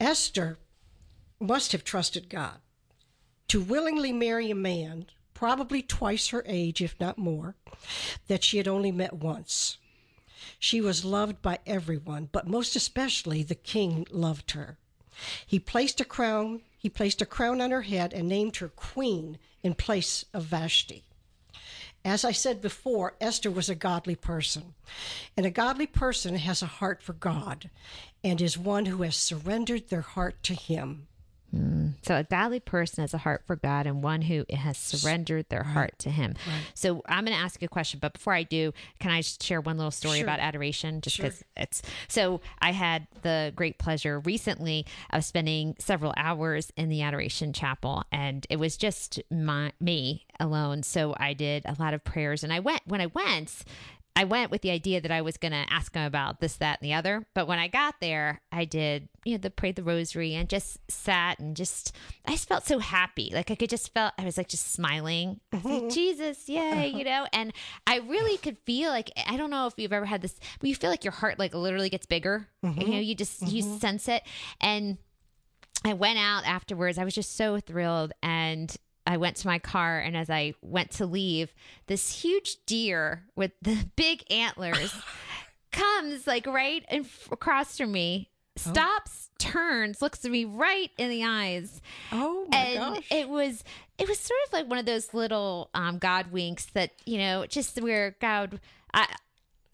Esther 0.00 0.58
must 1.38 1.72
have 1.72 1.84
trusted 1.84 2.28
God 2.28 2.58
to 3.48 3.60
willingly 3.60 4.12
marry 4.12 4.50
a 4.50 4.54
man, 4.54 5.06
probably 5.32 5.82
twice 5.82 6.28
her 6.28 6.42
age, 6.46 6.80
if 6.80 6.98
not 6.98 7.18
more, 7.18 7.54
that 8.26 8.42
she 8.42 8.56
had 8.56 8.66
only 8.66 8.90
met 8.90 9.12
once. 9.12 9.78
She 10.58 10.80
was 10.80 11.04
loved 11.04 11.40
by 11.42 11.58
everyone, 11.66 12.28
but 12.32 12.48
most 12.48 12.74
especially 12.74 13.42
the 13.42 13.54
king 13.54 14.06
loved 14.10 14.52
her. 14.52 14.78
He 15.46 15.58
placed 15.58 16.00
a 16.00 16.04
crown, 16.04 16.62
he 16.84 16.90
placed 16.90 17.22
a 17.22 17.24
crown 17.24 17.62
on 17.62 17.70
her 17.70 17.80
head 17.80 18.12
and 18.12 18.28
named 18.28 18.56
her 18.56 18.68
queen 18.68 19.38
in 19.62 19.74
place 19.74 20.26
of 20.34 20.44
Vashti. 20.44 21.02
As 22.04 22.26
I 22.26 22.32
said 22.32 22.60
before, 22.60 23.14
Esther 23.22 23.50
was 23.50 23.70
a 23.70 23.74
godly 23.74 24.14
person. 24.14 24.74
And 25.34 25.46
a 25.46 25.50
godly 25.50 25.86
person 25.86 26.36
has 26.36 26.60
a 26.60 26.66
heart 26.66 27.02
for 27.02 27.14
God 27.14 27.70
and 28.22 28.38
is 28.38 28.58
one 28.58 28.84
who 28.84 29.00
has 29.00 29.16
surrendered 29.16 29.88
their 29.88 30.02
heart 30.02 30.42
to 30.42 30.52
him. 30.52 31.06
So 32.02 32.16
a 32.16 32.24
godly 32.24 32.60
person 32.60 33.02
has 33.02 33.14
a 33.14 33.18
heart 33.18 33.42
for 33.46 33.56
God 33.56 33.86
and 33.86 34.02
one 34.02 34.22
who 34.22 34.44
has 34.50 34.76
surrendered 34.76 35.48
their 35.48 35.62
heart 35.62 35.98
to 36.00 36.10
Him. 36.10 36.34
So 36.74 37.02
I'm 37.08 37.24
going 37.24 37.36
to 37.36 37.42
ask 37.42 37.60
you 37.62 37.66
a 37.66 37.68
question, 37.68 37.98
but 38.00 38.12
before 38.14 38.32
I 38.34 38.42
do, 38.42 38.72
can 39.00 39.10
I 39.10 39.20
just 39.20 39.42
share 39.42 39.60
one 39.60 39.76
little 39.76 39.90
story 39.90 40.18
Sure. 40.18 40.24
about 40.24 40.40
adoration? 40.40 41.00
Just 41.00 41.16
Sure. 41.16 41.24
because 41.26 41.44
it's 41.56 41.82
so. 42.08 42.40
I 42.60 42.72
had 42.72 43.06
the 43.22 43.52
great 43.56 43.78
pleasure 43.78 44.20
recently 44.20 44.86
of 45.10 45.24
spending 45.24 45.76
several 45.78 46.12
hours 46.16 46.72
in 46.76 46.88
the 46.88 47.02
adoration 47.02 47.52
chapel, 47.52 48.04
and 48.12 48.46
it 48.50 48.56
was 48.56 48.76
just 48.76 49.20
my 49.30 49.72
me 49.80 50.26
alone. 50.40 50.82
So 50.82 51.14
I 51.18 51.32
did 51.34 51.64
a 51.66 51.76
lot 51.78 51.94
of 51.94 52.04
prayers, 52.04 52.42
and 52.44 52.52
I 52.52 52.60
went 52.60 52.82
when 52.86 53.00
I 53.00 53.06
went. 53.06 53.64
I 54.16 54.24
went 54.24 54.52
with 54.52 54.62
the 54.62 54.70
idea 54.70 55.00
that 55.00 55.10
I 55.10 55.22
was 55.22 55.36
going 55.36 55.52
to 55.52 55.64
ask 55.68 55.92
him 55.94 56.04
about 56.04 56.40
this, 56.40 56.56
that, 56.56 56.80
and 56.80 56.88
the 56.88 56.94
other. 56.94 57.26
But 57.34 57.48
when 57.48 57.58
I 57.58 57.66
got 57.66 57.96
there, 58.00 58.40
I 58.52 58.64
did, 58.64 59.08
you 59.24 59.32
know, 59.32 59.38
the 59.38 59.50
prayed 59.50 59.74
the 59.74 59.82
rosary 59.82 60.34
and 60.34 60.48
just 60.48 60.78
sat 60.88 61.40
and 61.40 61.56
just, 61.56 61.94
I 62.24 62.32
just 62.32 62.48
felt 62.48 62.64
so 62.64 62.78
happy. 62.78 63.30
Like 63.34 63.50
I 63.50 63.56
could 63.56 63.70
just 63.70 63.92
felt, 63.92 64.14
I 64.16 64.24
was 64.24 64.36
like 64.36 64.48
just 64.48 64.72
smiling. 64.72 65.40
I 65.52 65.56
was 65.56 65.64
like, 65.64 65.74
mm-hmm. 65.74 65.88
Jesus, 65.88 66.48
yay, 66.48 66.88
you 66.96 67.04
know? 67.04 67.26
And 67.32 67.52
I 67.88 67.98
really 67.98 68.36
could 68.36 68.58
feel 68.58 68.90
like, 68.90 69.10
I 69.26 69.36
don't 69.36 69.50
know 69.50 69.66
if 69.66 69.74
you've 69.76 69.92
ever 69.92 70.06
had 70.06 70.22
this, 70.22 70.38
but 70.60 70.68
you 70.68 70.76
feel 70.76 70.90
like 70.90 71.04
your 71.04 71.12
heart 71.12 71.40
like 71.40 71.52
literally 71.52 71.90
gets 71.90 72.06
bigger. 72.06 72.46
Mm-hmm. 72.64 72.80
You 72.80 72.88
know, 72.88 73.00
you 73.00 73.16
just, 73.16 73.42
you 73.42 73.64
mm-hmm. 73.64 73.78
sense 73.78 74.08
it. 74.08 74.22
And 74.60 74.98
I 75.84 75.92
went 75.94 76.18
out 76.18 76.46
afterwards. 76.46 76.98
I 76.98 77.04
was 77.04 77.14
just 77.14 77.36
so 77.36 77.58
thrilled. 77.58 78.12
And 78.22 78.74
I 79.06 79.16
went 79.16 79.36
to 79.36 79.46
my 79.46 79.58
car. 79.58 79.98
And 79.98 80.16
as 80.16 80.30
I 80.30 80.54
went 80.62 80.90
to 80.92 81.06
leave, 81.06 81.54
this 81.86 82.22
huge 82.22 82.64
deer 82.66 83.24
with 83.36 83.52
the 83.62 83.86
big 83.96 84.24
antlers 84.30 84.94
comes 85.72 86.26
like 86.26 86.46
right 86.46 86.84
in, 86.90 87.06
across 87.30 87.76
from 87.76 87.92
me, 87.92 88.30
stops, 88.56 89.30
turns, 89.38 90.00
looks 90.00 90.24
at 90.24 90.30
me 90.30 90.44
right 90.44 90.90
in 90.96 91.10
the 91.10 91.24
eyes. 91.24 91.80
Oh 92.12 92.46
my 92.50 92.56
and 92.56 92.94
gosh. 92.94 93.06
it 93.10 93.28
was 93.28 93.64
it 93.98 94.08
was 94.08 94.18
sort 94.18 94.40
of 94.46 94.52
like 94.52 94.68
one 94.68 94.78
of 94.78 94.86
those 94.86 95.12
little 95.12 95.70
um, 95.74 95.98
God 95.98 96.32
winks 96.32 96.66
that 96.66 96.92
you 97.04 97.18
know, 97.18 97.46
just 97.46 97.80
where 97.80 98.16
God. 98.20 98.60
I, 98.92 99.08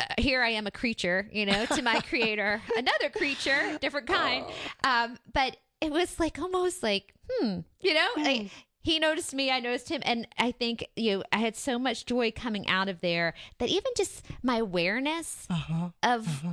uh, 0.00 0.04
here 0.16 0.42
I 0.42 0.50
am 0.50 0.66
a 0.66 0.70
creature, 0.70 1.28
you 1.30 1.44
know, 1.44 1.66
to 1.66 1.82
my 1.82 2.00
creator, 2.08 2.62
another 2.74 3.10
creature, 3.10 3.76
different 3.82 4.06
kind. 4.06 4.46
Um, 4.82 5.18
but 5.34 5.58
it 5.82 5.92
was 5.92 6.18
like 6.18 6.38
almost 6.38 6.82
like, 6.82 7.12
hmm, 7.28 7.58
you 7.82 7.92
know, 7.92 8.08
like 8.16 8.50
he 8.82 8.98
noticed 8.98 9.34
me, 9.34 9.50
I 9.50 9.60
noticed 9.60 9.90
him, 9.90 10.02
and 10.04 10.26
I 10.38 10.52
think 10.52 10.86
you 10.96 11.18
know 11.18 11.24
I 11.32 11.38
had 11.38 11.56
so 11.56 11.78
much 11.78 12.06
joy 12.06 12.32
coming 12.32 12.66
out 12.68 12.88
of 12.88 13.00
there 13.00 13.34
that 13.58 13.68
even 13.68 13.92
just 13.96 14.24
my 14.42 14.56
awareness 14.56 15.46
uh-huh. 15.50 15.90
of 16.02 16.44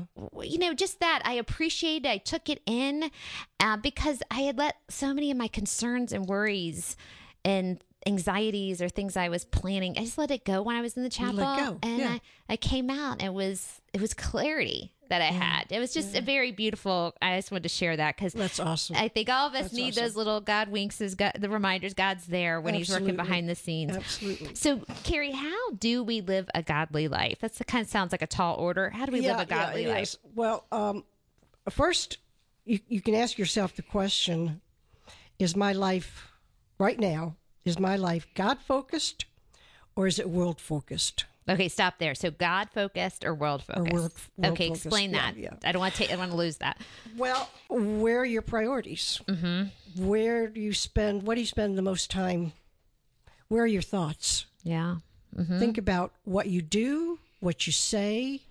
you 0.41 0.59
know 0.59 0.73
just 0.73 0.99
that 0.99 1.21
I 1.23 1.33
appreciated, 1.33 2.07
I 2.07 2.17
took 2.17 2.49
it 2.49 2.61
in 2.65 3.11
uh, 3.59 3.77
because 3.77 4.21
I 4.29 4.41
had 4.41 4.57
let 4.57 4.75
so 4.89 5.13
many 5.13 5.31
of 5.31 5.37
my 5.37 5.47
concerns 5.47 6.11
and 6.11 6.25
worries 6.25 6.97
and 7.45 7.81
anxieties 8.05 8.81
or 8.81 8.89
things 8.89 9.15
I 9.15 9.29
was 9.29 9.45
planning. 9.45 9.97
I 9.97 10.01
just 10.01 10.17
let 10.17 10.31
it 10.31 10.43
go 10.45 10.61
when 10.61 10.75
I 10.75 10.81
was 10.81 10.97
in 10.97 11.03
the 11.03 11.09
chapel, 11.09 11.35
let 11.35 11.59
go, 11.59 11.79
and 11.81 11.99
yeah. 11.99 12.17
I, 12.49 12.53
I 12.53 12.55
came 12.57 12.89
out. 12.89 13.21
And 13.21 13.23
it 13.23 13.33
was 13.33 13.81
it 13.93 14.01
was 14.01 14.13
clarity 14.13 14.91
that 15.09 15.21
I 15.21 15.31
had. 15.31 15.65
It 15.71 15.79
was 15.79 15.93
just 15.93 16.15
a 16.15 16.21
very 16.21 16.51
beautiful. 16.51 17.15
I 17.21 17.37
just 17.37 17.51
wanted 17.51 17.63
to 17.63 17.69
share 17.69 17.95
that 17.97 18.15
because 18.15 18.33
That's 18.33 18.59
awesome. 18.59 18.95
I 18.95 19.07
think 19.07 19.29
all 19.29 19.47
of 19.47 19.53
us 19.53 19.63
That's 19.63 19.73
need 19.73 19.93
awesome. 19.93 20.03
those 20.03 20.15
little 20.15 20.41
God 20.41 20.69
winks, 20.69 21.01
as 21.01 21.15
God, 21.15 21.33
the 21.39 21.49
reminders 21.49 21.93
God's 21.93 22.25
there 22.27 22.61
when 22.61 22.73
He's 22.73 22.89
working 22.89 23.15
behind 23.15 23.49
the 23.49 23.55
scenes. 23.55 23.95
Absolutely. 23.95 24.55
So, 24.55 24.81
Carrie, 25.03 25.31
how 25.31 25.71
do 25.71 26.03
we 26.03 26.21
live 26.21 26.49
a 26.53 26.61
godly 26.61 27.07
life? 27.07 27.37
That's 27.41 27.57
the 27.57 27.65
kind 27.65 27.83
of 27.83 27.89
sounds 27.89 28.11
like 28.11 28.21
a 28.21 28.27
tall 28.27 28.55
order. 28.55 28.89
How 28.89 29.05
do 29.05 29.11
we 29.11 29.21
live 29.21 29.39
a 29.39 29.45
godly 29.45 29.85
it 29.85 29.89
life? 29.89 30.15
Well, 30.35 30.65
um, 30.71 31.03
first, 31.69 32.17
you, 32.65 32.79
you 32.87 33.01
can 33.01 33.15
ask 33.15 33.37
yourself 33.37 33.75
the 33.75 33.81
question 33.81 34.61
Is 35.39 35.55
my 35.55 35.73
life 35.73 36.31
right 36.77 36.99
now, 36.99 37.35
is 37.65 37.79
my 37.79 37.95
life 37.95 38.27
God 38.35 38.59
focused 38.59 39.25
or 39.95 40.07
is 40.07 40.19
it 40.19 40.29
world 40.29 40.61
focused? 40.61 41.25
Okay, 41.49 41.67
stop 41.69 41.97
there. 41.99 42.13
So, 42.15 42.29
God 42.31 42.69
focused 42.73 43.23
or 43.25 43.33
world 43.33 43.63
focused? 43.63 43.93
world- 43.93 44.13
world 44.37 44.53
okay, 44.53 44.67
focused. 44.67 44.85
explain 44.85 45.11
that. 45.13 45.37
yeah. 45.37 45.53
I 45.63 45.71
don't 45.71 45.79
want 45.79 45.93
to 45.93 45.99
take. 45.99 46.11
I 46.11 46.15
want 46.17 46.31
to 46.31 46.37
lose 46.37 46.57
that. 46.57 46.79
Well, 47.17 47.49
where 47.69 48.19
are 48.19 48.25
your 48.25 48.41
priorities? 48.41 49.21
Mm-hmm. 49.27 50.05
Where 50.05 50.47
do 50.47 50.59
you 50.59 50.73
spend, 50.73 51.23
what 51.23 51.35
do 51.35 51.41
you 51.41 51.47
spend 51.47 51.77
the 51.77 51.81
most 51.81 52.11
time? 52.11 52.51
Where 53.47 53.63
are 53.63 53.67
your 53.67 53.81
thoughts? 53.81 54.45
Yeah. 54.63 54.97
Think 55.59 55.77
about 55.77 56.13
what 56.23 56.47
you 56.47 56.61
do, 56.63 57.19
what 57.41 57.67
you 57.67 57.71
say, 57.73 58.41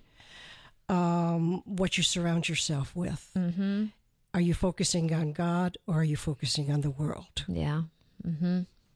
um, 0.89 1.61
what 1.65 1.97
you 1.97 2.03
surround 2.03 2.47
yourself 2.47 2.95
with. 2.95 3.29
Mm-hmm. 3.37 3.85
Are 4.33 4.41
you 4.41 4.53
focusing 4.53 5.13
on 5.13 5.33
God 5.33 5.77
or 5.85 5.95
are 5.95 6.03
you 6.03 6.15
focusing 6.15 6.71
on 6.71 6.81
the 6.81 6.89
world? 6.91 7.43
Yeah. 7.47 7.83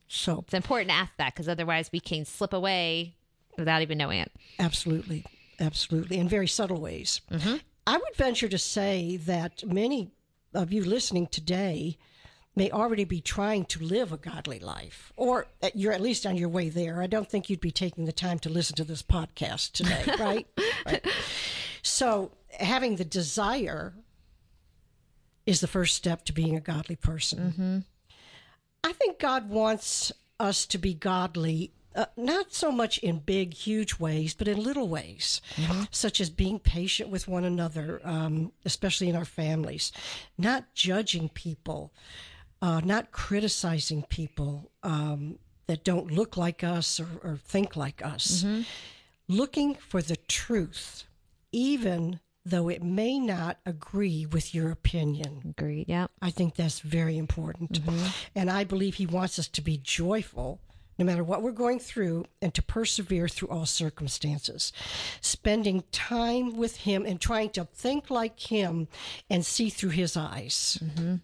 So, 0.07 0.39
It's 0.45 0.53
important 0.53 0.89
to 0.89 0.95
ask 0.95 1.11
that 1.17 1.33
because 1.33 1.47
otherwise 1.47 1.89
we 1.91 1.99
can 1.99 2.25
slip 2.25 2.53
away 2.53 3.15
without 3.57 3.81
even 3.81 3.97
knowing 3.97 4.19
it. 4.19 4.31
absolutely, 4.59 5.25
absolutely, 5.59 6.17
in 6.17 6.27
very 6.27 6.47
subtle 6.47 6.79
ways. 6.79 7.21
I 7.87 7.97
would 7.97 8.15
venture 8.15 8.47
to 8.47 8.57
say 8.57 9.17
that 9.17 9.63
many 9.65 10.11
of 10.53 10.71
you 10.71 10.83
listening 10.83 11.27
today 11.27 11.97
may 12.55 12.69
already 12.69 13.05
be 13.05 13.21
trying 13.21 13.65
to 13.65 13.83
live 13.83 14.11
a 14.11 14.17
godly 14.17 14.59
life, 14.59 15.13
or 15.15 15.47
uh, 15.63 15.69
you're 15.73 15.93
at 15.93 16.01
least 16.01 16.25
on 16.25 16.35
your 16.35 16.49
way 16.49 16.69
there. 16.69 17.01
I 17.01 17.07
don't 17.07 17.29
think 17.29 17.49
you'd 17.49 17.61
be 17.61 17.71
taking 17.71 18.05
the 18.05 18.11
time 18.11 18.39
to 18.39 18.49
listen 18.49 18.75
to 18.75 18.83
this 18.83 19.01
podcast 19.01 19.71
today, 19.71 20.03
right? 20.19 20.47
right. 20.85 21.05
So, 21.81 22.31
having 22.59 22.97
the 22.97 23.05
desire 23.05 23.93
is 25.45 25.61
the 25.61 25.67
first 25.67 25.95
step 25.95 26.25
to 26.25 26.33
being 26.33 26.55
a 26.55 26.61
godly 26.61 26.95
person. 26.97 27.85
I 28.83 28.93
think 28.93 29.19
God 29.19 29.49
wants 29.49 30.11
us 30.39 30.65
to 30.67 30.77
be 30.77 30.93
godly, 30.93 31.71
uh, 31.95 32.05
not 32.15 32.53
so 32.53 32.71
much 32.71 32.97
in 32.99 33.19
big, 33.19 33.53
huge 33.53 33.99
ways, 33.99 34.33
but 34.33 34.47
in 34.47 34.63
little 34.63 34.87
ways, 34.87 35.41
such 35.91 36.21
as 36.21 36.29
being 36.29 36.59
patient 36.59 37.09
with 37.09 37.27
one 37.27 37.43
another, 37.43 37.99
um, 38.03 38.51
especially 38.65 39.09
in 39.09 39.15
our 39.15 39.25
families, 39.25 39.91
not 40.37 40.73
judging 40.73 41.29
people, 41.29 41.91
uh, 42.61 42.79
not 42.83 43.11
criticizing 43.11 44.03
people 44.03 44.71
um, 44.83 45.37
that 45.67 45.83
don't 45.83 46.11
look 46.11 46.37
like 46.37 46.63
us 46.63 46.99
or, 46.99 47.07
or 47.23 47.37
think 47.37 47.75
like 47.75 48.05
us, 48.05 48.45
looking 49.27 49.75
for 49.75 50.01
the 50.01 50.15
truth, 50.15 51.05
even 51.51 52.19
though 52.43 52.69
it 52.69 52.81
may 52.81 53.19
not 53.19 53.57
agree 53.65 54.25
with 54.25 54.55
your 54.55 54.71
opinion. 54.71 55.53
Agreed. 55.57 55.85
yeah. 55.87 56.07
I 56.21 56.31
think 56.31 56.55
that's 56.55 56.79
very 56.79 57.17
important. 57.17 57.79
And 58.35 58.49
I 58.49 58.63
believe 58.63 58.95
he 58.95 59.05
wants 59.05 59.37
us 59.37 59.47
to 59.49 59.61
be 59.61 59.77
joyful 59.77 60.59
no 60.97 61.05
matter 61.05 61.23
what 61.23 61.41
we're 61.41 61.51
going 61.51 61.79
through 61.79 62.25
and 62.41 62.53
to 62.53 62.61
persevere 62.61 63.27
through 63.27 63.49
all 63.49 63.65
circumstances. 63.65 64.71
Spending 65.21 65.83
time 65.91 66.55
with 66.55 66.77
him 66.77 67.05
and 67.05 67.19
trying 67.19 67.49
to 67.51 67.65
think 67.65 68.09
like 68.09 68.39
him 68.39 68.87
and 69.29 69.45
see 69.45 69.69
through 69.69 69.89
his 69.89 70.15
eyes. 70.15 70.77
Mm-hmm. 70.83 71.15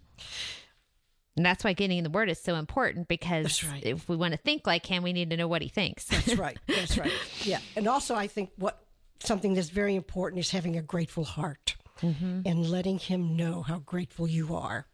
And 1.37 1.45
that's 1.45 1.63
why 1.63 1.73
getting 1.73 1.99
in 1.99 2.03
the 2.03 2.09
word 2.09 2.29
is 2.29 2.39
so 2.39 2.55
important 2.55 3.07
because 3.07 3.63
right. 3.63 3.85
if 3.85 4.09
we 4.09 4.15
want 4.15 4.33
to 4.33 4.39
think 4.39 4.65
like 4.65 4.87
him, 4.87 5.03
we 5.03 5.13
need 5.13 5.29
to 5.29 5.37
know 5.37 5.47
what 5.47 5.61
he 5.61 5.69
thinks. 5.69 6.05
That's 6.05 6.35
right. 6.37 6.57
That's 6.67 6.97
right. 6.97 7.11
Yeah. 7.43 7.59
And 7.75 7.87
also, 7.87 8.15
I 8.15 8.25
think 8.25 8.49
what 8.57 8.83
something 9.19 9.53
that's 9.53 9.69
very 9.69 9.95
important 9.95 10.39
is 10.39 10.49
having 10.49 10.77
a 10.77 10.81
grateful 10.81 11.23
heart 11.23 11.75
mm-hmm. 12.01 12.41
and 12.43 12.69
letting 12.69 12.97
him 12.97 13.35
know 13.35 13.61
how 13.61 13.79
grateful 13.79 14.27
you 14.27 14.55
are. 14.55 14.87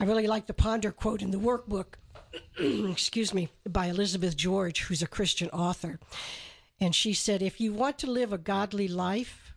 I 0.00 0.04
really 0.04 0.26
like 0.26 0.46
the 0.46 0.54
Ponder 0.54 0.92
quote 0.92 1.22
in 1.22 1.30
the 1.30 1.38
workbook, 1.38 1.94
excuse 2.58 3.32
me, 3.32 3.48
by 3.68 3.86
Elizabeth 3.86 4.36
George, 4.36 4.82
who's 4.82 5.02
a 5.02 5.06
Christian 5.06 5.48
author. 5.50 5.98
And 6.80 6.94
she 6.94 7.12
said, 7.14 7.42
If 7.42 7.60
you 7.60 7.72
want 7.72 7.98
to 7.98 8.10
live 8.10 8.32
a 8.32 8.38
godly 8.38 8.88
life, 8.88 9.54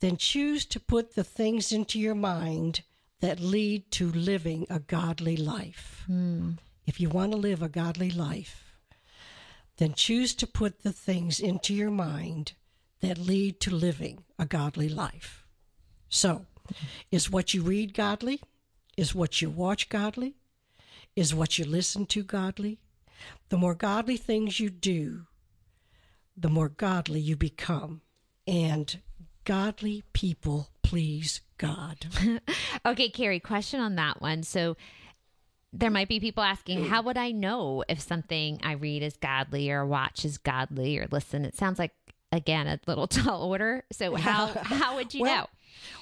then 0.00 0.16
choose 0.16 0.64
to 0.66 0.80
put 0.80 1.14
the 1.14 1.24
things 1.24 1.72
into 1.72 1.98
your 1.98 2.14
mind 2.14 2.82
that 3.20 3.38
lead 3.38 3.90
to 3.92 4.10
living 4.10 4.66
a 4.70 4.80
godly 4.80 5.36
life. 5.36 6.02
Hmm. 6.06 6.52
If 6.86 7.00
you 7.00 7.08
want 7.08 7.32
to 7.32 7.38
live 7.38 7.62
a 7.62 7.68
godly 7.68 8.10
life, 8.10 8.74
then 9.76 9.94
choose 9.94 10.34
to 10.34 10.46
put 10.46 10.82
the 10.82 10.92
things 10.92 11.38
into 11.38 11.74
your 11.74 11.90
mind 11.90 12.52
that 13.00 13.18
lead 13.18 13.60
to 13.60 13.70
living 13.74 14.24
a 14.38 14.46
godly 14.46 14.88
life. 14.88 15.44
So, 16.08 16.46
is 17.10 17.30
what 17.30 17.54
you 17.54 17.62
read 17.62 17.94
godly? 17.94 18.40
Is 18.96 19.14
what 19.14 19.40
you 19.40 19.50
watch 19.50 19.88
godly? 19.88 20.34
Is 21.16 21.34
what 21.34 21.58
you 21.58 21.64
listen 21.64 22.06
to 22.06 22.22
godly? 22.22 22.78
The 23.48 23.58
more 23.58 23.74
godly 23.74 24.16
things 24.16 24.60
you 24.60 24.70
do, 24.70 25.26
the 26.36 26.48
more 26.48 26.68
godly 26.68 27.20
you 27.20 27.36
become. 27.36 28.00
And 28.46 29.00
godly 29.44 30.04
people 30.12 30.70
please 30.82 31.40
God. 31.58 32.06
Okay, 32.86 33.10
Carrie, 33.10 33.40
question 33.40 33.78
on 33.78 33.96
that 33.96 34.22
one. 34.22 34.42
So 34.42 34.76
there 35.72 35.90
might 35.90 36.08
be 36.08 36.18
people 36.18 36.42
asking, 36.42 36.86
how 36.86 37.02
would 37.02 37.18
I 37.18 37.30
know 37.30 37.84
if 37.88 38.00
something 38.00 38.58
I 38.62 38.72
read 38.72 39.02
is 39.02 39.16
godly 39.16 39.70
or 39.70 39.84
watch 39.84 40.24
is 40.24 40.38
godly 40.38 40.98
or 40.98 41.06
listen? 41.10 41.44
It 41.44 41.56
sounds 41.56 41.78
like 41.78 41.92
again 42.32 42.66
a 42.66 42.78
little 42.86 43.06
tall 43.08 43.42
order. 43.44 43.84
So 43.92 44.14
how 44.14 44.46
how 44.62 44.96
would 44.96 45.14
you 45.14 45.22
Well, 45.22 45.42
know? 45.42 45.46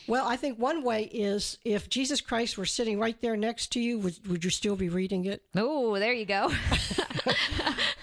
Well, 0.06 0.26
I 0.26 0.36
think 0.36 0.58
one 0.58 0.82
way 0.82 1.04
is 1.04 1.58
if 1.64 1.88
Jesus 1.88 2.20
Christ 2.20 2.56
were 2.58 2.64
sitting 2.66 2.98
right 2.98 3.20
there 3.20 3.36
next 3.36 3.72
to 3.72 3.80
you, 3.80 3.98
would, 3.98 4.26
would 4.26 4.42
you 4.44 4.50
still 4.50 4.74
be 4.74 4.88
reading 4.88 5.26
it? 5.26 5.42
Oh, 5.56 5.98
there 5.98 6.12
you 6.12 6.24
go. 6.24 6.50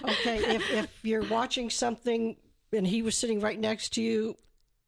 Okay, 0.08 0.38
if, 0.54 0.70
if 0.70 0.98
you're 1.02 1.24
watching 1.24 1.68
something 1.68 2.36
and 2.72 2.86
he 2.86 3.02
was 3.02 3.16
sitting 3.18 3.40
right 3.40 3.58
next 3.58 3.94
to 3.94 4.02
you, 4.02 4.36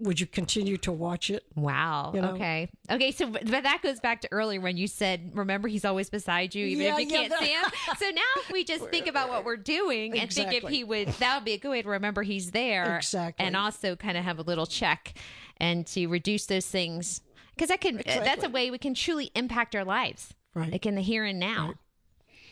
would 0.01 0.21
you 0.21 0.27
continue 0.27 0.77
to 0.79 0.93
watch 0.93 1.29
it? 1.31 1.45
Wow. 1.57 2.13
You 2.15 2.21
know? 2.21 2.33
Okay. 2.35 2.69
Okay. 2.91 3.11
So, 3.11 3.27
but 3.27 3.47
that 3.49 3.81
goes 3.83 3.99
back 4.01 4.21
to 4.23 4.29
earlier 4.31 4.61
when 4.61 4.77
you 4.77 4.87
said, 4.87 5.33
remember, 5.35 5.67
he's 5.69 5.85
always 5.85 6.09
beside 6.09 6.55
you, 6.55 6.67
even 6.67 6.85
Yeah, 6.85 6.93
if 6.95 7.01
you 7.01 7.07
yeah, 7.07 7.17
can't 7.19 7.31
that- 7.31 7.41
see 7.41 7.53
him. 7.53 7.65
So 7.99 8.11
now, 8.11 8.23
if 8.37 8.53
we 8.53 8.63
just 8.65 8.89
think 8.91 9.09
about 9.09 9.29
what 9.29 9.45
we're 9.45 9.57
doing 9.57 10.19
and 10.19 10.33
think 10.33 10.53
if 10.53 10.63
he 10.69 10.85
would, 10.85 11.09
that 11.09 11.37
would 11.37 11.45
be 11.45 11.53
a 11.55 11.59
good 11.59 11.71
way 11.71 11.83
to 11.83 11.89
remember 11.89 12.23
he's 12.23 12.53
there. 12.53 12.97
Exactly. 12.97 13.45
And 13.45 13.57
also 13.57 13.97
kind 13.97 14.17
of 14.17 14.25
have 14.25 14.39
a 14.39 14.43
little 14.43 14.67
check 14.67 15.15
and 15.57 15.85
to 15.89 16.07
reduce 16.07 16.47
those 16.47 16.67
things. 16.67 17.21
Because 17.55 17.71
that 17.71 17.81
can, 17.81 18.01
that's 18.07 18.45
a 18.45 18.49
way 18.49 18.71
we 18.71 18.79
can 18.79 18.95
truly 18.95 19.33
impact 19.35 19.75
our 19.75 19.85
lives. 19.85 20.33
Right. 20.55 20.71
Like 20.71 20.87
in 20.87 20.95
the 20.95 21.01
here 21.01 21.25
and 21.25 21.41
now. 21.41 21.75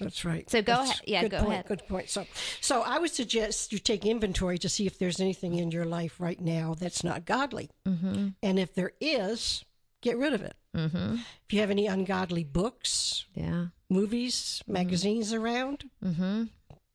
That's 0.01 0.25
right. 0.25 0.49
So 0.51 0.63
go 0.63 0.77
That's 0.77 0.91
ahead- 0.91 1.01
yeah, 1.07 1.23
good 1.23 1.31
go 1.33 1.39
point, 1.41 1.53
ahead. 1.53 1.67
Good 1.67 1.89
point. 1.89 2.11
So, 2.11 2.27
so 2.61 2.83
I 2.83 2.99
would 2.99 3.11
suggest 3.11 3.73
you 3.73 3.79
take 3.79 4.05
inventory 4.07 4.59
to 4.59 4.69
see 4.69 4.87
if 4.87 4.99
there's 4.99 5.21
anything 5.21 5.55
in 5.57 5.71
your 5.71 5.85
life 5.85 6.21
right 6.21 6.41
now 6.41 6.75
that's 6.79 7.03
not 7.05 7.25
godly, 7.25 7.71
mm-hmm. 7.87 8.29
and 8.43 8.59
if 8.59 8.75
there 8.75 8.93
is, 9.01 9.65
get 10.01 10.17
rid 10.19 10.33
of 10.33 10.43
it. 10.43 10.55
Mm-hmm. 10.77 11.15
If 11.47 11.53
you 11.53 11.61
have 11.61 11.71
any 11.71 11.87
ungodly 11.87 12.45
books, 12.45 13.25
Yeah. 13.35 13.67
movies, 13.89 14.63
magazines 14.67 15.33
around, 15.33 15.89
Mm-hmm. 16.05 16.45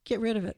get 0.06 0.20
rid 0.20 0.38
of 0.38 0.46
it. 0.46 0.58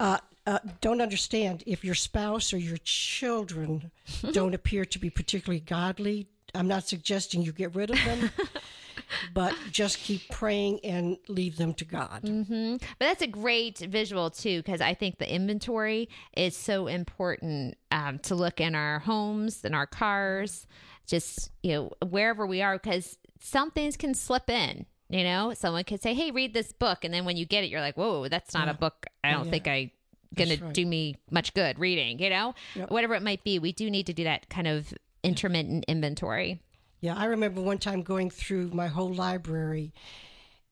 Uh, 0.00 0.18
uh, 0.46 0.58
don't 0.80 1.00
understand 1.00 1.62
if 1.66 1.84
your 1.84 1.94
spouse 1.94 2.52
or 2.52 2.58
your 2.58 2.76
children 2.84 3.90
don't 4.32 4.54
appear 4.54 4.84
to 4.84 4.98
be 4.98 5.08
particularly 5.10 5.60
godly. 5.60 6.26
I'm 6.54 6.68
not 6.68 6.86
suggesting 6.88 7.42
you 7.42 7.52
get 7.52 7.74
rid 7.74 7.90
of 7.90 8.04
them, 8.04 8.30
but 9.34 9.54
just 9.70 10.00
keep 10.00 10.28
praying 10.30 10.80
and 10.84 11.16
leave 11.28 11.56
them 11.56 11.74
to 11.74 11.84
God. 11.84 12.20
hmm 12.22 12.76
But 12.98 13.06
that's 13.06 13.22
a 13.22 13.26
great 13.26 13.78
visual 13.78 14.30
too, 14.30 14.58
because 14.62 14.80
I 14.80 14.94
think 14.94 15.18
the 15.18 15.32
inventory 15.32 16.08
is 16.36 16.56
so 16.56 16.86
important 16.86 17.76
um, 17.90 18.18
to 18.20 18.34
look 18.34 18.60
in 18.60 18.74
our 18.74 19.00
homes, 19.00 19.64
in 19.64 19.74
our 19.74 19.86
cars, 19.86 20.66
just 21.06 21.50
you 21.62 21.72
know 21.72 21.90
wherever 22.08 22.46
we 22.46 22.62
are, 22.62 22.76
because 22.76 23.18
some 23.40 23.70
things 23.70 23.96
can 23.96 24.14
slip 24.14 24.48
in. 24.48 24.86
You 25.10 25.22
know, 25.22 25.52
someone 25.54 25.84
could 25.84 26.02
say, 26.02 26.14
"Hey, 26.14 26.30
read 26.30 26.54
this 26.54 26.72
book," 26.72 27.04
and 27.04 27.12
then 27.12 27.24
when 27.24 27.36
you 27.36 27.44
get 27.44 27.62
it, 27.62 27.68
you're 27.70 27.80
like, 27.82 27.96
"Whoa, 27.96 28.26
that's 28.28 28.54
not 28.54 28.68
a 28.68 28.74
book. 28.74 29.06
I 29.22 29.32
don't 29.32 29.44
Yeah. 29.46 29.50
think 29.50 29.68
I." 29.68 29.90
Gonna 30.36 30.56
right. 30.60 30.72
do 30.72 30.84
me 30.84 31.14
much 31.30 31.54
good 31.54 31.78
reading, 31.78 32.18
you 32.18 32.28
know, 32.28 32.56
Yep. 32.74 32.90
whatever 32.90 33.14
it 33.14 33.22
might 33.22 33.44
be. 33.44 33.60
We 33.60 33.70
do 33.70 33.88
need 33.88 34.06
to 34.06 34.12
do 34.12 34.24
that 34.24 34.48
kind 34.48 34.66
of 34.66 34.92
intermittent 35.24 35.84
inventory. 35.88 36.60
Yeah, 37.00 37.16
I 37.16 37.24
remember 37.26 37.60
one 37.60 37.78
time 37.78 38.02
going 38.02 38.30
through 38.30 38.70
my 38.72 38.86
whole 38.86 39.12
library 39.12 39.92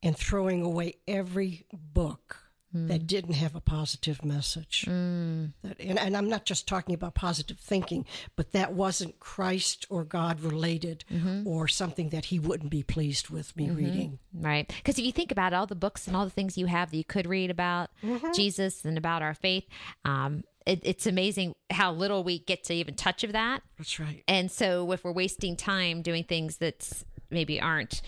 and 0.03 0.17
throwing 0.17 0.63
away 0.63 0.97
every 1.07 1.67
book 1.73 2.39
that 2.75 3.07
didn't 3.07 3.35
have 3.35 3.55
a 3.55 3.61
positive 3.61 4.25
message. 4.25 4.87
That, 4.87 5.79
and, 5.79 5.99
and 5.99 6.17
I'm 6.17 6.31
not 6.31 6.47
just 6.47 6.67
talking 6.67 6.95
about 6.95 7.15
positive 7.15 7.59
thinking, 7.59 8.07
but 8.35 8.53
that 8.53 8.73
wasn't 8.73 9.21
Christ 9.21 9.85
or 9.91 10.05
God 10.05 10.41
related 10.41 11.05
or 11.45 11.69
something 11.69 12.09
that 12.09 12.25
he 12.27 12.39
wouldn't 12.39 12.71
be 12.71 12.83
pleased 12.83 13.29
with 13.29 13.55
me 13.59 13.69
reading. 13.69 14.21
Right. 14.33 14.67
Because 14.79 14.99
if 14.99 15.05
you 15.05 15.13
think 15.13 15.31
about 15.31 15.53
all 15.53 15.67
the 15.67 15.75
books 15.75 16.07
and 16.07 16.17
all 16.17 16.25
the 16.25 16.31
things 16.31 16.57
you 16.57 16.65
have 16.65 16.91
that 16.91 16.97
you 16.97 17.05
could 17.05 17.27
read 17.27 17.51
about 17.51 17.91
Mm-hmm. 18.03 18.33
Jesus 18.33 18.87
and 18.87 18.97
about 18.97 19.21
our 19.21 19.35
faith, 19.35 19.65
um, 20.07 20.43
it, 20.67 20.81
it's 20.83 21.07
amazing 21.07 21.55
how 21.71 21.93
little 21.93 22.23
we 22.25 22.39
get 22.41 22.65
to 22.65 22.75
even 22.75 22.95
touch 22.95 23.25
of 23.25 23.33
that. 23.33 23.63
That's 23.79 23.99
right. 24.01 24.23
And 24.29 24.51
so 24.51 24.91
if 24.93 25.05
we're 25.05 25.13
wasting 25.13 25.57
time 25.57 26.03
doing 26.03 26.25
things 26.25 26.59
that 26.59 27.03
maybe 27.31 27.61
aren't 27.61 28.03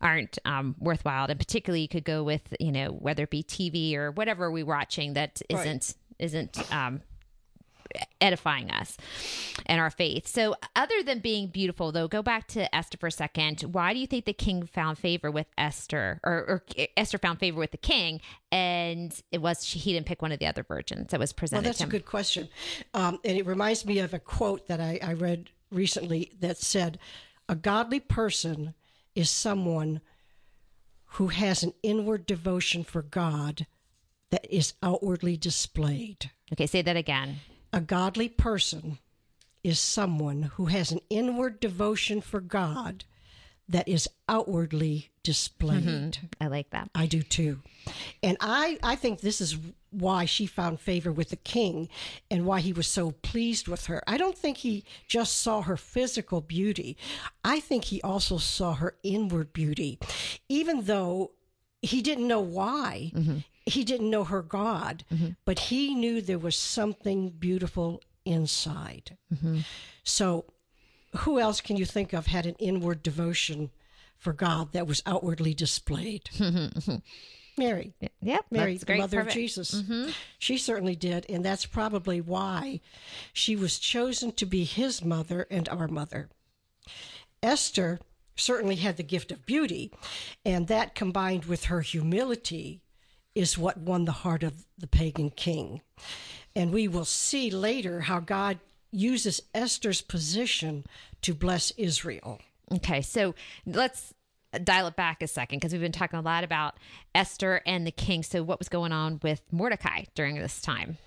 aren't 0.00 0.38
um, 0.46 0.74
worthwhile, 0.78 1.26
and 1.28 1.38
particularly 1.38 1.82
you 1.82 1.88
could 1.88 2.04
go 2.04 2.22
with 2.22 2.54
you 2.58 2.72
know 2.72 2.88
whether 2.88 3.24
it 3.24 3.30
be 3.30 3.42
TV 3.42 3.94
or 3.94 4.10
whatever 4.10 4.50
we're 4.50 4.64
watching 4.64 5.12
that 5.14 5.42
Right. 5.52 5.60
isn't 5.60 5.94
isn't 6.18 6.72
um, 6.74 7.00
edifying 8.20 8.70
us 8.70 8.96
and 9.66 9.80
our 9.80 9.90
faith. 9.90 10.26
So, 10.26 10.54
other 10.76 11.02
than 11.02 11.20
being 11.20 11.48
beautiful, 11.48 11.92
though, 11.92 12.08
go 12.08 12.22
back 12.22 12.48
to 12.48 12.74
Esther 12.74 12.98
for 12.98 13.08
a 13.08 13.12
second. 13.12 13.60
Why 13.62 13.92
do 13.92 13.98
you 13.98 14.06
think 14.06 14.24
the 14.24 14.32
king 14.32 14.66
found 14.66 14.98
favor 14.98 15.30
with 15.30 15.46
Esther, 15.56 16.20
or, 16.24 16.32
or 16.32 16.64
Esther 16.96 17.18
found 17.18 17.38
favor 17.38 17.58
with 17.58 17.70
the 17.70 17.78
king, 17.78 18.20
and 18.52 19.18
it 19.32 19.40
was 19.42 19.64
she, 19.64 19.78
he 19.78 19.92
didn't 19.92 20.06
pick 20.06 20.22
one 20.22 20.32
of 20.32 20.38
the 20.38 20.46
other 20.46 20.62
virgins 20.62 21.10
that 21.10 21.20
was 21.20 21.32
presented? 21.32 21.64
Well, 21.64 21.72
that's 21.72 21.80
a 21.80 21.86
good 21.86 22.06
question. 22.06 22.48
Um, 22.94 23.18
and 23.24 23.36
it 23.36 23.46
reminds 23.46 23.84
me 23.84 23.98
of 24.00 24.14
a 24.14 24.18
quote 24.18 24.68
that 24.68 24.80
I, 24.80 24.98
I 25.02 25.12
read 25.14 25.50
recently 25.70 26.32
that 26.40 26.58
said, 26.58 26.98
A 27.48 27.54
godly 27.54 28.00
person 28.00 28.74
is 29.14 29.30
someone 29.30 30.00
who 31.14 31.28
has 31.28 31.62
an 31.62 31.72
inward 31.82 32.26
devotion 32.26 32.84
for 32.84 33.02
God 33.02 33.66
that 34.30 34.46
is 34.48 34.74
outwardly 34.82 35.36
displayed. 35.36 36.30
Okay, 36.52 36.66
say 36.66 36.82
that 36.82 36.96
again. 36.96 37.40
A 37.72 37.80
godly 37.80 38.28
person 38.28 38.98
is 39.62 39.78
someone 39.78 40.42
who 40.54 40.66
has 40.66 40.90
an 40.90 41.00
inward 41.10 41.60
devotion 41.60 42.20
for 42.20 42.40
God 42.40 43.04
that 43.68 43.86
is 43.86 44.08
outwardly 44.28 45.10
displayed. 45.22 45.84
Mm-hmm. 45.84 46.26
I 46.40 46.48
like 46.48 46.70
that. 46.70 46.90
I 46.94 47.06
do 47.06 47.22
too. 47.22 47.60
And 48.22 48.36
I, 48.40 48.78
I 48.82 48.96
think 48.96 49.20
this 49.20 49.40
is 49.40 49.56
why 49.90 50.24
she 50.24 50.46
found 50.46 50.80
favor 50.80 51.12
with 51.12 51.30
the 51.30 51.36
king 51.36 51.88
and 52.30 52.46
why 52.46 52.60
he 52.60 52.72
was 52.72 52.86
so 52.86 53.12
pleased 53.22 53.68
with 53.68 53.86
her. 53.86 54.02
I 54.06 54.16
don't 54.16 54.36
think 54.36 54.58
he 54.58 54.84
just 55.06 55.38
saw 55.38 55.62
her 55.62 55.76
physical 55.76 56.40
beauty, 56.40 56.96
I 57.44 57.60
think 57.60 57.84
he 57.84 58.02
also 58.02 58.38
saw 58.38 58.74
her 58.74 58.94
inward 59.02 59.52
beauty, 59.52 59.98
even 60.48 60.82
though 60.82 61.32
he 61.82 62.02
didn't 62.02 62.28
know 62.28 62.40
why. 62.40 63.12
Mm-hmm. 63.14 63.38
He 63.66 63.84
didn't 63.84 64.10
know 64.10 64.24
her 64.24 64.42
God, 64.42 65.04
but 65.44 65.58
he 65.58 65.94
knew 65.94 66.20
there 66.20 66.38
was 66.38 66.56
something 66.56 67.30
beautiful 67.30 68.00
inside. 68.24 69.16
So, 70.04 70.44
who 71.18 71.38
else 71.40 71.60
can 71.60 71.76
you 71.76 71.84
think 71.84 72.12
of 72.12 72.26
had 72.26 72.46
an 72.46 72.54
inward 72.58 73.02
devotion 73.02 73.70
for 74.16 74.32
God 74.32 74.72
that 74.72 74.86
was 74.86 75.02
outwardly 75.06 75.54
displayed? 75.54 76.30
Mary. 77.58 77.92
Yep. 78.22 78.46
Mary, 78.50 78.76
the 78.78 78.96
mother 78.96 79.24
Perfect. 79.24 79.36
Mm-hmm. 79.36 79.92
of 79.92 80.06
Jesus. 80.06 80.14
She 80.38 80.56
certainly 80.56 80.96
did, 80.96 81.26
and 81.28 81.44
that's 81.44 81.66
probably 81.66 82.20
why 82.20 82.80
she 83.32 83.56
was 83.56 83.78
chosen 83.78 84.32
to 84.32 84.46
be 84.46 84.64
his 84.64 85.04
mother 85.04 85.46
and 85.50 85.68
our 85.68 85.88
mother. 85.88 86.30
Esther 87.42 88.00
certainly 88.36 88.76
had 88.76 88.96
the 88.96 89.02
gift 89.02 89.30
of 89.30 89.44
beauty, 89.44 89.92
and 90.44 90.68
that 90.68 90.94
combined 90.94 91.44
with 91.44 91.64
her 91.64 91.82
humility 91.82 92.80
is 93.34 93.58
what 93.58 93.78
won 93.78 94.04
the 94.04 94.12
heart 94.12 94.42
of 94.42 94.64
the 94.78 94.86
pagan 94.86 95.30
king. 95.30 95.82
And 96.54 96.72
we 96.72 96.88
will 96.88 97.04
see 97.04 97.50
later 97.50 98.00
how 98.00 98.20
God 98.20 98.58
uses 98.90 99.40
Esther's 99.54 100.00
position 100.00 100.84
to 101.22 101.34
bless 101.34 101.70
Israel. 101.72 102.40
Okay, 102.72 103.02
so 103.02 103.34
let's 103.66 104.14
dial 104.64 104.88
it 104.88 104.96
back 104.96 105.22
a 105.22 105.28
second 105.28 105.58
because 105.58 105.72
we've 105.72 105.80
been 105.80 105.92
talking 105.92 106.18
a 106.18 106.22
lot 106.22 106.44
about 106.44 106.76
Esther 107.14 107.62
and 107.66 107.86
the 107.86 107.92
king. 107.92 108.22
So, 108.22 108.42
what 108.42 108.58
was 108.58 108.68
going 108.68 108.92
on 108.92 109.20
with 109.22 109.42
Mordecai 109.52 110.04
during 110.14 110.36
this 110.36 110.60
time? 110.60 110.98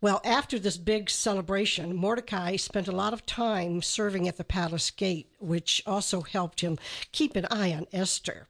Well, 0.00 0.20
after 0.24 0.58
this 0.58 0.76
big 0.76 1.10
celebration, 1.10 1.94
Mordecai 1.94 2.56
spent 2.56 2.88
a 2.88 2.92
lot 2.92 3.12
of 3.12 3.24
time 3.24 3.82
serving 3.82 4.26
at 4.26 4.36
the 4.36 4.44
palace 4.44 4.90
gate, 4.90 5.30
which 5.38 5.80
also 5.86 6.22
helped 6.22 6.60
him 6.60 6.76
keep 7.12 7.36
an 7.36 7.46
eye 7.50 7.72
on 7.72 7.86
Esther. 7.92 8.48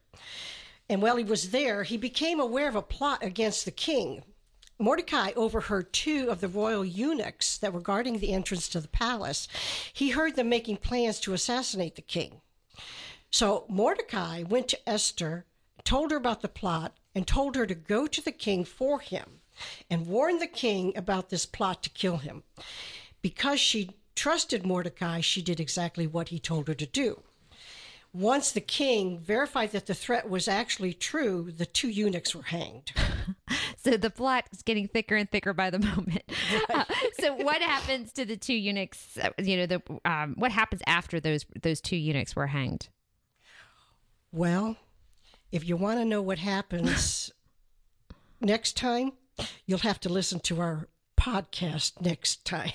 And 0.93 1.01
while 1.01 1.15
he 1.15 1.23
was 1.23 1.49
there, 1.49 1.81
he 1.81 1.97
became 1.97 2.39
aware 2.39 2.67
of 2.67 2.75
a 2.75 2.83
plot 2.83 3.23
against 3.23 3.65
the 3.65 3.71
king. 3.71 4.23
Mordecai 4.77 5.31
overheard 5.35 5.91
two 5.91 6.29
of 6.29 6.39
the 6.39 6.47
royal 6.47 6.85
eunuchs 6.85 7.57
that 7.57 7.73
were 7.73 7.81
guarding 7.81 8.19
the 8.19 8.31
entrance 8.31 8.69
to 8.69 8.79
the 8.79 8.87
palace. 8.87 9.47
He 9.91 10.11
heard 10.11 10.35
them 10.35 10.49
making 10.49 10.77
plans 10.77 11.19
to 11.21 11.33
assassinate 11.33 11.95
the 11.95 12.03
king. 12.03 12.41
So 13.31 13.65
Mordecai 13.67 14.43
went 14.43 14.67
to 14.67 14.87
Esther, 14.87 15.45
told 15.83 16.11
her 16.11 16.17
about 16.17 16.43
the 16.43 16.47
plot, 16.47 16.95
and 17.15 17.25
told 17.25 17.55
her 17.55 17.65
to 17.65 17.73
go 17.73 18.05
to 18.05 18.21
the 18.21 18.31
king 18.31 18.63
for 18.63 18.99
him 18.99 19.41
and 19.89 20.05
warn 20.05 20.37
the 20.37 20.45
king 20.45 20.95
about 20.95 21.31
this 21.31 21.47
plot 21.47 21.81
to 21.81 21.89
kill 21.89 22.17
him. 22.17 22.43
Because 23.23 23.59
she 23.59 23.95
trusted 24.13 24.63
Mordecai, 24.63 25.21
she 25.21 25.41
did 25.41 25.59
exactly 25.59 26.05
what 26.05 26.29
he 26.29 26.37
told 26.37 26.67
her 26.67 26.75
to 26.75 26.85
do. 26.85 27.23
Once 28.13 28.51
the 28.51 28.61
king 28.61 29.19
verified 29.19 29.71
that 29.71 29.87
the 29.87 29.93
threat 29.95 30.29
was 30.29 30.47
actually 30.47 30.93
true, 30.93 31.51
the 31.57 31.65
two 31.65 31.89
eunuchs 31.89 32.35
were 32.35 32.43
hanged. 32.43 32.91
So, 33.77 33.97
the 33.97 34.09
plot 34.09 34.45
is 34.53 34.61
getting 34.61 34.87
thicker 34.87 35.15
and 35.17 35.29
thicker 35.29 35.51
by 35.53 35.69
the 35.69 35.79
moment. 35.95 36.23
Uh, 36.69 36.85
so, 37.19 37.35
what 37.35 37.61
happens 37.61 38.13
to 38.13 38.23
the 38.23 38.37
two 38.37 38.53
eunuchs? 38.53 39.17
uh, 39.21 39.29
You 39.37 39.57
know, 39.57 39.65
the 39.65 39.81
um, 40.09 40.35
what 40.37 40.53
happens 40.53 40.81
after 40.87 41.19
those 41.19 41.45
those 41.61 41.81
two 41.81 41.97
eunuchs 41.97 42.33
were 42.33 42.47
hanged? 42.47 42.87
Well, 44.31 44.77
if 45.51 45.67
you 45.67 45.75
want 45.75 45.99
to 45.99 46.05
know 46.05 46.21
what 46.21 46.39
happens 46.39 47.29
next 48.41 48.77
time, 48.77 49.11
you'll 49.65 49.79
have 49.79 49.99
to 50.01 50.09
listen 50.09 50.39
to 50.41 50.61
our 50.61 50.87
podcast 51.19 51.99
next 52.01 52.45
time 52.45 52.71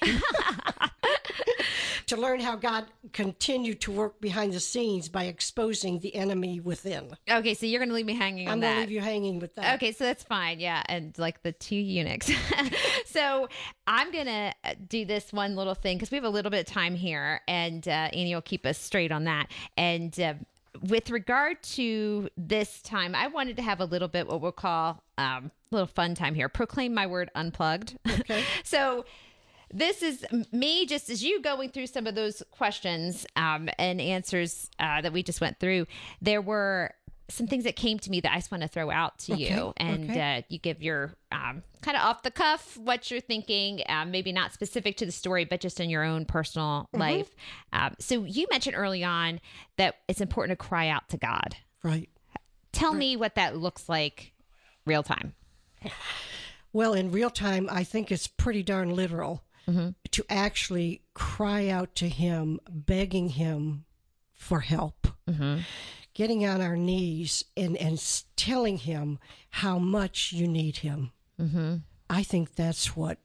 to 2.09 2.17
learn 2.17 2.41
how 2.41 2.57
God 2.57 2.87
continued 3.13 3.81
to 3.83 3.93
work 3.93 4.21
behind 4.21 4.53
the 4.53 4.61
scenes 4.61 5.09
by 5.09 5.25
exposing 5.25 6.01
the 6.01 6.15
enemy 6.15 6.61
within. 6.61 7.17
Okay, 7.31 7.55
so 7.55 7.67
you're 7.67 7.81
going 7.81 7.91
to 7.91 7.95
leave 7.95 8.07
me 8.07 8.15
hanging 8.15 8.49
on 8.49 8.55
I'm 8.55 8.61
going 8.61 8.75
to 8.75 8.81
leave 8.81 8.91
you 8.91 9.01
hanging 9.01 9.39
with 9.39 9.55
that. 9.57 9.77
Okay, 9.77 9.93
so 9.93 10.05
that's 10.05 10.25
fine. 10.25 10.61
Yeah. 10.61 10.83
And 10.87 11.17
like 11.19 11.43
the 11.43 11.53
two 11.53 11.77
eunuchs. 11.77 12.31
so 13.07 13.49
I'm 13.87 14.11
going 14.13 14.27
to 14.27 14.53
do 14.89 15.05
this 15.05 15.33
one 15.33 15.57
little 15.57 15.75
thing 15.75 15.97
because 15.97 16.11
we 16.11 16.17
have 16.17 16.25
a 16.25 16.31
little 16.31 16.51
bit 16.51 16.67
of 16.67 16.73
time 16.73 16.95
here, 16.95 17.41
and 17.47 17.87
uh, 17.87 17.91
Annie 18.13 18.35
will 18.35 18.43
keep 18.43 18.67
us 18.67 18.79
straight 18.79 19.13
on 19.13 19.25
that. 19.25 19.51
And 19.77 20.19
uh, 20.19 20.35
with 20.81 21.11
regard 21.11 21.63
to 21.63 22.29
this 22.37 22.83
time, 22.83 23.15
I 23.15 23.29
wanted 23.29 23.57
to 23.57 23.63
have 23.63 23.81
a 23.81 23.85
little 23.85 24.09
bit 24.09 24.27
what 24.27 24.41
we'll 24.41 24.53
call 24.53 25.03
um, 25.17 25.51
a 25.71 25.75
little 25.75 25.87
fun 25.87 26.15
time 26.15 26.35
here. 26.35 26.49
Proclaim 26.49 26.95
my 26.95 27.07
word 27.07 27.31
unplugged. 27.35 27.99
Okay. 28.21 28.43
so 28.65 29.05
this 29.73 30.03
is 30.03 30.25
me 30.53 30.87
just 30.87 31.11
as 31.11 31.23
you 31.23 31.41
going 31.43 31.71
through 31.71 31.87
some 31.87 32.07
of 32.07 32.15
those 32.15 32.43
questions 32.51 33.27
um, 33.37 33.69
and 33.79 34.01
answers 34.01 34.71
uh, 34.79 35.01
that 35.01 35.13
we 35.13 35.23
just 35.23 35.41
went 35.41 35.59
through 35.61 35.87
there 36.23 36.41
were 36.41 36.93
some 37.31 37.47
things 37.47 37.65
that 37.65 37.77
came 37.77 37.99
to 37.99 38.11
me 38.11 38.21
that 38.21 38.33
i 38.33 38.37
just 38.37 38.51
want 38.51 38.63
to 38.63 38.69
throw 38.69 38.91
out 38.91 39.19
to 39.19 39.35
you 39.37 39.75
and 39.77 40.11
okay. 40.11 40.39
uh, 40.39 40.43
you 40.49 40.59
give 40.59 40.83
your 40.83 41.13
um, 41.31 41.63
kind 41.83 41.97
of 41.97 42.03
off 42.03 42.23
the 42.23 42.31
cuff 42.31 42.77
what 42.79 43.11
you're 43.11 43.21
thinking 43.21 43.83
um, 43.91 44.11
maybe 44.11 44.33
not 44.33 44.53
specific 44.55 44.97
to 44.97 45.05
the 45.05 45.13
story 45.13 45.45
but 45.45 45.61
just 45.61 45.79
in 45.81 45.91
your 45.91 46.03
own 46.05 46.25
personal 46.25 46.89
Mm-hmm. 46.95 47.01
life 47.01 47.31
um, 47.75 47.95
so 47.99 48.25
you 48.25 48.47
mentioned 48.51 48.75
early 48.77 49.05
on 49.05 49.41
that 49.77 49.97
it's 50.09 50.21
important 50.23 50.59
to 50.59 50.65
cry 50.67 50.89
out 50.89 51.09
to 51.11 51.19
god 51.19 51.57
Right. 51.83 52.09
tell 52.73 52.95
me 52.95 53.17
what 53.17 53.35
that 53.35 53.57
looks 53.57 53.89
like 53.89 54.33
real 54.87 55.03
time 55.03 55.35
Well, 56.73 56.93
in 56.93 57.11
real 57.11 57.31
time, 57.31 57.67
I 57.71 57.83
think 57.83 58.13
it's 58.13 58.27
pretty 58.27 58.63
darn 58.63 58.95
literal 58.95 59.43
Mm-hmm. 59.69 59.91
to 60.13 60.25
actually 60.31 61.03
cry 61.13 61.69
out 61.69 61.95
to 61.97 62.09
Him, 62.09 62.59
begging 62.71 63.29
Him 63.29 63.85
for 64.33 64.61
help, 64.61 65.09
mm-hmm. 65.29 65.59
getting 66.15 66.47
on 66.47 66.63
our 66.63 66.77
knees 66.77 67.45
and, 67.55 67.77
and 67.77 68.03
telling 68.35 68.79
Him 68.79 69.19
how 69.51 69.79
much 69.79 70.33
you 70.33 70.49
need 70.49 70.79
Him. 70.79 71.13
Mm-hmm. 71.39 71.77
I 72.09 72.23
think 72.23 72.55
that's 72.55 72.97
what 72.97 73.19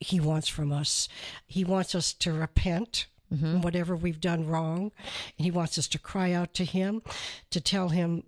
He 0.00 0.18
wants 0.18 0.48
from 0.48 0.72
us. 0.72 1.08
He 1.46 1.64
wants 1.64 1.94
us 1.94 2.12
to 2.14 2.32
repent. 2.32 3.06
from 3.28 3.60
Whatever 3.60 3.94
we've 3.94 4.20
done 4.20 4.46
wrong, 4.46 4.90
and 5.36 5.44
he 5.44 5.50
wants 5.50 5.76
us 5.78 5.86
to 5.88 5.98
cry 5.98 6.32
out 6.32 6.54
to 6.54 6.64
him, 6.64 7.02
to 7.50 7.60
tell 7.60 7.90
him 7.90 8.22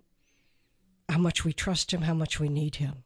how 1.09 1.19
much 1.19 1.43
we 1.43 1.55
trust 1.55 1.91
him, 1.91 2.03
how 2.03 2.13
much 2.13 2.39
we 2.39 2.49
need 2.51 2.77
him. 2.77 3.03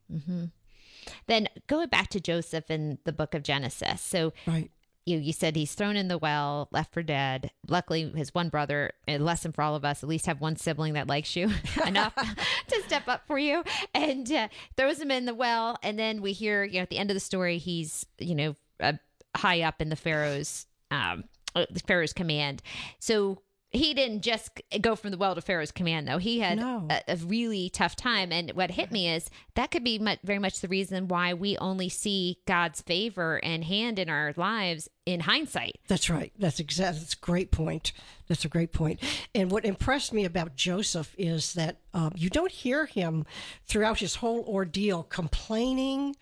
Then 1.27 1.49
going 1.67 1.89
back 1.89 2.09
to 2.09 2.21
joseph 2.21 2.71
in 2.71 2.99
the 3.05 3.13
book 3.13 3.35
of 3.35 3.43
genesis 3.43 4.01
so 4.01 4.33
Right. 4.47 4.71
you 5.07 5.19
you 5.19 5.33
said 5.33 5.55
he's 5.57 5.75
thrown 5.75 5.97
in 5.97 6.09
the 6.09 6.17
well, 6.19 6.69
left 6.73 6.95
for 6.95 7.03
dead. 7.03 7.51
Luckily, 7.69 8.11
his 8.17 8.33
one 8.35 8.49
brother, 8.49 8.93
a 9.07 9.19
lesson 9.19 9.53
for 9.53 9.61
all 9.63 9.75
of 9.77 9.85
us, 9.85 10.03
at 10.03 10.09
least 10.09 10.25
have 10.27 10.41
one 10.41 10.57
sibling 10.57 10.95
that 10.95 11.07
likes 11.07 11.37
you 11.37 11.51
enough 11.87 12.15
to 12.69 12.83
step 12.87 13.07
up 13.07 13.27
for 13.27 13.39
you, 13.39 13.63
and 13.93 14.31
uh, 14.33 14.49
throws 14.79 14.99
him 14.99 15.11
in 15.11 15.27
the 15.27 15.35
well. 15.35 15.77
And 15.83 15.99
then 15.99 16.23
we 16.23 16.33
hear, 16.33 16.65
you 16.65 16.77
know, 16.77 16.83
at 16.83 16.89
the 16.91 16.97
end 16.97 17.11
of 17.11 17.15
the 17.15 17.21
story, 17.21 17.59
he's 17.59 18.07
you 18.19 18.35
know 18.35 18.55
uh, 18.81 18.95
high 19.37 19.61
up 19.61 19.83
in 19.83 19.91
the 19.91 19.97
pharaoh's 19.97 20.67
um, 20.91 21.25
uh, 21.55 21.67
the 21.71 21.81
pharaoh's 21.81 22.13
command. 22.15 22.63
So. 22.99 23.41
He 23.75 23.93
didn't 23.93 24.23
just 24.23 24.63
go 24.81 24.97
from 24.97 25.11
the 25.11 25.17
well 25.19 25.35
to 25.35 25.41
Pharaoh's 25.43 25.73
command, 25.73 26.09
though. 26.09 26.19
He 26.19 26.39
had 26.41 26.59
No. 26.59 26.87
a, 26.89 27.03
a 27.09 27.17
really 27.17 27.69
tough 27.69 27.97
time. 27.97 28.33
And 28.33 28.51
what 28.53 28.71
hit 28.71 28.91
me 28.93 29.11
is 29.11 29.29
that 29.57 29.71
could 29.71 29.85
be 29.85 29.99
much, 29.99 30.21
very 30.25 30.39
much 30.39 30.61
the 30.61 30.69
reason 30.69 31.09
why 31.09 31.35
we 31.35 31.59
only 31.59 31.89
see 31.89 32.39
God's 32.47 32.81
favor 32.81 33.39
and 33.45 33.65
hand 33.65 33.99
in 33.99 34.09
our 34.09 34.33
lives 34.37 34.89
in 35.07 35.21
hindsight. 35.21 35.79
That's 35.89 36.09
right. 36.09 36.33
That's 36.39 36.61
exactly. 36.61 37.01
That's 37.01 37.13
a 37.15 37.19
great 37.19 37.51
point. 37.51 37.93
That's 38.27 38.45
a 38.45 38.49
great 38.49 38.73
point. 38.73 39.01
And 39.35 39.51
what 39.51 39.67
impressed 39.67 40.13
me 40.15 40.25
about 40.25 40.57
Joseph 40.57 41.15
is 41.19 41.53
that 41.55 41.81
um, 41.93 42.13
you 42.17 42.31
don't 42.31 42.51
hear 42.51 42.87
him 42.87 43.27
throughout 43.67 43.99
his 43.99 44.15
whole 44.17 44.45
ordeal 44.49 45.03
complaining 45.03 46.17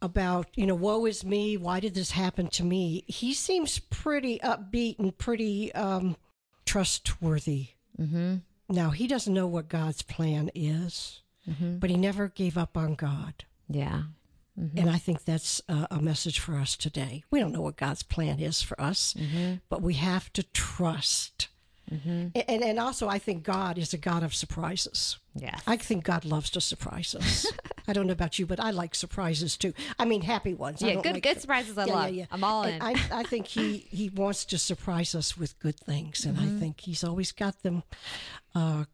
about, 0.00 0.48
you 0.54 0.66
know, 0.66 0.74
woe 0.74 1.06
is 1.06 1.24
me. 1.24 1.56
Why 1.56 1.80
did 1.80 1.94
this 1.94 2.10
happen 2.10 2.48
to 2.48 2.64
me? 2.64 3.04
He 3.06 3.32
seems 3.34 3.78
pretty 3.78 4.38
upbeat 4.40 4.98
and 4.98 5.16
pretty 5.16 5.72
um, 5.74 6.16
trustworthy. 6.64 7.68
Mm-hmm. 8.00 8.36
Now 8.68 8.90
he 8.90 9.06
doesn't 9.06 9.34
know 9.34 9.46
what 9.46 9.68
God's 9.68 10.02
plan 10.02 10.50
is, 10.54 11.22
mm-hmm. 11.48 11.78
but 11.78 11.90
he 11.90 11.96
never 11.96 12.28
gave 12.28 12.56
up 12.56 12.76
on 12.76 12.94
God. 12.94 13.44
Yeah. 13.68 14.04
Mm-hmm. 14.58 14.78
And 14.78 14.90
I 14.90 14.98
think 14.98 15.24
that's 15.24 15.62
a, 15.68 15.88
a 15.90 16.02
message 16.02 16.38
for 16.38 16.56
us 16.56 16.76
today. 16.76 17.24
We 17.30 17.40
don't 17.40 17.52
know 17.52 17.62
what 17.62 17.76
God's 17.76 18.02
plan 18.02 18.38
is 18.38 18.60
for 18.60 18.78
us, 18.80 19.14
mm-hmm. 19.14 19.56
but 19.68 19.82
we 19.82 19.94
have 19.94 20.32
to 20.34 20.42
trust. 20.42 21.48
And, 22.48 22.62
and 22.62 22.78
also, 22.78 23.08
I 23.08 23.18
think 23.18 23.42
God 23.42 23.76
is 23.76 23.92
a 23.92 23.98
God 23.98 24.22
of 24.22 24.34
surprises. 24.34 25.18
Yes. 25.34 25.60
I 25.66 25.76
think 25.76 26.04
God 26.04 26.24
loves 26.24 26.48
to 26.50 26.60
surprise 26.60 27.14
us. 27.14 27.46
I 27.88 27.92
don't 27.92 28.06
know 28.06 28.12
about 28.12 28.38
you, 28.38 28.46
but 28.46 28.60
I 28.60 28.70
like 28.70 28.94
surprises 28.94 29.56
too. 29.56 29.72
I 29.98 30.04
mean, 30.04 30.22
happy 30.22 30.54
ones. 30.54 30.80
Yeah, 30.82 30.94
good- 31.02 31.14
like- 31.14 31.22
good 31.22 31.40
surprises 31.40 31.76
I 31.78 31.86
Yeah, 31.86 31.92
yeah, 31.92 31.94
love. 32.00 32.14
yeah. 32.14 32.26
I'm 32.30 32.44
all 32.44 32.62
in. 32.64 32.80
I, 32.82 32.94
I 33.12 33.22
think 33.32 33.46
he 33.46 33.78
he 33.90 34.08
wants 34.08 34.44
to 34.46 34.58
surprise 34.58 35.14
us 35.14 35.36
with 35.36 35.58
good 35.58 35.78
things, 35.78 36.24
and 36.24 36.36
Mm-hmm. 36.36 36.56
I 36.56 36.60
think 36.60 36.80
he's 36.80 37.02
always 37.04 37.32
got 37.32 37.62
them 37.62 37.82
uh, 38.54 38.84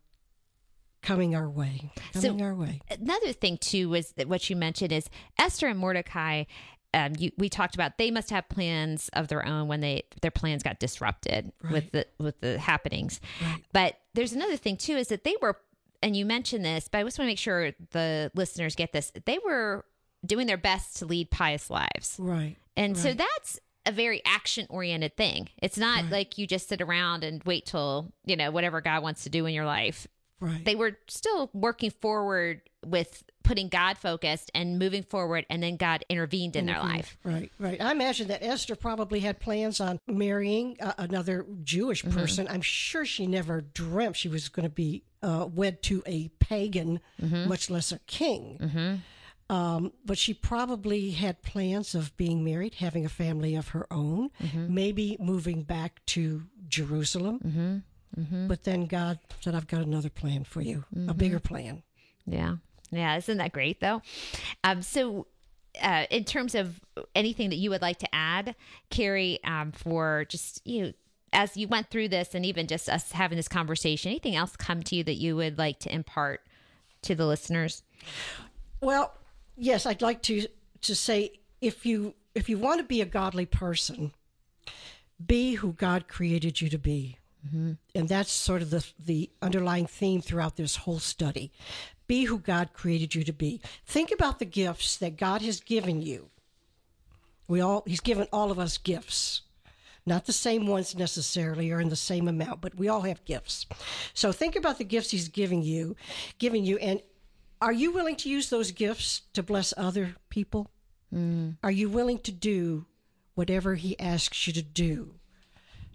coming 1.02 1.34
our 1.34 1.48
way. 1.48 1.90
So- 2.14 2.22
Coming 2.22 2.42
our 2.42 2.54
way. 2.54 2.80
another 2.90 3.32
thing 3.32 3.58
too 3.58 3.88
was 3.88 4.12
that 4.12 4.28
what 4.28 4.48
you 4.50 4.56
mentioned 4.56 4.92
is 4.92 5.08
Esther 5.38 5.66
and 5.68 5.78
Mordecai. 5.78 6.44
Um, 6.94 7.12
you, 7.18 7.30
we 7.36 7.50
talked 7.50 7.74
about 7.74 7.98
they 7.98 8.10
must 8.10 8.30
have 8.30 8.48
plans 8.48 9.10
of 9.12 9.28
their 9.28 9.44
own 9.46 9.68
when 9.68 9.80
they 9.80 10.04
their 10.22 10.30
plans 10.30 10.62
got 10.62 10.80
disrupted 10.80 11.52
with 11.70 11.92
the 11.92 12.06
with 12.18 12.40
the 12.40 12.58
happenings. 12.58 13.20
But 13.74 13.98
there's 14.14 14.32
another 14.32 14.56
thing 14.56 14.78
too 14.78 14.94
is 14.96 15.08
that 15.08 15.22
they 15.22 15.34
were, 15.42 15.58
and 16.02 16.16
you 16.16 16.24
mentioned 16.24 16.64
this, 16.64 16.88
but 16.88 16.98
I 16.98 17.02
just 17.04 17.18
want 17.18 17.26
to 17.26 17.30
make 17.30 17.38
sure 17.38 17.72
the 17.90 18.30
listeners 18.34 18.74
get 18.74 18.92
this. 18.92 19.12
They 19.24 19.38
were 19.44 19.84
doing 20.24 20.46
their 20.46 20.56
best 20.58 20.96
to 20.98 21.06
lead 21.06 21.30
pious 21.30 21.70
lives. 21.70 22.16
Right. 22.18 22.56
And 22.76 22.96
so 22.96 23.12
that's 23.14 23.58
a 23.86 23.92
very 23.92 24.20
action 24.24 24.66
oriented 24.70 25.16
thing. 25.16 25.48
It's 25.62 25.78
not 25.78 26.04
Right. 26.04 26.12
like 26.12 26.38
you 26.38 26.46
just 26.46 26.68
sit 26.68 26.80
around 26.80 27.24
and 27.24 27.42
wait 27.44 27.66
till, 27.66 28.12
you 28.24 28.36
know, 28.36 28.50
whatever 28.50 28.80
God 28.80 29.02
wants 29.02 29.24
to 29.24 29.30
do 29.30 29.46
in 29.46 29.54
your 29.54 29.64
life. 29.64 30.06
Right. 30.40 30.64
They 30.64 30.74
were 30.76 30.98
still 31.08 31.50
working 31.52 31.90
forward 31.90 32.60
with 32.84 33.24
putting 33.48 33.68
God 33.68 33.96
focused 33.98 34.50
and 34.54 34.78
moving 34.78 35.02
forward, 35.02 35.46
and 35.50 35.62
then 35.62 35.76
God 35.76 36.04
intervened 36.08 36.54
in 36.54 36.66
their 36.66 36.78
life. 36.78 37.16
Right, 37.24 37.50
right. 37.58 37.80
I 37.80 37.90
imagine 37.92 38.28
that 38.28 38.42
Esther 38.44 38.76
probably 38.76 39.20
had 39.20 39.40
plans 39.40 39.80
on 39.80 39.98
marrying 40.06 40.76
uh, 40.80 40.92
another 40.98 41.46
Jewish 41.64 42.04
Mm-hmm. 42.04 42.18
person. 42.18 42.46
I'm 42.48 42.60
sure 42.60 43.04
she 43.06 43.26
never 43.26 43.62
dreamt 43.62 44.16
she 44.16 44.28
was 44.28 44.48
going 44.48 44.64
to 44.68 44.74
be 44.74 45.02
uh, 45.22 45.46
wed 45.52 45.82
to 45.84 46.02
a 46.06 46.28
pagan, 46.38 47.00
Mm-hmm. 47.22 47.48
much 47.48 47.70
less 47.70 47.90
a 47.90 47.98
king. 48.00 49.02
Um, 49.50 49.92
but 50.04 50.18
she 50.18 50.34
probably 50.34 51.12
had 51.12 51.40
plans 51.42 51.94
of 51.94 52.14
being 52.18 52.44
married, 52.44 52.74
having 52.74 53.06
a 53.06 53.08
family 53.08 53.54
of 53.54 53.68
her 53.68 53.86
own, 53.90 54.30
Mm-hmm. 54.42 54.74
maybe 54.74 55.16
moving 55.18 55.62
back 55.62 56.04
to 56.06 56.42
Jerusalem. 56.68 57.82
Mm-hmm. 58.18 58.46
But 58.48 58.64
then 58.64 58.86
God 58.86 59.18
said, 59.40 59.54
I've 59.54 59.66
got 59.68 59.82
another 59.82 60.10
plan 60.10 60.44
for 60.44 60.60
you, 60.60 60.84
a 60.92 60.96
Mm-hmm. 60.98 61.12
bigger 61.18 61.40
plan. 61.40 61.82
Yeah. 62.26 62.56
Yeah. 62.90 63.16
Isn't 63.16 63.38
that 63.38 63.52
great, 63.52 63.80
though? 63.80 64.02
Um, 64.64 64.82
so, 64.82 65.26
uh, 65.80 66.06
in 66.10 66.24
terms 66.24 66.54
of 66.54 66.80
anything 67.14 67.50
that 67.50 67.56
you 67.56 67.70
would 67.70 67.82
like 67.82 67.98
to 67.98 68.14
add, 68.14 68.54
Carrie, 68.90 69.38
um, 69.44 69.72
for 69.72 70.24
just 70.28 70.66
you 70.66 70.82
know, 70.82 70.92
as 71.32 71.56
you 71.56 71.68
went 71.68 71.90
through 71.90 72.08
this 72.08 72.34
and 72.34 72.44
even 72.44 72.66
just 72.66 72.88
us 72.88 73.12
having 73.12 73.36
this 73.36 73.48
conversation, 73.48 74.10
anything 74.10 74.34
else 74.34 74.56
come 74.56 74.82
to 74.84 74.96
you 74.96 75.04
that 75.04 75.14
you 75.14 75.36
would 75.36 75.58
like 75.58 75.78
to 75.80 75.94
impart 75.94 76.40
to 77.02 77.14
the 77.14 77.26
listeners? 77.26 77.82
Well, 78.80 79.12
yes, 79.56 79.86
I'd 79.86 80.02
like 80.02 80.22
to 80.22 80.46
to 80.82 80.94
say 80.94 81.32
if 81.60 81.84
you 81.84 82.14
if 82.34 82.48
you 82.48 82.58
want 82.58 82.80
to 82.80 82.84
be 82.84 83.00
a 83.00 83.06
godly 83.06 83.46
person, 83.46 84.12
be 85.24 85.54
who 85.54 85.72
God 85.72 86.08
created 86.08 86.60
you 86.60 86.68
to 86.68 86.78
be, 86.78 87.18
and 87.52 88.08
that's 88.08 88.30
sort 88.30 88.62
of 88.62 88.70
the 88.70 88.86
the 88.98 89.30
underlying 89.42 89.86
theme 89.86 90.20
throughout 90.20 90.56
this 90.56 90.76
whole 90.76 90.98
study. 90.98 91.52
Be 92.08 92.24
who 92.24 92.38
God 92.38 92.72
created 92.72 93.14
you 93.14 93.22
to 93.22 93.32
be. 93.32 93.60
Think 93.86 94.10
about 94.10 94.40
the 94.40 94.44
gifts 94.44 94.96
that 94.96 95.16
God 95.16 95.42
has 95.42 95.60
given 95.60 96.02
you. 96.02 96.30
We 97.46 97.60
all 97.60 97.84
He's 97.86 98.00
given 98.00 98.26
all 98.32 98.50
of 98.50 98.58
us 98.58 98.78
gifts. 98.78 99.42
Not 100.04 100.24
the 100.24 100.32
same 100.32 100.66
ones 100.66 100.96
necessarily 100.96 101.70
or 101.70 101.80
in 101.80 101.90
the 101.90 101.96
same 101.96 102.28
amount, 102.28 102.62
but 102.62 102.74
we 102.76 102.88
all 102.88 103.02
have 103.02 103.24
gifts. 103.26 103.66
So 104.14 104.32
think 104.32 104.56
about 104.56 104.78
the 104.78 104.84
gifts 104.84 105.10
he's 105.10 105.28
giving 105.28 105.62
you, 105.62 105.96
giving 106.38 106.64
you 106.64 106.78
and 106.78 107.02
are 107.60 107.72
you 107.72 107.92
willing 107.92 108.16
to 108.16 108.30
use 108.30 108.50
those 108.50 108.70
gifts 108.70 109.22
to 109.34 109.42
bless 109.42 109.74
other 109.76 110.16
people? 110.30 110.70
Hmm. 111.12 111.50
Are 111.62 111.70
you 111.70 111.88
willing 111.88 112.18
to 112.20 112.32
do 112.32 112.86
whatever 113.34 113.74
he 113.74 113.98
asks 113.98 114.46
you 114.46 114.52
to 114.54 114.62
do 114.62 115.14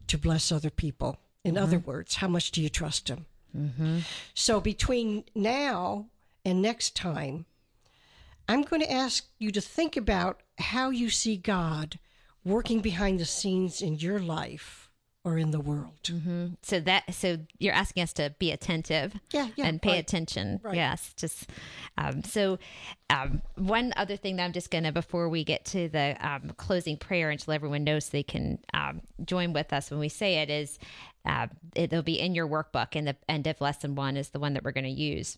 to 0.07 0.18
bless 0.18 0.51
other 0.51 0.70
people? 0.70 1.18
In 1.43 1.57
other 1.57 1.78
mm-hmm. 1.78 1.89
words, 1.89 2.16
how 2.16 2.28
much 2.28 2.51
do 2.51 2.61
you 2.61 2.70
trust 2.70 3.09
him? 3.09 3.26
So 4.33 4.59
between 4.59 5.23
now 5.35 6.07
and 6.45 6.61
next 6.61 6.95
time, 6.95 7.45
I'm 8.47 8.63
going 8.63 8.81
to 8.81 8.91
ask 8.91 9.25
you 9.39 9.51
to 9.51 9.61
think 9.61 9.95
about 9.95 10.41
how 10.57 10.89
you 10.89 11.09
see 11.09 11.37
God 11.37 11.99
working 12.43 12.81
behind 12.81 13.19
the 13.19 13.25
scenes 13.25 13.81
in 13.81 13.95
your 13.95 14.19
life 14.19 14.89
or 15.25 15.37
in 15.37 15.51
the 15.51 15.59
world. 15.61 15.93
So 16.63 16.81
that 16.81 17.13
so 17.13 17.37
you're 17.57 17.73
asking 17.73 18.03
us 18.03 18.11
to 18.13 18.35
be 18.39 18.51
attentive, 18.51 19.13
Yeah, 19.31 19.47
yeah, 19.55 19.67
and 19.67 19.81
pay 19.81 19.91
right. 19.91 19.99
attention. 19.99 20.59
Right. 20.61 20.75
Yes, 20.75 21.13
just 21.15 21.49
um, 21.97 22.23
so 22.25 22.59
um, 23.09 23.41
one 23.55 23.93
other 23.95 24.17
thing 24.17 24.35
that 24.35 24.43
I'm 24.43 24.51
just 24.51 24.69
gonna 24.69 24.91
before 24.91 25.29
we 25.29 25.45
get 25.45 25.63
to 25.65 25.87
the 25.87 26.17
um, 26.19 26.51
closing 26.57 26.97
prayer 26.97 27.29
and 27.29 27.39
to 27.39 27.51
everyone 27.53 27.85
knows 27.85 28.09
they 28.09 28.23
can 28.23 28.59
um, 28.73 28.99
join 29.23 29.53
with 29.53 29.71
us 29.71 29.89
when 29.89 30.01
we 30.01 30.09
say 30.09 30.39
it 30.39 30.49
is 30.49 30.77
uh, 31.26 31.47
it'll 31.76 32.03
be 32.03 32.19
in 32.19 32.36
your 32.36 32.47
workbook 32.47 32.89
and 32.95 33.07
the 33.07 33.15
end 33.28 33.47
of 33.47 33.61
lesson 33.61 33.95
one 33.95 34.17
is 34.17 34.30
the 34.30 34.39
one 34.39 34.53
that 34.53 34.63
we're 34.63 34.71
going 34.71 34.84
to 34.84 34.89
use. 34.89 35.38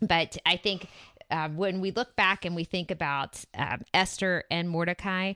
But 0.00 0.36
I 0.46 0.56
think. 0.56 0.88
Uh, 1.32 1.48
when 1.48 1.80
we 1.80 1.92
look 1.92 2.16
back 2.16 2.44
and 2.44 2.56
we 2.56 2.64
think 2.64 2.90
about 2.90 3.44
um, 3.56 3.82
Esther 3.94 4.42
and 4.50 4.68
Mordecai, 4.68 5.34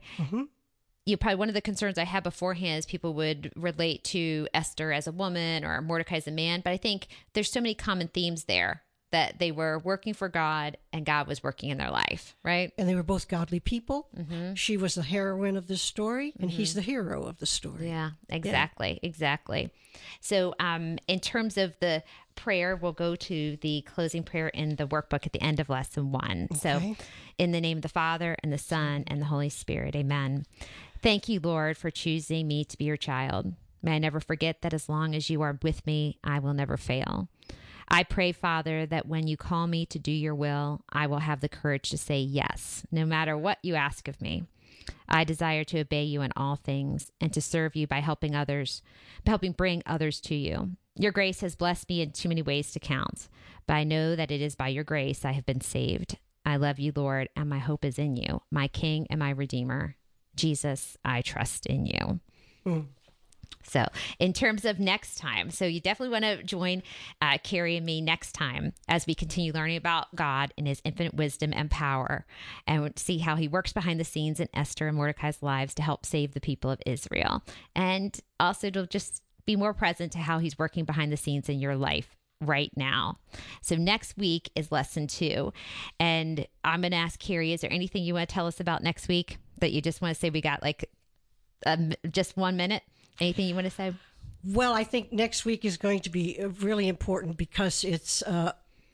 you 1.06 1.16
probably 1.16 1.36
one 1.36 1.48
of 1.48 1.54
the 1.54 1.60
concerns 1.60 1.98
I 1.98 2.04
had 2.04 2.22
beforehand 2.24 2.78
is 2.78 2.86
people 2.86 3.14
would 3.14 3.52
relate 3.54 4.02
to 4.04 4.48
Esther 4.54 4.90
as 4.92 5.06
a 5.06 5.12
woman 5.12 5.64
or 5.64 5.80
Mordecai 5.82 6.16
as 6.16 6.26
a 6.26 6.32
man, 6.32 6.62
but 6.64 6.72
I 6.72 6.78
think 6.78 7.06
there's 7.34 7.52
so 7.52 7.60
many 7.60 7.74
common 7.74 8.08
themes 8.08 8.44
there 8.44 8.82
that 9.14 9.38
they 9.38 9.52
were 9.52 9.78
working 9.78 10.12
for 10.12 10.28
God 10.28 10.76
and 10.92 11.06
God 11.06 11.28
was 11.28 11.40
working 11.40 11.70
in 11.70 11.78
their 11.78 11.92
life, 11.92 12.34
right? 12.42 12.72
and 12.76 12.88
they 12.88 12.96
were 12.96 13.04
both 13.04 13.28
godly 13.28 13.60
people. 13.60 14.08
She 14.54 14.76
was 14.76 14.96
the 14.96 15.02
heroine 15.02 15.56
of 15.56 15.68
this 15.68 15.82
story, 15.82 16.32
and 16.40 16.50
he's 16.50 16.74
the 16.74 16.80
hero 16.80 17.22
of 17.22 17.38
the 17.38 17.46
story. 17.46 17.88
Yeah, 17.88 18.10
exactly, 18.28 18.98
exactly. 19.04 19.70
So, 20.20 20.54
um, 20.58 20.98
in 21.06 21.20
terms 21.20 21.56
of 21.56 21.78
the 21.78 22.02
prayer, 22.34 22.74
we'll 22.74 22.92
go 22.92 23.14
to 23.14 23.56
the 23.60 23.82
closing 23.82 24.24
prayer 24.24 24.48
in 24.48 24.74
the 24.74 24.86
workbook 24.88 25.24
at 25.26 25.32
the 25.32 25.40
end 25.40 25.60
of 25.60 25.68
lesson 25.68 26.10
one. 26.10 26.48
So, 26.56 26.96
in 27.38 27.52
the 27.52 27.60
name 27.60 27.78
of 27.78 27.82
the 27.82 27.88
Father 27.88 28.34
and 28.42 28.52
the 28.52 28.58
Son 28.58 29.04
and 29.06 29.20
the 29.20 29.26
Holy 29.26 29.48
Spirit, 29.48 29.94
Amen. 29.94 30.44
Thank 31.02 31.28
you, 31.28 31.38
Lord, 31.38 31.76
for 31.76 31.90
choosing 31.92 32.48
me 32.48 32.64
to 32.64 32.76
be 32.76 32.86
your 32.86 32.96
child. 32.96 33.52
May 33.80 33.94
I 33.94 33.98
never 34.00 34.18
forget 34.18 34.62
that 34.62 34.74
as 34.74 34.88
long 34.88 35.14
as 35.14 35.30
you 35.30 35.40
are 35.42 35.56
with 35.62 35.86
me, 35.86 36.18
I 36.24 36.40
will 36.40 36.54
never 36.54 36.76
fail. 36.76 37.28
I 37.88 38.02
pray, 38.02 38.32
Father, 38.32 38.86
that 38.86 39.06
when 39.06 39.26
you 39.26 39.36
call 39.36 39.66
me 39.66 39.86
to 39.86 39.98
do 39.98 40.12
your 40.12 40.34
will, 40.34 40.82
I 40.90 41.06
will 41.06 41.18
have 41.18 41.40
the 41.40 41.48
courage 41.48 41.90
to 41.90 41.98
say 41.98 42.18
yes, 42.20 42.84
no 42.90 43.04
matter 43.04 43.36
what 43.36 43.58
you 43.62 43.74
ask 43.74 44.08
of 44.08 44.20
me. 44.20 44.44
I 45.08 45.24
desire 45.24 45.64
to 45.64 45.80
obey 45.80 46.04
you 46.04 46.22
in 46.22 46.32
all 46.36 46.56
things 46.56 47.10
and 47.20 47.32
to 47.32 47.40
serve 47.40 47.76
you 47.76 47.86
by 47.86 48.00
helping 48.00 48.34
others, 48.34 48.82
by 49.24 49.30
helping 49.32 49.52
bring 49.52 49.82
others 49.86 50.20
to 50.22 50.34
you. 50.34 50.72
Your 50.96 51.12
grace 51.12 51.40
has 51.40 51.56
blessed 51.56 51.88
me 51.88 52.02
in 52.02 52.12
too 52.12 52.28
many 52.28 52.42
ways 52.42 52.72
to 52.72 52.80
count, 52.80 53.28
but 53.66 53.74
I 53.74 53.84
know 53.84 54.14
that 54.16 54.30
it 54.30 54.40
is 54.40 54.54
by 54.54 54.68
your 54.68 54.84
grace 54.84 55.24
I 55.24 55.32
have 55.32 55.46
been 55.46 55.60
saved. 55.60 56.18
I 56.46 56.56
love 56.56 56.78
you, 56.78 56.92
Lord, 56.94 57.28
and 57.36 57.48
my 57.48 57.58
hope 57.58 57.84
is 57.84 57.98
in 57.98 58.16
you, 58.16 58.42
my 58.50 58.68
King 58.68 59.06
and 59.10 59.18
my 59.18 59.30
Redeemer. 59.30 59.96
Jesus, 60.36 60.96
I 61.04 61.22
trust 61.22 61.66
in 61.66 61.86
you. 61.86 62.20
Hmm. 62.64 62.80
So, 63.62 63.86
in 64.18 64.32
terms 64.32 64.64
of 64.64 64.78
next 64.78 65.16
time, 65.16 65.50
so 65.50 65.64
you 65.64 65.80
definitely 65.80 66.12
want 66.12 66.24
to 66.24 66.42
join 66.42 66.82
uh, 67.20 67.38
Carrie 67.42 67.76
and 67.76 67.86
me 67.86 68.00
next 68.00 68.32
time 68.32 68.72
as 68.88 69.06
we 69.06 69.14
continue 69.14 69.52
learning 69.52 69.76
about 69.76 70.14
God 70.14 70.52
and 70.58 70.66
His 70.66 70.82
infinite 70.84 71.14
wisdom 71.14 71.52
and 71.54 71.70
power, 71.70 72.26
and 72.66 72.98
see 72.98 73.18
how 73.18 73.36
He 73.36 73.48
works 73.48 73.72
behind 73.72 73.98
the 73.98 74.04
scenes 74.04 74.40
in 74.40 74.48
Esther 74.54 74.88
and 74.88 74.96
Mordecai's 74.96 75.42
lives 75.42 75.74
to 75.74 75.82
help 75.82 76.04
save 76.06 76.34
the 76.34 76.40
people 76.40 76.70
of 76.70 76.82
Israel, 76.86 77.42
and 77.74 78.20
also 78.38 78.70
to 78.70 78.86
just 78.86 79.22
be 79.46 79.56
more 79.56 79.74
present 79.74 80.12
to 80.12 80.18
how 80.18 80.38
He's 80.38 80.58
working 80.58 80.84
behind 80.84 81.12
the 81.12 81.16
scenes 81.16 81.48
in 81.48 81.58
your 81.58 81.76
life 81.76 82.16
right 82.40 82.70
now. 82.76 83.18
So 83.62 83.76
next 83.76 84.16
week 84.16 84.50
is 84.54 84.72
lesson 84.72 85.06
two, 85.06 85.52
and 85.98 86.46
I'm 86.62 86.82
going 86.82 86.90
to 86.92 86.96
ask 86.96 87.18
Carrie, 87.18 87.52
is 87.52 87.60
there 87.60 87.72
anything 87.72 88.02
you 88.04 88.14
want 88.14 88.28
to 88.28 88.34
tell 88.34 88.46
us 88.46 88.60
about 88.60 88.82
next 88.82 89.08
week 89.08 89.38
that 89.60 89.72
you 89.72 89.80
just 89.80 90.02
want 90.02 90.14
to 90.14 90.20
say? 90.20 90.30
We 90.30 90.40
got 90.40 90.62
like 90.62 90.90
um, 91.66 91.92
just 92.10 92.36
one 92.36 92.56
minute. 92.56 92.82
Anything 93.20 93.46
you 93.46 93.54
want 93.54 93.66
to 93.66 93.70
say? 93.70 93.94
Well, 94.46 94.74
I 94.74 94.84
think 94.84 95.12
next 95.12 95.44
week 95.44 95.64
is 95.64 95.76
going 95.76 96.00
to 96.00 96.10
be 96.10 96.38
uh, 96.40 96.48
really 96.60 96.88
important 96.88 97.36
because 97.36 97.84
it's 97.84 98.22
uh, 98.22 98.52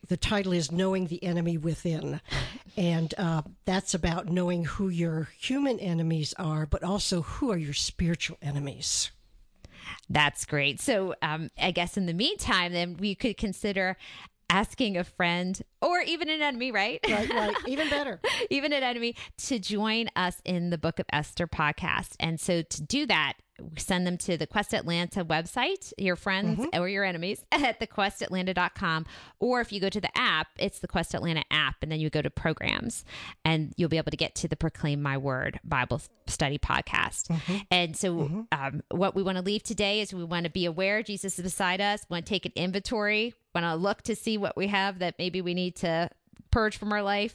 the 0.09 0.17
title 0.17 0.53
is 0.53 0.71
Knowing 0.71 1.07
the 1.07 1.23
Enemy 1.25 1.59
Within. 1.59 2.21
And 2.77 3.13
uh, 3.19 3.43
that's 3.65 3.95
about 3.95 4.29
knowing 4.29 4.65
who 4.65 4.89
your 4.89 5.29
human 5.39 5.81
enemies 5.81 6.33
are, 6.39 6.67
but 6.67 6.85
also 6.85 7.23
who 7.23 7.51
are 7.51 7.57
your 7.57 7.75
spiritual 7.75 8.39
enemies. 8.41 9.11
That's 10.09 10.47
great. 10.47 10.81
So, 10.81 11.15
um, 11.21 11.51
I 11.61 11.73
guess 11.73 11.97
in 11.97 12.07
the 12.07 12.15
meantime, 12.15 12.73
then 12.73 12.97
we 12.97 13.17
could 13.17 13.37
consider 13.37 13.97
asking 14.49 14.97
a 14.97 15.05
friend 15.05 15.61
or 15.81 16.01
even 16.01 16.29
an 16.29 16.43
enemy, 16.43 16.73
right? 16.73 17.01
Right, 17.09 17.29
right. 17.29 17.57
Even 17.67 17.91
better. 17.91 18.21
even 18.51 18.73
an 18.73 18.83
enemy 18.83 19.15
to 19.39 19.59
join 19.59 20.09
us 20.17 20.41
in 20.45 20.71
the 20.71 20.79
Book 20.79 20.99
of 20.99 21.07
Esther 21.13 21.47
podcast. 21.47 22.15
And 22.19 22.41
so 22.41 22.63
to 22.63 22.83
do 22.83 23.07
that, 23.07 23.35
send 23.77 24.07
them 24.07 24.17
to 24.19 24.37
the 24.37 24.47
Quest 24.47 24.75
Atlanta 24.75 25.25
website, 25.25 25.93
your 25.99 26.17
friends 26.17 26.59
mm-hmm. 26.59 26.81
or 26.81 26.89
your 26.89 27.05
enemies 27.05 27.45
at 27.53 27.81
thequestatlanta.com. 27.81 29.07
Or 29.39 29.61
if 29.61 29.73
you 29.73 29.81
go 29.81 29.89
to 29.89 30.01
the 30.01 30.17
app, 30.17 30.49
it's 30.59 30.81
the 30.81 30.89
Quest 30.89 31.15
Atlanta 31.15 31.45
app, 31.51 31.77
and 31.83 31.91
then 31.91 32.01
you 32.01 32.11
go 32.11 32.23
to 32.23 32.31
programs 32.31 33.05
and 33.45 33.73
you'll 33.77 33.89
be 33.89 33.99
able 33.99 34.11
to 34.11 34.17
get 34.17 34.35
to 34.37 34.49
the 34.49 34.57
Proclaim 34.57 35.03
My 35.03 35.17
Word 35.17 35.61
Bible 35.65 36.01
study 36.27 36.59
podcast. 36.59 37.29
Mm-hmm. 37.29 37.57
And 37.71 37.97
so, 37.97 38.15
mm-hmm. 38.15 38.41
um, 38.53 38.83
what 38.91 39.15
we 39.15 39.23
want 39.23 39.39
to 39.39 39.45
leave 39.45 39.63
today 39.63 40.01
is 40.01 40.13
we 40.15 40.25
want 40.25 40.45
to 40.45 40.51
be 40.51 40.67
aware 40.67 41.03
Jesus 41.03 41.39
is 41.39 41.43
beside 41.43 41.81
us, 41.81 42.05
want 42.09 42.27
to 42.27 42.31
take 42.31 42.47
an 42.47 42.53
inventory, 42.55 43.35
want 43.55 43.65
to 43.65 43.75
look 43.75 44.03
to 44.03 44.17
see 44.17 44.39
what 44.39 44.57
we 44.57 44.69
have 44.69 45.01
that 45.01 45.17
maybe 45.19 45.41
we 45.43 45.55
need 45.55 45.77
to 45.77 46.11
purge 46.51 46.77
from 46.77 46.93
our 46.93 47.03
life. 47.03 47.35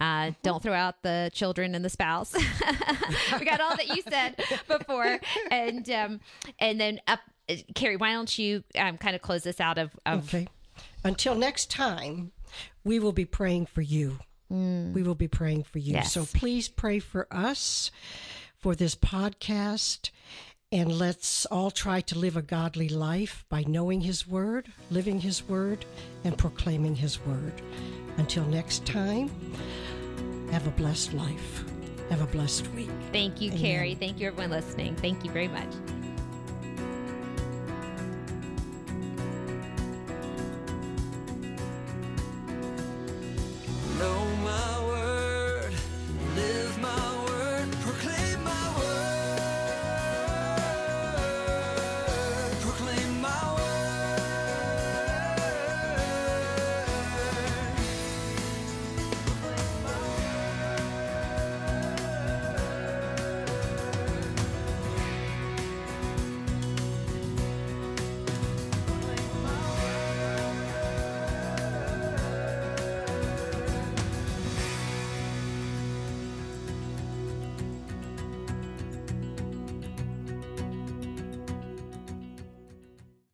Uh, 0.00 0.32
don't 0.42 0.62
throw 0.62 0.72
out 0.72 1.02
the 1.02 1.30
children 1.32 1.74
and 1.74 1.84
the 1.84 1.90
spouse. 1.90 2.34
we 3.38 3.44
got 3.44 3.60
all 3.60 3.76
that 3.76 3.88
you 3.88 4.02
said 4.08 4.36
before, 4.68 5.18
and 5.50 5.88
um, 5.90 6.20
and 6.58 6.80
then 6.80 7.00
up, 7.06 7.20
uh, 7.48 7.54
Carrie. 7.74 7.96
Why 7.96 8.12
don't 8.12 8.38
you 8.38 8.64
um, 8.78 8.98
kind 8.98 9.14
of 9.14 9.22
close 9.22 9.42
this 9.42 9.60
out 9.60 9.78
of, 9.78 9.90
of 10.04 10.34
Okay. 10.34 10.48
Until 11.04 11.34
next 11.34 11.70
time, 11.70 12.32
we 12.84 12.98
will 12.98 13.12
be 13.12 13.24
praying 13.24 13.66
for 13.66 13.82
you. 13.82 14.18
We 14.48 15.02
will 15.02 15.14
be 15.16 15.28
praying 15.28 15.64
for 15.64 15.78
you. 15.78 15.94
Yes. 15.94 16.12
So 16.12 16.24
please 16.24 16.68
pray 16.68 17.00
for 17.00 17.26
us 17.32 17.90
for 18.58 18.74
this 18.74 18.94
podcast. 18.94 20.10
And 20.72 20.98
let's 20.98 21.46
all 21.46 21.70
try 21.70 22.00
to 22.02 22.18
live 22.18 22.36
a 22.36 22.42
godly 22.42 22.88
life 22.88 23.44
by 23.48 23.64
knowing 23.68 24.00
His 24.00 24.26
Word, 24.26 24.72
living 24.90 25.20
His 25.20 25.48
Word, 25.48 25.84
and 26.24 26.36
proclaiming 26.36 26.96
His 26.96 27.24
Word. 27.24 27.62
Until 28.16 28.44
next 28.46 28.84
time, 28.84 29.30
have 30.50 30.66
a 30.66 30.70
blessed 30.70 31.12
life. 31.12 31.64
Have 32.10 32.20
a 32.20 32.26
blessed 32.26 32.66
week. 32.72 32.90
Thank 33.12 33.40
you, 33.40 33.52
Carrie. 33.52 33.94
Thank 33.94 34.18
you, 34.18 34.26
everyone 34.26 34.50
listening. 34.50 34.96
Thank 34.96 35.24
you 35.24 35.30
very 35.30 35.48
much. 35.48 35.72